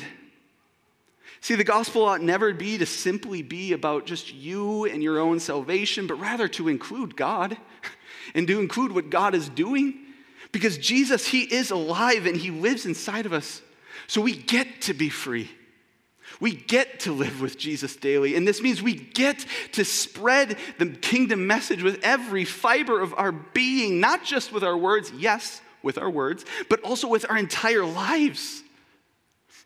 See, 1.40 1.54
the 1.54 1.64
gospel 1.64 2.04
ought 2.04 2.20
never 2.20 2.52
be 2.52 2.78
to 2.78 2.86
simply 2.86 3.42
be 3.42 3.72
about 3.72 4.06
just 4.06 4.34
you 4.34 4.84
and 4.86 5.02
your 5.02 5.18
own 5.18 5.38
salvation, 5.38 6.06
but 6.06 6.16
rather 6.16 6.48
to 6.48 6.68
include 6.68 7.16
God 7.16 7.56
and 8.34 8.46
to 8.48 8.58
include 8.58 8.92
what 8.92 9.10
God 9.10 9.34
is 9.34 9.48
doing. 9.48 9.98
Because 10.50 10.78
Jesus, 10.78 11.26
He 11.28 11.42
is 11.42 11.70
alive 11.70 12.26
and 12.26 12.36
He 12.36 12.50
lives 12.50 12.86
inside 12.86 13.26
of 13.26 13.32
us. 13.32 13.62
So 14.06 14.20
we 14.20 14.34
get 14.34 14.82
to 14.82 14.94
be 14.94 15.10
free. 15.10 15.50
We 16.40 16.54
get 16.54 17.00
to 17.00 17.12
live 17.12 17.40
with 17.40 17.58
Jesus 17.58 17.96
daily. 17.96 18.36
And 18.36 18.46
this 18.46 18.62
means 18.62 18.80
we 18.80 18.94
get 18.94 19.44
to 19.72 19.84
spread 19.84 20.56
the 20.78 20.86
kingdom 20.86 21.46
message 21.46 21.82
with 21.82 21.98
every 22.02 22.44
fiber 22.44 23.00
of 23.00 23.12
our 23.16 23.32
being, 23.32 23.98
not 23.98 24.24
just 24.24 24.52
with 24.52 24.62
our 24.62 24.76
words, 24.76 25.10
yes, 25.16 25.60
with 25.82 25.98
our 25.98 26.10
words, 26.10 26.44
but 26.68 26.80
also 26.82 27.08
with 27.08 27.28
our 27.28 27.36
entire 27.36 27.84
lives. 27.84 28.62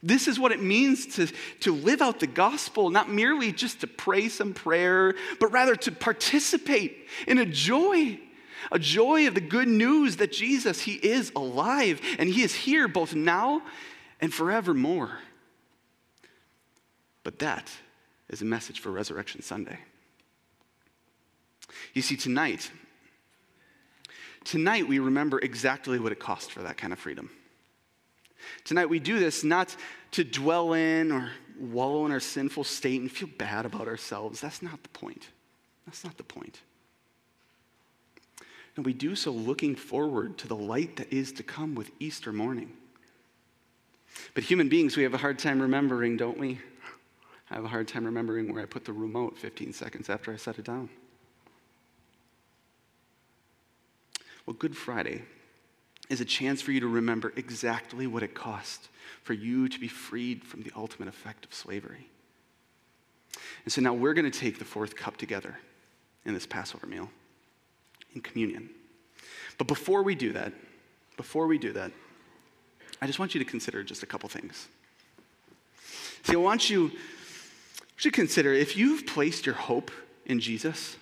This 0.03 0.27
is 0.27 0.39
what 0.39 0.51
it 0.51 0.61
means 0.61 1.07
to, 1.17 1.29
to 1.61 1.75
live 1.75 2.03
out 2.03 2.21
the 2.21 2.27
gospel, 2.27 2.91
not 2.91 3.09
merely 3.09 3.53
just 3.53 3.81
to 3.83 3.87
pray 3.87 4.29
some 4.29 4.53
prayer, 4.53 5.15
but 5.39 5.53
rather 5.53 5.77
to 5.77 5.93
participate 5.93 7.07
in 7.29 7.39
a 7.39 7.47
joy, 7.47 8.19
a 8.73 8.79
joy 8.79 9.29
of 9.29 9.35
the 9.35 9.41
good 9.41 9.69
news 9.69 10.17
that 10.17 10.33
Jesus, 10.33 10.81
He 10.81 10.95
is 10.95 11.31
alive 11.37 12.01
and 12.19 12.29
He 12.29 12.43
is 12.43 12.55
here 12.55 12.89
both 12.89 13.15
now 13.15 13.63
and 14.21 14.35
forevermore. 14.35 15.19
But 17.25 17.39
that 17.41 17.71
is 18.29 18.43
a 18.43 18.45
message 18.45 18.81
for 18.81 18.91
Resurrection 18.91 19.43
Sunday. 19.43 19.79
You 21.95 22.03
see, 22.03 22.17
tonight, 22.17 22.71
tonight 24.45 24.89
we 24.89 24.99
remember 24.99 25.39
exactly 25.39 25.99
what 25.99 26.13
it 26.13 26.19
cost 26.19 26.53
for 26.53 26.63
that 26.63 26.77
kind 26.77 26.93
of 26.93 26.99
freedom. 26.99 27.31
Tonight 28.65 28.87
we 28.87 28.99
do 28.99 29.19
this 29.19 29.45
not 29.45 29.75
to 30.13 30.25
dwell 30.25 30.73
in 30.73 31.13
or 31.13 31.31
wallow 31.59 32.07
in 32.07 32.13
our 32.13 32.21
sinful 32.21 32.65
state 32.65 33.01
and 33.01 33.11
feel 33.11 33.29
bad 33.39 33.67
about 33.67 33.87
ourselves. 33.87 34.41
That's 34.41 34.63
not 34.63 34.83
the 34.83 34.89
point. 34.89 35.29
That's 35.87 36.05
not 36.05 36.17
the 36.17 36.25
point. 36.25 36.61
And 38.77 38.87
we 38.87 38.93
do 38.95 39.15
so 39.15 39.31
looking 39.31 39.77
forward 39.77 40.39
to 40.39 40.49
the 40.49 40.57
light 40.57 40.97
that 40.97 41.13
is 41.13 41.33
to 41.33 41.43
come 41.43 41.75
with 41.75 41.91
Easter 42.01 42.33
morning. 42.33 42.73
But 44.35 44.45
human 44.45 44.69
beings, 44.69 44.97
we 44.97 45.03
have 45.03 45.15
a 45.15 45.19
hard 45.19 45.39
time 45.39 45.61
remembering, 45.61 46.17
don't 46.17 46.39
we? 46.39 46.59
I 47.53 47.57
have 47.57 47.65
a 47.67 47.69
hard 47.69 47.87
time 47.87 48.07
remembering 48.07 48.51
where 48.51 48.63
I 48.63 48.67
put 48.67 48.87
the 48.87 48.95
remote 48.95 49.37
15 49.37 49.75
seconds 49.75 50.09
after 50.09 50.33
I 50.33 50.37
set 50.37 50.59
it 50.59 50.65
down. 50.65 50.89
Well, 54.47 54.57
Good 54.59 54.75
Friday 54.75 55.23
is 56.09 56.23
a 56.23 56.25
chance 56.25 56.63
for 56.63 56.73
you 56.73 56.81
to 56.81 56.89
remember 56.89 57.31
exactly 57.37 58.07
what 58.07 58.23
it 58.23 58.35
cost 58.35 58.89
for 59.23 59.35
you 59.35 59.69
to 59.69 59.79
be 59.79 59.87
freed 59.87 60.43
from 60.45 60.63
the 60.63 60.73
ultimate 60.75 61.09
effect 61.09 61.45
of 61.45 61.53
slavery. 61.53 62.09
And 63.65 63.73
so 63.73 63.83
now 63.83 63.93
we're 63.93 64.15
going 64.15 64.31
to 64.31 64.39
take 64.39 64.59
the 64.59 64.65
fourth 64.65 64.97
cup 64.97 65.19
together 65.19 65.59
in 66.25 66.33
this 66.33 66.47
Passover 66.47 66.87
meal, 66.87 67.11
in 68.15 68.23
communion. 68.23 68.71
But 69.59 69.67
before 69.67 70.03
we 70.03 70.15
do 70.15 70.33
that, 70.33 70.55
before 71.19 71.47
we 71.47 71.59
do 71.59 71.75
that, 71.75 71.93
I 73.03 73.07
just 73.07 73.19
want 73.19 73.35
you 73.35 73.45
to 73.45 73.49
consider 73.49 73.85
just 73.85 74.03
a 74.03 74.07
couple 74.07 74.31
things. 74.31 74.69
See, 76.23 76.33
I 76.33 76.39
want 76.39 76.71
you 76.71 76.93
should 78.03 78.13
consider 78.13 78.53
if 78.53 78.77
you've 78.77 79.07
placed 79.07 79.47
your 79.47 79.55
hope 79.55 79.93
in 80.27 80.41
Jesus, 80.41 80.97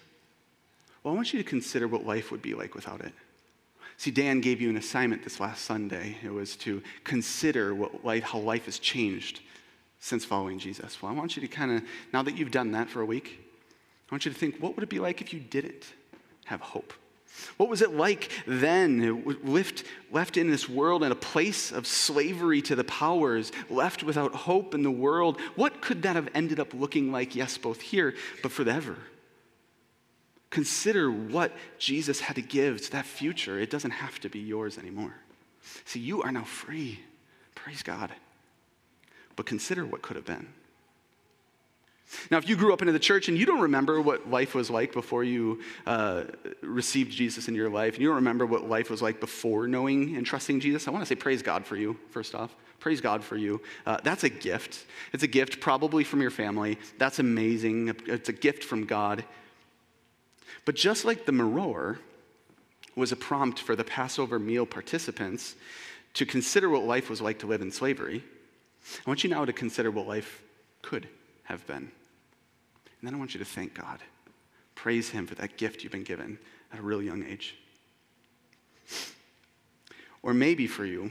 well, 1.02 1.14
I 1.14 1.16
want 1.16 1.32
you 1.32 1.42
to 1.42 1.48
consider 1.48 1.88
what 1.88 2.04
life 2.04 2.30
would 2.30 2.42
be 2.42 2.52
like 2.52 2.74
without 2.74 3.00
it. 3.00 3.14
See, 3.96 4.10
Dan 4.10 4.42
gave 4.42 4.60
you 4.60 4.68
an 4.68 4.76
assignment 4.76 5.24
this 5.24 5.40
last 5.40 5.64
Sunday. 5.64 6.18
It 6.22 6.30
was 6.30 6.56
to 6.56 6.82
consider 7.02 7.74
what 7.74 8.04
life, 8.04 8.24
how 8.24 8.38
life 8.38 8.66
has 8.66 8.78
changed 8.78 9.40
since 9.98 10.26
following 10.26 10.58
Jesus. 10.58 11.00
Well, 11.00 11.10
I 11.10 11.14
want 11.14 11.36
you 11.36 11.40
to 11.40 11.48
kind 11.48 11.72
of, 11.72 11.82
now 12.12 12.22
that 12.22 12.36
you've 12.36 12.50
done 12.50 12.72
that 12.72 12.90
for 12.90 13.00
a 13.00 13.06
week, 13.06 13.48
I 14.10 14.14
want 14.14 14.26
you 14.26 14.32
to 14.32 14.38
think, 14.38 14.58
what 14.58 14.76
would 14.76 14.82
it 14.82 14.90
be 14.90 14.98
like 14.98 15.22
if 15.22 15.32
you 15.32 15.40
didn't 15.40 15.94
have 16.44 16.60
hope? 16.60 16.92
What 17.56 17.68
was 17.68 17.82
it 17.82 17.94
like 17.94 18.30
then, 18.46 19.38
left, 19.42 19.84
left 20.10 20.36
in 20.36 20.50
this 20.50 20.68
world 20.68 21.04
in 21.04 21.12
a 21.12 21.16
place 21.16 21.72
of 21.72 21.86
slavery 21.86 22.62
to 22.62 22.74
the 22.74 22.84
powers, 22.84 23.52
left 23.68 24.02
without 24.02 24.34
hope 24.34 24.74
in 24.74 24.82
the 24.82 24.90
world? 24.90 25.40
What 25.56 25.80
could 25.80 26.02
that 26.02 26.16
have 26.16 26.28
ended 26.34 26.58
up 26.58 26.74
looking 26.74 27.12
like, 27.12 27.34
yes, 27.34 27.58
both 27.58 27.80
here, 27.80 28.14
but 28.42 28.52
forever? 28.52 28.96
Consider 30.50 31.10
what 31.10 31.52
Jesus 31.78 32.20
had 32.20 32.36
to 32.36 32.42
give 32.42 32.82
to 32.82 32.92
that 32.92 33.06
future. 33.06 33.58
It 33.60 33.70
doesn't 33.70 33.92
have 33.92 34.18
to 34.20 34.28
be 34.28 34.40
yours 34.40 34.78
anymore. 34.78 35.14
See, 35.84 36.00
you 36.00 36.22
are 36.22 36.32
now 36.32 36.44
free. 36.44 37.00
Praise 37.54 37.82
God. 37.82 38.10
But 39.36 39.46
consider 39.46 39.86
what 39.86 40.02
could 40.02 40.16
have 40.16 40.24
been. 40.24 40.48
Now, 42.30 42.38
if 42.38 42.48
you 42.48 42.56
grew 42.56 42.72
up 42.72 42.82
into 42.82 42.92
the 42.92 42.98
church 42.98 43.28
and 43.28 43.38
you 43.38 43.46
don't 43.46 43.60
remember 43.60 44.00
what 44.00 44.30
life 44.30 44.54
was 44.54 44.70
like 44.70 44.92
before 44.92 45.24
you 45.24 45.60
uh, 45.86 46.24
received 46.62 47.12
Jesus 47.12 47.48
in 47.48 47.54
your 47.54 47.70
life, 47.70 47.94
and 47.94 48.02
you 48.02 48.08
don't 48.08 48.16
remember 48.16 48.46
what 48.46 48.68
life 48.68 48.90
was 48.90 49.00
like 49.00 49.20
before 49.20 49.66
knowing 49.66 50.16
and 50.16 50.26
trusting 50.26 50.60
Jesus, 50.60 50.88
I 50.88 50.90
want 50.90 51.02
to 51.02 51.06
say 51.06 51.14
praise 51.14 51.42
God 51.42 51.64
for 51.64 51.76
you, 51.76 51.96
first 52.10 52.34
off. 52.34 52.54
Praise 52.80 53.00
God 53.00 53.22
for 53.22 53.36
you. 53.36 53.60
Uh, 53.84 53.98
that's 54.02 54.24
a 54.24 54.28
gift. 54.28 54.86
It's 55.12 55.22
a 55.22 55.28
gift 55.28 55.60
probably 55.60 56.02
from 56.02 56.22
your 56.22 56.30
family. 56.30 56.78
That's 56.98 57.18
amazing. 57.18 57.94
It's 58.06 58.28
a 58.28 58.32
gift 58.32 58.64
from 58.64 58.86
God. 58.86 59.24
But 60.64 60.76
just 60.76 61.04
like 61.04 61.26
the 61.26 61.32
maror 61.32 61.98
was 62.96 63.12
a 63.12 63.16
prompt 63.16 63.60
for 63.60 63.76
the 63.76 63.84
Passover 63.84 64.38
meal 64.38 64.66
participants 64.66 65.54
to 66.14 66.26
consider 66.26 66.68
what 66.68 66.84
life 66.84 67.08
was 67.08 67.20
like 67.20 67.38
to 67.40 67.46
live 67.46 67.62
in 67.62 67.70
slavery, 67.70 68.24
I 69.06 69.08
want 69.08 69.22
you 69.22 69.30
now 69.30 69.44
to 69.44 69.52
consider 69.52 69.90
what 69.90 70.08
life 70.08 70.42
could 70.82 71.06
have 71.44 71.66
been. 71.66 71.92
And 73.00 73.06
then 73.06 73.14
I 73.14 73.18
want 73.18 73.34
you 73.34 73.38
to 73.38 73.46
thank 73.46 73.74
God. 73.74 74.00
Praise 74.74 75.08
Him 75.08 75.26
for 75.26 75.34
that 75.36 75.56
gift 75.56 75.82
you've 75.82 75.92
been 75.92 76.04
given 76.04 76.38
at 76.72 76.78
a 76.78 76.82
real 76.82 77.02
young 77.02 77.24
age. 77.24 77.56
Or 80.22 80.34
maybe 80.34 80.66
for 80.66 80.84
you, 80.84 81.10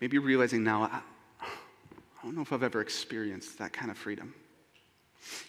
maybe 0.00 0.18
realizing 0.18 0.64
now, 0.64 0.84
I, 0.84 1.00
I 1.40 2.24
don't 2.24 2.34
know 2.34 2.42
if 2.42 2.52
I've 2.52 2.62
ever 2.62 2.80
experienced 2.80 3.58
that 3.58 3.72
kind 3.72 3.90
of 3.90 3.98
freedom. 3.98 4.34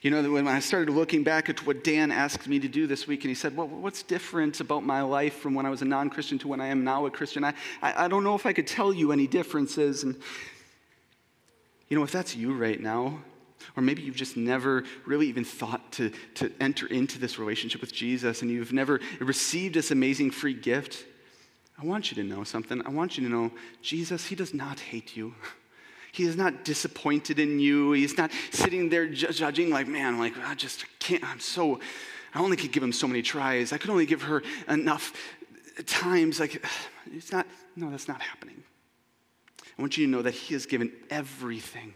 You 0.01 0.11
know, 0.11 0.31
when 0.31 0.47
I 0.47 0.59
started 0.59 0.93
looking 0.93 1.23
back 1.23 1.47
at 1.47 1.65
what 1.65 1.83
Dan 1.83 2.11
asked 2.11 2.47
me 2.47 2.59
to 2.59 2.67
do 2.67 2.87
this 2.87 3.07
week, 3.07 3.23
and 3.23 3.29
he 3.29 3.35
said, 3.35 3.55
well, 3.55 3.67
What's 3.67 4.03
different 4.03 4.59
about 4.59 4.83
my 4.83 5.01
life 5.01 5.35
from 5.35 5.53
when 5.53 5.65
I 5.65 5.69
was 5.69 5.81
a 5.81 5.85
non 5.85 6.09
Christian 6.09 6.37
to 6.39 6.47
when 6.47 6.59
I 6.59 6.67
am 6.67 6.83
now 6.83 7.05
a 7.05 7.11
Christian? 7.11 7.43
I, 7.43 7.53
I, 7.81 8.05
I, 8.05 8.07
don't 8.07 8.23
know 8.23 8.35
if 8.35 8.45
I 8.45 8.53
could 8.53 8.67
tell 8.67 8.91
you 8.91 9.11
any 9.11 9.27
differences. 9.27 10.03
And, 10.03 10.15
you 11.87 11.97
know, 11.97 12.03
if 12.03 12.11
that's 12.11 12.35
you 12.35 12.53
right 12.53 12.81
now, 12.81 13.19
or 13.75 13.83
maybe 13.83 14.01
you've 14.01 14.15
just 14.15 14.37
never 14.37 14.83
really 15.05 15.27
even 15.27 15.43
thought 15.43 15.91
to, 15.93 16.11
to 16.35 16.51
enter 16.59 16.87
into 16.87 17.19
this 17.19 17.39
relationship 17.39 17.81
with 17.81 17.93
Jesus 17.93 18.41
and 18.41 18.51
you've 18.51 18.73
never 18.73 18.99
received 19.19 19.75
this 19.75 19.91
amazing 19.91 20.31
free 20.31 20.53
gift. 20.53 21.05
I 21.81 21.85
want 21.85 22.11
you 22.11 22.21
to 22.21 22.27
know 22.27 22.43
something. 22.43 22.85
I 22.85 22.89
want 22.89 23.17
you 23.17 23.23
to 23.27 23.29
know 23.33 23.51
Jesus, 23.81 24.25
He 24.25 24.35
does 24.35 24.53
not 24.53 24.79
hate 24.79 25.15
you. 25.15 25.35
He 26.11 26.23
is 26.23 26.35
not 26.35 26.65
disappointed 26.65 27.37
in 27.37 27.59
you. 27.59 27.91
He's 27.91 28.17
not 28.17 28.31
sitting 28.49 28.89
there 28.89 29.07
judging, 29.07 29.69
like, 29.69 29.87
man, 29.87 30.17
like, 30.17 30.33
I 30.39 30.55
just 30.55 30.83
can't, 30.97 31.23
I'm 31.23 31.39
so, 31.39 31.79
I 32.33 32.39
only 32.39 32.57
could 32.57 32.71
give 32.71 32.81
him 32.81 32.91
so 32.91 33.07
many 33.07 33.21
tries. 33.21 33.71
I 33.71 33.77
could 33.77 33.91
only 33.91 34.07
give 34.07 34.23
her 34.23 34.41
enough 34.67 35.13
times. 35.85 36.39
Like, 36.39 36.65
it's 37.13 37.31
not, 37.31 37.45
no, 37.75 37.91
that's 37.91 38.07
not 38.07 38.23
happening. 38.23 38.63
I 39.77 39.81
want 39.81 39.97
you 39.97 40.07
to 40.07 40.11
know 40.11 40.23
that 40.23 40.33
He 40.33 40.55
has 40.55 40.65
given 40.65 40.91
everything 41.11 41.93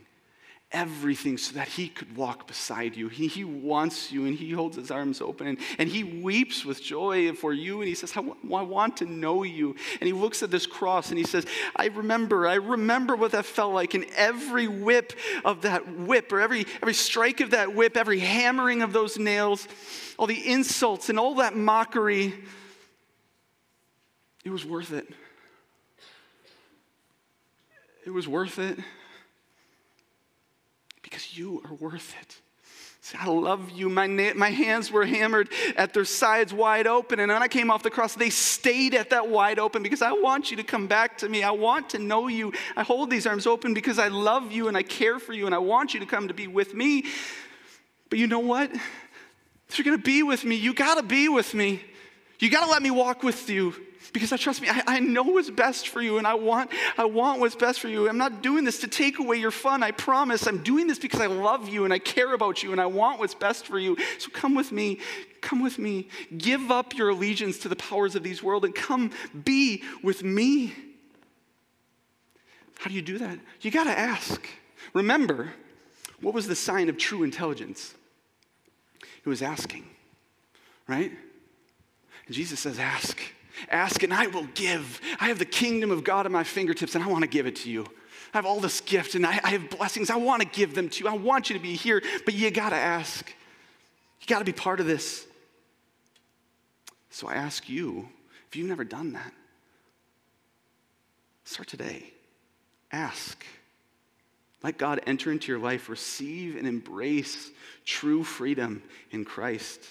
everything 0.74 1.38
so 1.38 1.54
that 1.54 1.68
he 1.68 1.88
could 1.88 2.18
walk 2.18 2.48
beside 2.48 2.96
you. 2.98 3.08
He, 3.08 3.28
he 3.28 3.44
wants 3.44 4.12
you 4.12 4.26
and 4.26 4.36
he 4.36 4.52
holds 4.52 4.76
his 4.76 4.90
arms 4.90 5.22
open 5.22 5.48
and, 5.48 5.60
and 5.78 5.88
he 5.88 6.04
weeps 6.04 6.66
with 6.66 6.82
joy 6.82 7.32
for 7.34 7.54
you 7.54 7.80
and 7.80 7.88
he 7.88 7.94
says, 7.94 8.12
I, 8.14 8.22
w- 8.22 8.36
I 8.54 8.64
want 8.64 8.98
to 8.98 9.06
know 9.06 9.44
you. 9.44 9.76
And 10.02 10.08
he 10.08 10.14
looks 10.14 10.42
at 10.42 10.50
this 10.50 10.66
cross 10.66 11.10
and 11.10 11.18
he 11.18 11.24
says, 11.24 11.46
I 11.76 11.88
remember, 11.88 12.48
I 12.48 12.56
remember 12.56 13.16
what 13.16 13.32
that 13.34 13.46
felt 13.46 13.74
like. 13.74 13.94
And 13.94 14.06
every 14.16 14.68
whip 14.68 15.14
of 15.46 15.62
that 15.62 16.00
whip 16.00 16.34
or 16.34 16.42
every, 16.42 16.66
every 16.82 16.96
strike 16.96 17.40
of 17.40 17.52
that 17.52 17.76
whip, 17.76 17.96
every 17.96 18.20
hammering 18.20 18.82
of 18.82 18.92
those 18.92 19.20
nails, 19.20 19.68
all 20.18 20.26
the 20.26 20.52
insults 20.52 21.10
and 21.10 21.20
all 21.20 21.36
that 21.36 21.56
mockery, 21.56 22.34
It 24.44 24.50
was 24.50 24.66
worth 24.66 24.92
it. 24.92 25.08
It 28.06 28.10
was 28.10 28.28
worth 28.28 28.60
it 28.60 28.80
because 31.04 31.38
you 31.38 31.62
are 31.66 31.74
worth 31.76 32.16
it. 32.20 32.38
See, 33.02 33.18
I 33.20 33.28
love 33.28 33.70
you. 33.70 33.90
My, 33.90 34.08
na- 34.08 34.34
my 34.34 34.50
hands 34.50 34.90
were 34.90 35.06
hammered 35.06 35.50
at 35.76 35.94
their 35.94 36.06
sides 36.06 36.54
wide 36.54 36.88
open. 36.88 37.20
And 37.20 37.30
when 37.30 37.44
I 37.44 37.50
came 37.50 37.70
off 37.70 37.84
the 37.84 37.90
cross, 37.90 38.16
they 38.16 38.30
stayed 38.30 38.96
at 38.96 39.10
that 39.10 39.28
wide 39.28 39.60
open 39.60 39.84
because 39.84 40.02
I 40.02 40.14
want 40.14 40.50
you 40.50 40.58
to 40.58 40.64
come 40.64 40.88
back 40.88 41.18
to 41.18 41.28
me. 41.28 41.44
I 41.44 41.52
want 41.52 41.90
to 41.90 42.00
know 42.00 42.30
you. 42.30 42.54
I 42.78 42.84
hold 42.84 43.10
these 43.10 43.28
arms 43.28 43.46
open 43.46 43.74
because 43.74 44.00
I 44.00 44.08
love 44.08 44.54
you 44.54 44.70
and 44.70 44.78
I 44.78 44.84
care 44.84 45.20
for 45.20 45.34
you 45.34 45.46
and 45.46 45.54
I 45.54 45.58
want 45.58 45.94
you 45.94 46.00
to 46.00 46.06
come 46.06 46.30
to 46.30 46.34
be 46.34 46.48
with 46.48 46.74
me. 46.74 47.04
But 48.10 48.20
you 48.20 48.28
know 48.28 48.40
what? 48.40 48.72
If 49.68 49.78
you're 49.78 49.84
going 49.84 49.98
to 49.98 50.04
be 50.04 50.24
with 50.24 50.46
me, 50.46 50.56
you 50.56 50.74
got 50.74 50.96
to 50.96 51.04
be 51.04 51.28
with 51.28 51.54
me. 51.54 51.82
You 52.40 52.50
got 52.50 52.64
to 52.66 52.72
let 52.72 52.82
me 52.82 52.92
walk 52.92 53.22
with 53.22 53.50
you 53.50 53.76
because 54.12 54.34
I 54.34 54.38
trust 54.38 54.62
me, 54.62 54.68
I, 54.70 54.84
I 54.86 55.00
know 55.00 55.24
what's 55.24 55.50
best 55.50 55.88
for 55.88 56.02
you 56.02 56.18
and 56.18 56.28
I 56.28 56.34
want, 56.34 56.72
I 56.98 57.06
want 57.06 57.40
what's 57.40 57.56
best 57.56 57.80
for 57.80 57.88
you. 57.88 58.10
I'm 58.10 58.18
not 58.18 58.42
doing 58.42 58.64
this 58.64 58.80
to 58.82 58.88
take 58.88 59.20
away 59.20 59.38
your 59.38 59.52
fun, 59.52 59.84
I 59.84 59.92
promise. 59.92 60.48
I'm 60.48 60.62
doing 60.64 60.88
this 60.88 61.00
because 61.00 61.22
I 61.22 61.28
love 61.28 61.70
you 61.70 61.86
and 61.86 61.94
I 61.94 62.00
care 62.00 62.34
about 62.34 62.64
you 62.64 62.72
and 62.72 62.82
I 62.82 62.86
want 62.86 63.20
what's 63.20 63.36
best 63.36 63.66
for 63.66 63.80
you. 63.80 63.98
So 64.20 64.30
come 64.32 64.56
with 64.56 64.72
me, 64.72 65.00
come 65.42 65.62
with 65.62 65.80
me. 65.80 66.10
Give 66.38 66.72
up 66.72 66.96
your 66.96 67.10
allegiance 67.10 67.60
to 67.60 67.70
the 67.70 67.76
powers 67.76 68.16
of 68.16 68.24
these 68.24 68.44
world 68.44 68.66
and 68.66 68.76
come 68.76 69.12
be 69.44 69.84
with 70.04 70.24
me. 70.24 70.74
How 72.80 72.90
do 72.90 72.96
you 72.96 73.02
do 73.02 73.18
that? 73.20 73.40
You 73.62 73.72
got 73.72 73.86
to 73.86 73.98
ask. 73.98 74.46
Remember, 74.94 75.54
what 76.20 76.34
was 76.34 76.48
the 76.48 76.56
sign 76.56 76.90
of 76.90 76.98
true 76.98 77.24
intelligence? 77.24 77.94
It 79.26 79.30
was 79.30 79.42
asking, 79.42 79.86
right? 80.88 81.12
And 82.28 82.36
Jesus 82.36 82.60
says, 82.60 82.80
Ask. 82.80 83.22
Ask 83.70 84.04
and 84.04 84.14
I 84.14 84.28
will 84.28 84.48
give. 84.56 85.02
I 85.20 85.28
have 85.28 85.40
the 85.40 85.46
kingdom 85.46 85.92
of 85.92 86.04
God 86.04 86.26
at 86.26 86.32
my 86.32 86.44
fingertips 86.44 86.96
and 86.96 87.04
I 87.04 87.08
want 87.08 87.24
to 87.24 87.30
give 87.30 87.46
it 87.48 87.56
to 87.58 87.70
you. 87.70 87.86
I 88.34 88.38
have 88.38 88.46
all 88.46 88.60
this 88.60 88.82
gift 88.82 89.16
and 89.16 89.26
I, 89.26 89.40
I 89.44 89.50
have 89.52 89.70
blessings. 89.70 90.10
I 90.10 90.16
want 90.16 90.42
to 90.42 90.48
give 90.48 90.74
them 90.74 90.90
to 90.90 91.04
you. 91.04 91.10
I 91.10 91.16
want 91.16 91.50
you 91.50 91.56
to 91.56 91.62
be 91.62 91.76
here, 91.76 92.02
but 92.26 92.34
you 92.34 92.50
got 92.52 92.70
to 92.70 92.76
ask. 92.76 93.32
You 94.22 94.28
got 94.28 94.40
to 94.40 94.46
be 94.46 94.54
part 94.54 94.80
of 94.80 94.86
this. 94.86 95.28
So 97.10 97.28
I 97.28 97.36
ask 97.36 97.70
you, 97.70 98.10
if 98.48 98.56
you've 98.56 98.68
never 98.68 98.84
done 98.84 99.14
that, 99.14 99.32
start 101.44 101.68
today. 101.68 102.12
Ask. 102.92 103.46
Let 104.64 104.78
God 104.78 105.02
enter 105.06 105.32
into 105.32 105.52
your 105.52 105.60
life, 105.60 105.90
receive 105.90 106.56
and 106.56 106.66
embrace 106.66 107.52
true 107.86 108.24
freedom 108.24 108.82
in 109.12 109.26
Christ. 109.26 109.82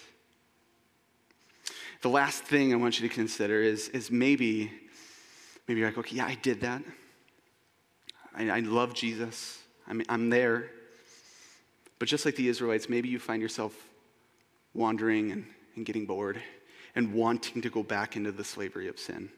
The 2.03 2.09
last 2.09 2.45
thing 2.45 2.73
I 2.73 2.77
want 2.77 3.01
you 3.01 3.09
to 3.09 3.15
consider 3.15 3.63
is, 3.63 3.89
is 3.91 4.11
maybe, 4.11 4.71
maybe 5.67 5.81
you're 5.81 5.89
like, 5.89 5.99
okay, 5.99 6.17
yeah, 6.17 6.27
I 6.27 6.35
did 6.35 6.61
that. 6.61 6.83
I, 8.35 8.51
I 8.51 8.61
love 8.61 8.93
Jesus. 8.93 9.63
I'm, 9.87 10.03
I'm 10.09 10.29
there. 10.29 10.71
But 11.99 12.09
just 12.09 12.25
like 12.25 12.37
the 12.37 12.49
Israelites, 12.49 12.89
maybe 12.89 13.09
you 13.09 13.19
find 13.19 13.41
yourself 13.41 13.73
wandering 14.75 15.31
and, 15.31 15.47
and 15.77 15.87
getting 15.87 16.05
bored 16.05 16.43
and 16.95 17.15
wanting 17.15 17.63
to 17.63 17.71
go 17.71 17.83
back 17.83 18.17
into 18.17 18.33
the 18.33 18.45
slavery 18.45 18.89
of 18.89 18.99
sin 18.99 19.31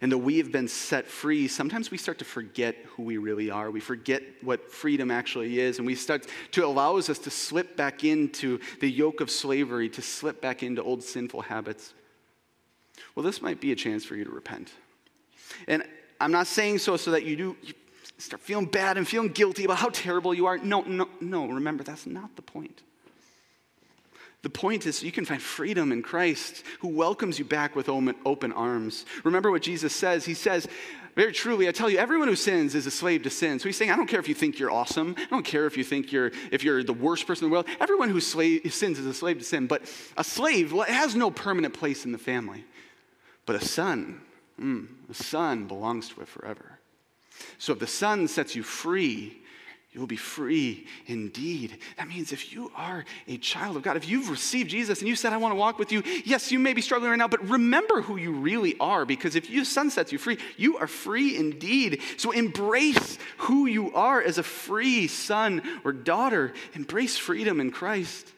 and 0.00 0.10
though 0.10 0.18
we 0.18 0.38
have 0.38 0.50
been 0.50 0.68
set 0.68 1.06
free, 1.06 1.48
sometimes 1.48 1.90
we 1.90 1.98
start 1.98 2.18
to 2.18 2.24
forget 2.24 2.76
who 2.88 3.02
we 3.02 3.16
really 3.16 3.50
are. 3.50 3.70
We 3.70 3.80
forget 3.80 4.22
what 4.42 4.70
freedom 4.70 5.10
actually 5.10 5.60
is, 5.60 5.78
and 5.78 5.86
we 5.86 5.94
start 5.94 6.26
to 6.52 6.64
allows 6.64 7.10
us 7.10 7.18
to 7.20 7.30
slip 7.30 7.76
back 7.76 8.04
into 8.04 8.60
the 8.80 8.90
yoke 8.90 9.20
of 9.20 9.30
slavery, 9.30 9.88
to 9.90 10.02
slip 10.02 10.40
back 10.40 10.62
into 10.62 10.82
old 10.82 11.02
sinful 11.02 11.42
habits. 11.42 11.94
Well, 13.14 13.24
this 13.24 13.42
might 13.42 13.60
be 13.60 13.72
a 13.72 13.76
chance 13.76 14.04
for 14.04 14.16
you 14.16 14.24
to 14.24 14.30
repent. 14.30 14.72
And 15.68 15.84
I'm 16.20 16.32
not 16.32 16.46
saying 16.46 16.78
so 16.78 16.96
so 16.96 17.10
that 17.12 17.24
you 17.24 17.36
do 17.36 17.56
you 17.62 17.74
start 18.18 18.40
feeling 18.40 18.66
bad 18.66 18.96
and 18.96 19.06
feeling 19.06 19.28
guilty 19.28 19.64
about 19.64 19.78
how 19.78 19.90
terrible 19.90 20.32
you 20.32 20.46
are. 20.46 20.58
No, 20.58 20.82
no, 20.82 21.08
no. 21.20 21.46
Remember, 21.46 21.84
that's 21.84 22.06
not 22.06 22.36
the 22.36 22.42
point. 22.42 22.82
The 24.44 24.50
point 24.50 24.84
is, 24.84 25.02
you 25.02 25.10
can 25.10 25.24
find 25.24 25.40
freedom 25.40 25.90
in 25.90 26.02
Christ 26.02 26.64
who 26.80 26.88
welcomes 26.88 27.38
you 27.38 27.46
back 27.46 27.74
with 27.74 27.88
open 27.88 28.52
arms. 28.52 29.06
Remember 29.24 29.50
what 29.50 29.62
Jesus 29.62 29.96
says? 29.96 30.26
He 30.26 30.34
says, 30.34 30.68
very 31.16 31.32
truly, 31.32 31.66
I 31.66 31.72
tell 31.72 31.88
you, 31.88 31.96
everyone 31.96 32.28
who 32.28 32.36
sins 32.36 32.74
is 32.74 32.86
a 32.86 32.90
slave 32.90 33.22
to 33.22 33.30
sin. 33.30 33.58
So 33.58 33.70
he's 33.70 33.76
saying, 33.78 33.90
I 33.90 33.96
don't 33.96 34.06
care 34.06 34.20
if 34.20 34.28
you 34.28 34.34
think 34.34 34.58
you're 34.58 34.70
awesome. 34.70 35.14
I 35.16 35.24
don't 35.30 35.46
care 35.46 35.64
if 35.64 35.78
you 35.78 35.82
think 35.82 36.12
you're, 36.12 36.30
if 36.52 36.62
you're 36.62 36.84
the 36.84 36.92
worst 36.92 37.26
person 37.26 37.46
in 37.46 37.50
the 37.50 37.54
world. 37.54 37.66
Everyone 37.80 38.10
who 38.10 38.20
slave, 38.20 38.70
sins 38.74 38.98
is 38.98 39.06
a 39.06 39.14
slave 39.14 39.38
to 39.38 39.44
sin. 39.44 39.66
But 39.66 39.90
a 40.18 40.24
slave 40.24 40.74
well, 40.74 40.84
has 40.84 41.14
no 41.14 41.30
permanent 41.30 41.72
place 41.72 42.04
in 42.04 42.12
the 42.12 42.18
family. 42.18 42.66
But 43.46 43.56
a 43.56 43.64
son, 43.64 44.20
mm, 44.60 44.88
a 45.08 45.14
son 45.14 45.66
belongs 45.66 46.10
to 46.10 46.20
it 46.20 46.28
forever. 46.28 46.80
So 47.56 47.72
if 47.72 47.78
the 47.78 47.86
son 47.86 48.28
sets 48.28 48.54
you 48.54 48.62
free, 48.62 49.40
you 49.94 50.00
will 50.00 50.08
be 50.08 50.16
free 50.16 50.88
indeed. 51.06 51.78
That 51.98 52.08
means 52.08 52.32
if 52.32 52.52
you 52.52 52.72
are 52.74 53.04
a 53.28 53.36
child 53.38 53.76
of 53.76 53.84
God, 53.84 53.96
if 53.96 54.08
you've 54.08 54.28
received 54.28 54.68
Jesus 54.68 54.98
and 54.98 55.08
you 55.08 55.14
said, 55.14 55.32
I 55.32 55.36
want 55.36 55.52
to 55.52 55.56
walk 55.56 55.78
with 55.78 55.92
you, 55.92 56.02
yes, 56.24 56.50
you 56.50 56.58
may 56.58 56.72
be 56.72 56.82
struggling 56.82 57.10
right 57.10 57.18
now, 57.18 57.28
but 57.28 57.48
remember 57.48 58.02
who 58.02 58.16
you 58.16 58.32
really 58.32 58.76
are 58.80 59.04
because 59.04 59.36
if 59.36 59.48
you 59.48 59.64
son 59.64 59.90
sets 59.90 60.10
you 60.10 60.18
free, 60.18 60.38
you 60.56 60.78
are 60.78 60.88
free 60.88 61.36
indeed. 61.36 62.02
So 62.16 62.32
embrace 62.32 63.18
who 63.38 63.66
you 63.66 63.94
are 63.94 64.20
as 64.20 64.36
a 64.36 64.42
free 64.42 65.06
son 65.06 65.62
or 65.84 65.92
daughter. 65.92 66.52
Embrace 66.74 67.16
freedom 67.16 67.60
in 67.60 67.70
Christ. 67.70 68.32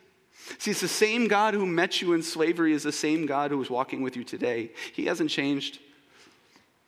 See, 0.58 0.72
it's 0.72 0.82
the 0.82 0.88
same 0.88 1.26
God 1.26 1.54
who 1.54 1.64
met 1.64 2.02
you 2.02 2.12
in 2.12 2.22
slavery 2.22 2.74
is 2.74 2.82
the 2.82 2.92
same 2.92 3.24
God 3.24 3.50
who 3.50 3.62
is 3.62 3.70
walking 3.70 4.02
with 4.02 4.14
you 4.14 4.24
today. 4.24 4.72
He 4.92 5.06
hasn't 5.06 5.30
changed. 5.30 5.78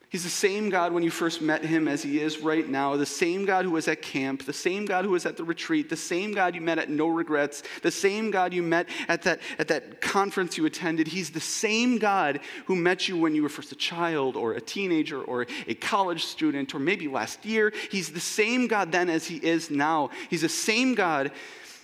He's 0.09 0.23
the 0.23 0.29
same 0.29 0.71
God 0.71 0.91
when 0.91 1.03
you 1.03 1.11
first 1.11 1.39
met 1.39 1.63
him 1.63 1.87
as 1.87 2.01
he 2.01 2.19
is 2.19 2.39
right 2.39 2.67
now, 2.67 2.97
the 2.97 3.05
same 3.05 3.45
God 3.45 3.63
who 3.63 3.71
was 3.71 3.87
at 3.87 4.01
camp, 4.01 4.43
the 4.43 4.51
same 4.51 4.85
God 4.85 5.05
who 5.05 5.11
was 5.11 5.27
at 5.27 5.37
the 5.37 5.43
retreat, 5.43 5.87
the 5.87 5.95
same 5.95 6.31
God 6.31 6.55
you 6.55 6.61
met 6.61 6.79
at 6.79 6.89
No 6.89 7.07
Regrets, 7.07 7.61
the 7.83 7.91
same 7.91 8.31
God 8.31 8.51
you 8.51 8.63
met 8.63 8.89
at 9.07 9.21
that, 9.21 9.39
at 9.59 9.67
that 9.67 10.01
conference 10.01 10.57
you 10.57 10.65
attended. 10.65 11.07
He's 11.07 11.29
the 11.29 11.39
same 11.39 11.99
God 11.99 12.39
who 12.65 12.75
met 12.75 13.07
you 13.07 13.17
when 13.17 13.35
you 13.35 13.43
were 13.43 13.49
first 13.49 13.71
a 13.71 13.75
child 13.75 14.35
or 14.35 14.53
a 14.53 14.61
teenager 14.61 15.21
or 15.21 15.45
a 15.67 15.75
college 15.75 16.25
student 16.25 16.73
or 16.73 16.79
maybe 16.79 17.07
last 17.07 17.45
year. 17.45 17.71
He's 17.91 18.11
the 18.11 18.19
same 18.19 18.65
God 18.65 18.91
then 18.91 19.11
as 19.11 19.27
he 19.27 19.37
is 19.37 19.69
now. 19.69 20.09
He's 20.31 20.41
the 20.41 20.49
same 20.49 20.95
God 20.95 21.31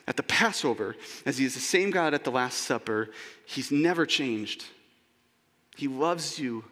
at 0.07 0.17
the 0.17 0.23
Passover 0.23 0.95
as 1.27 1.37
he 1.37 1.45
is 1.45 1.53
the 1.53 1.59
same 1.59 1.91
God 1.91 2.15
at 2.15 2.23
the 2.23 2.31
Last 2.31 2.57
Supper. 2.57 3.09
He's 3.45 3.71
never 3.71 4.07
changed. 4.07 4.65
He 5.75 5.87
loves 5.87 6.39
you 6.39 6.63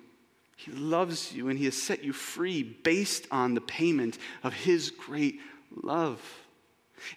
he 0.63 0.71
loves 0.71 1.33
you 1.33 1.49
and 1.49 1.59
He 1.59 1.65
has 1.65 1.75
set 1.75 2.05
you 2.05 2.13
free 2.13 2.63
based 2.63 3.27
on 3.31 3.53
the 3.53 3.59
payment 3.59 4.17
of 4.43 4.53
His 4.53 4.91
great 4.91 5.41
love. 5.81 6.21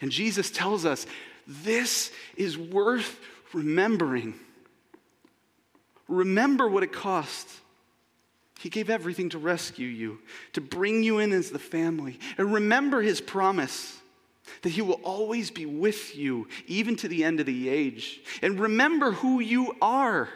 And 0.01 0.11
Jesus 0.11 0.51
tells 0.51 0.85
us 0.85 1.07
this 1.47 2.11
is 2.37 2.59
worth 2.59 3.21
remembering. 3.53 4.35
Remember 6.09 6.67
what 6.67 6.83
it 6.83 6.93
cost. 6.93 7.49
He 8.59 8.69
gave 8.69 8.91
everything 8.91 9.29
to 9.29 9.39
rescue 9.39 9.87
you, 9.87 10.19
to 10.55 10.61
bring 10.61 11.05
you 11.05 11.21
in 11.21 11.33
as 11.33 11.51
the 11.51 11.61
family. 11.61 12.19
And 12.39 12.53
remember 12.53 13.01
His 13.01 13.21
promise 13.21 13.97
that 14.63 14.71
He 14.71 14.83
will 14.83 15.01
always 15.05 15.53
be 15.53 15.67
with 15.67 16.17
you, 16.17 16.49
even 16.67 16.97
to 16.97 17.07
the 17.07 17.23
end 17.23 17.39
of 17.39 17.47
the 17.47 17.69
age. 17.69 18.21
And 18.43 18.59
remember 18.59 19.13
who 19.13 19.39
you 19.39 19.77
are 19.81 20.29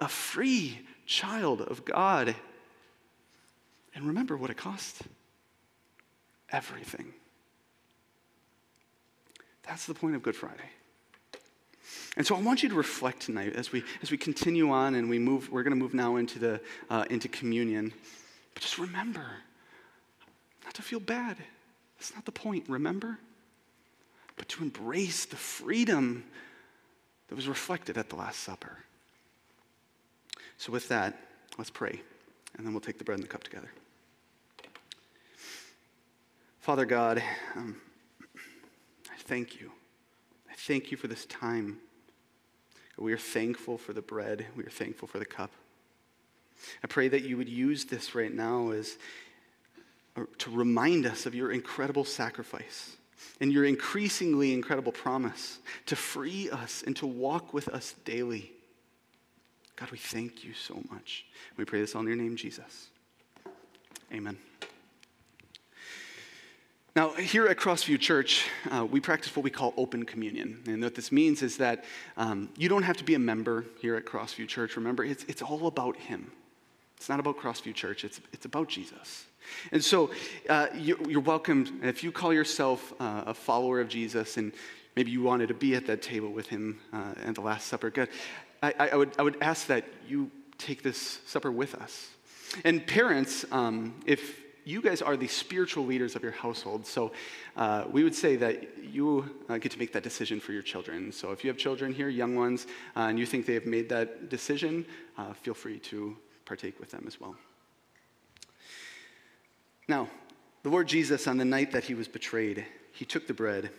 a 0.00 0.08
free 0.08 0.78
child 1.10 1.60
of 1.60 1.84
God. 1.84 2.36
And 3.94 4.06
remember 4.06 4.36
what 4.36 4.48
it 4.48 4.56
cost 4.56 5.02
everything. 6.50 7.12
That's 9.64 9.86
the 9.86 9.94
point 9.94 10.14
of 10.14 10.22
Good 10.22 10.36
Friday. 10.36 10.70
And 12.16 12.26
so 12.26 12.34
I 12.36 12.40
want 12.40 12.62
you 12.62 12.68
to 12.68 12.74
reflect 12.74 13.22
tonight 13.22 13.54
as 13.54 13.72
we, 13.72 13.82
as 14.02 14.10
we 14.10 14.16
continue 14.16 14.70
on 14.70 14.94
and 14.94 15.10
we 15.10 15.18
move, 15.18 15.50
we're 15.50 15.62
going 15.62 15.76
to 15.76 15.78
move 15.78 15.94
now 15.94 16.16
into, 16.16 16.38
the, 16.38 16.60
uh, 16.88 17.04
into 17.10 17.28
communion. 17.28 17.92
But 18.54 18.62
just 18.62 18.78
remember 18.78 19.26
not 20.64 20.74
to 20.74 20.82
feel 20.82 21.00
bad. 21.00 21.36
That's 21.98 22.14
not 22.14 22.24
the 22.24 22.32
point, 22.32 22.64
remember? 22.68 23.18
But 24.36 24.48
to 24.50 24.62
embrace 24.62 25.24
the 25.24 25.36
freedom 25.36 26.24
that 27.28 27.34
was 27.34 27.48
reflected 27.48 27.98
at 27.98 28.08
the 28.08 28.16
Last 28.16 28.40
Supper. 28.40 28.78
So, 30.60 30.70
with 30.70 30.88
that, 30.88 31.16
let's 31.56 31.70
pray, 31.70 32.02
and 32.58 32.66
then 32.66 32.74
we'll 32.74 32.82
take 32.82 32.98
the 32.98 33.04
bread 33.04 33.16
and 33.16 33.24
the 33.24 33.32
cup 33.32 33.42
together. 33.42 33.70
Father 36.58 36.84
God, 36.84 37.22
um, 37.56 37.80
I 39.10 39.16
thank 39.20 39.58
you. 39.58 39.72
I 40.50 40.54
thank 40.54 40.90
you 40.90 40.98
for 40.98 41.08
this 41.08 41.24
time. 41.24 41.78
We 42.98 43.14
are 43.14 43.18
thankful 43.18 43.78
for 43.78 43.94
the 43.94 44.02
bread, 44.02 44.48
we 44.54 44.62
are 44.62 44.68
thankful 44.68 45.08
for 45.08 45.18
the 45.18 45.24
cup. 45.24 45.50
I 46.84 46.88
pray 46.88 47.08
that 47.08 47.22
you 47.22 47.38
would 47.38 47.48
use 47.48 47.86
this 47.86 48.14
right 48.14 48.34
now 48.34 48.72
as 48.72 48.98
to 50.36 50.50
remind 50.50 51.06
us 51.06 51.24
of 51.24 51.34
your 51.34 51.52
incredible 51.52 52.04
sacrifice 52.04 52.98
and 53.40 53.50
your 53.50 53.64
increasingly 53.64 54.52
incredible 54.52 54.92
promise 54.92 55.58
to 55.86 55.96
free 55.96 56.50
us 56.50 56.84
and 56.86 56.94
to 56.96 57.06
walk 57.06 57.54
with 57.54 57.66
us 57.68 57.94
daily. 58.04 58.52
God, 59.80 59.90
we 59.90 59.98
thank 59.98 60.44
you 60.44 60.52
so 60.52 60.82
much. 60.90 61.24
We 61.56 61.64
pray 61.64 61.80
this 61.80 61.94
all 61.94 62.02
in 62.02 62.08
your 62.08 62.16
name, 62.16 62.36
Jesus. 62.36 62.88
Amen. 64.12 64.36
Now, 66.94 67.10
here 67.12 67.46
at 67.46 67.56
Crossview 67.56 67.98
Church, 67.98 68.46
uh, 68.70 68.84
we 68.84 69.00
practice 69.00 69.34
what 69.34 69.42
we 69.42 69.48
call 69.48 69.72
open 69.78 70.04
communion. 70.04 70.62
And 70.66 70.82
what 70.82 70.94
this 70.94 71.10
means 71.10 71.40
is 71.40 71.56
that 71.56 71.84
um, 72.18 72.50
you 72.58 72.68
don't 72.68 72.82
have 72.82 72.98
to 72.98 73.04
be 73.04 73.14
a 73.14 73.18
member 73.18 73.64
here 73.80 73.96
at 73.96 74.04
Crossview 74.04 74.46
Church. 74.46 74.76
Remember, 74.76 75.02
it's, 75.02 75.24
it's 75.24 75.40
all 75.40 75.66
about 75.66 75.96
Him. 75.96 76.30
It's 76.98 77.08
not 77.08 77.18
about 77.18 77.38
Crossview 77.38 77.74
Church, 77.74 78.04
it's, 78.04 78.20
it's 78.34 78.44
about 78.44 78.68
Jesus. 78.68 79.24
And 79.72 79.82
so 79.82 80.10
uh, 80.50 80.66
you, 80.74 80.98
you're 81.08 81.20
welcome, 81.20 81.80
if 81.82 82.04
you 82.04 82.12
call 82.12 82.34
yourself 82.34 82.92
uh, 83.00 83.22
a 83.28 83.34
follower 83.34 83.80
of 83.80 83.88
Jesus 83.88 84.36
and 84.36 84.52
maybe 84.94 85.10
you 85.10 85.22
wanted 85.22 85.48
to 85.48 85.54
be 85.54 85.74
at 85.74 85.86
that 85.86 86.02
table 86.02 86.30
with 86.30 86.48
Him 86.48 86.78
uh, 86.92 87.14
at 87.24 87.34
the 87.34 87.40
Last 87.40 87.68
Supper, 87.68 87.88
God, 87.88 88.08
I, 88.62 88.74
I, 88.78 88.96
would, 88.96 89.12
I 89.18 89.22
would 89.22 89.36
ask 89.40 89.66
that 89.68 89.84
you 90.06 90.30
take 90.58 90.82
this 90.82 91.20
supper 91.26 91.50
with 91.50 91.74
us. 91.74 92.08
And 92.64 92.86
parents, 92.86 93.44
um, 93.52 93.94
if 94.06 94.40
you 94.64 94.80
guys 94.80 95.02
are 95.02 95.16
the 95.16 95.26
spiritual 95.26 95.84
leaders 95.84 96.16
of 96.16 96.22
your 96.22 96.32
household. 96.32 96.86
So 96.86 97.12
uh, 97.56 97.84
we 97.90 98.04
would 98.04 98.14
say 98.14 98.36
that 98.36 98.78
you 98.82 99.28
uh, 99.48 99.58
get 99.58 99.72
to 99.72 99.78
make 99.78 99.92
that 99.92 100.02
decision 100.02 100.40
for 100.40 100.52
your 100.52 100.62
children. 100.62 101.12
So 101.12 101.32
if 101.32 101.44
you 101.44 101.48
have 101.48 101.56
children 101.56 101.92
here, 101.92 102.08
young 102.08 102.36
ones, 102.36 102.66
uh, 102.96 103.00
and 103.00 103.18
you 103.18 103.26
think 103.26 103.46
they 103.46 103.54
have 103.54 103.66
made 103.66 103.88
that 103.88 104.28
decision, 104.28 104.86
uh, 105.18 105.32
feel 105.32 105.54
free 105.54 105.78
to 105.80 106.16
partake 106.44 106.78
with 106.78 106.90
them 106.90 107.04
as 107.06 107.20
well. 107.20 107.36
Now, 109.88 110.08
the 110.62 110.68
Lord 110.68 110.86
Jesus, 110.88 111.26
on 111.26 111.36
the 111.36 111.44
night 111.44 111.72
that 111.72 111.84
he 111.84 111.94
was 111.94 112.06
betrayed, 112.06 112.64
he 112.92 113.04
took 113.04 113.26
the 113.26 113.34
bread. 113.34 113.70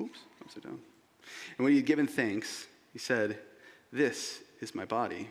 Oops, 0.00 0.18
upside 0.42 0.62
down. 0.62 0.78
And 1.56 1.64
when 1.64 1.72
he 1.72 1.78
had 1.78 1.86
given 1.86 2.06
thanks, 2.06 2.66
he 2.92 2.98
said, 2.98 3.38
This 3.96 4.40
is 4.60 4.74
my 4.74 4.84
body, 4.84 5.30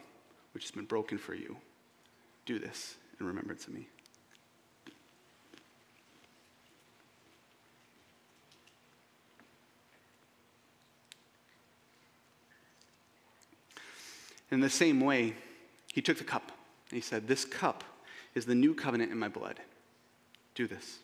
which 0.56 0.64
has 0.64 0.72
been 0.72 0.86
broken 0.86 1.20
for 1.20 1.36
you. 1.36 1.56
Do 2.48 2.58
this 2.58 2.96
in 3.20 3.28
remembrance 3.28 3.68
of 3.68 3.76
me. 3.76 3.88
In 14.50 14.62
the 14.62 14.70
same 14.72 15.00
way, 15.00 15.36
he 15.94 16.02
took 16.02 16.18
the 16.18 16.24
cup 16.24 16.52
and 16.90 16.98
he 16.98 17.02
said, 17.02 17.28
This 17.28 17.46
cup 17.46 17.84
is 18.34 18.48
the 18.48 18.56
new 18.56 18.74
covenant 18.74 19.12
in 19.12 19.20
my 19.20 19.30
blood. 19.30 19.60
Do 20.56 20.66
this 20.66 20.98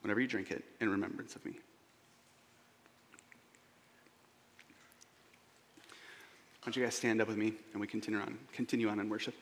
whenever 0.00 0.20
you 0.20 0.26
drink 0.26 0.50
it 0.50 0.64
in 0.80 0.88
remembrance 0.88 1.36
of 1.36 1.44
me. 1.44 1.58
Don't 6.66 6.74
you 6.74 6.82
guys 6.82 6.96
stand 6.96 7.22
up 7.22 7.28
with 7.28 7.36
me 7.36 7.52
and 7.72 7.80
we 7.80 7.86
continue 7.86 8.18
on, 8.18 8.36
continue 8.52 8.88
on 8.88 8.98
in 8.98 9.08
worship? 9.08 9.36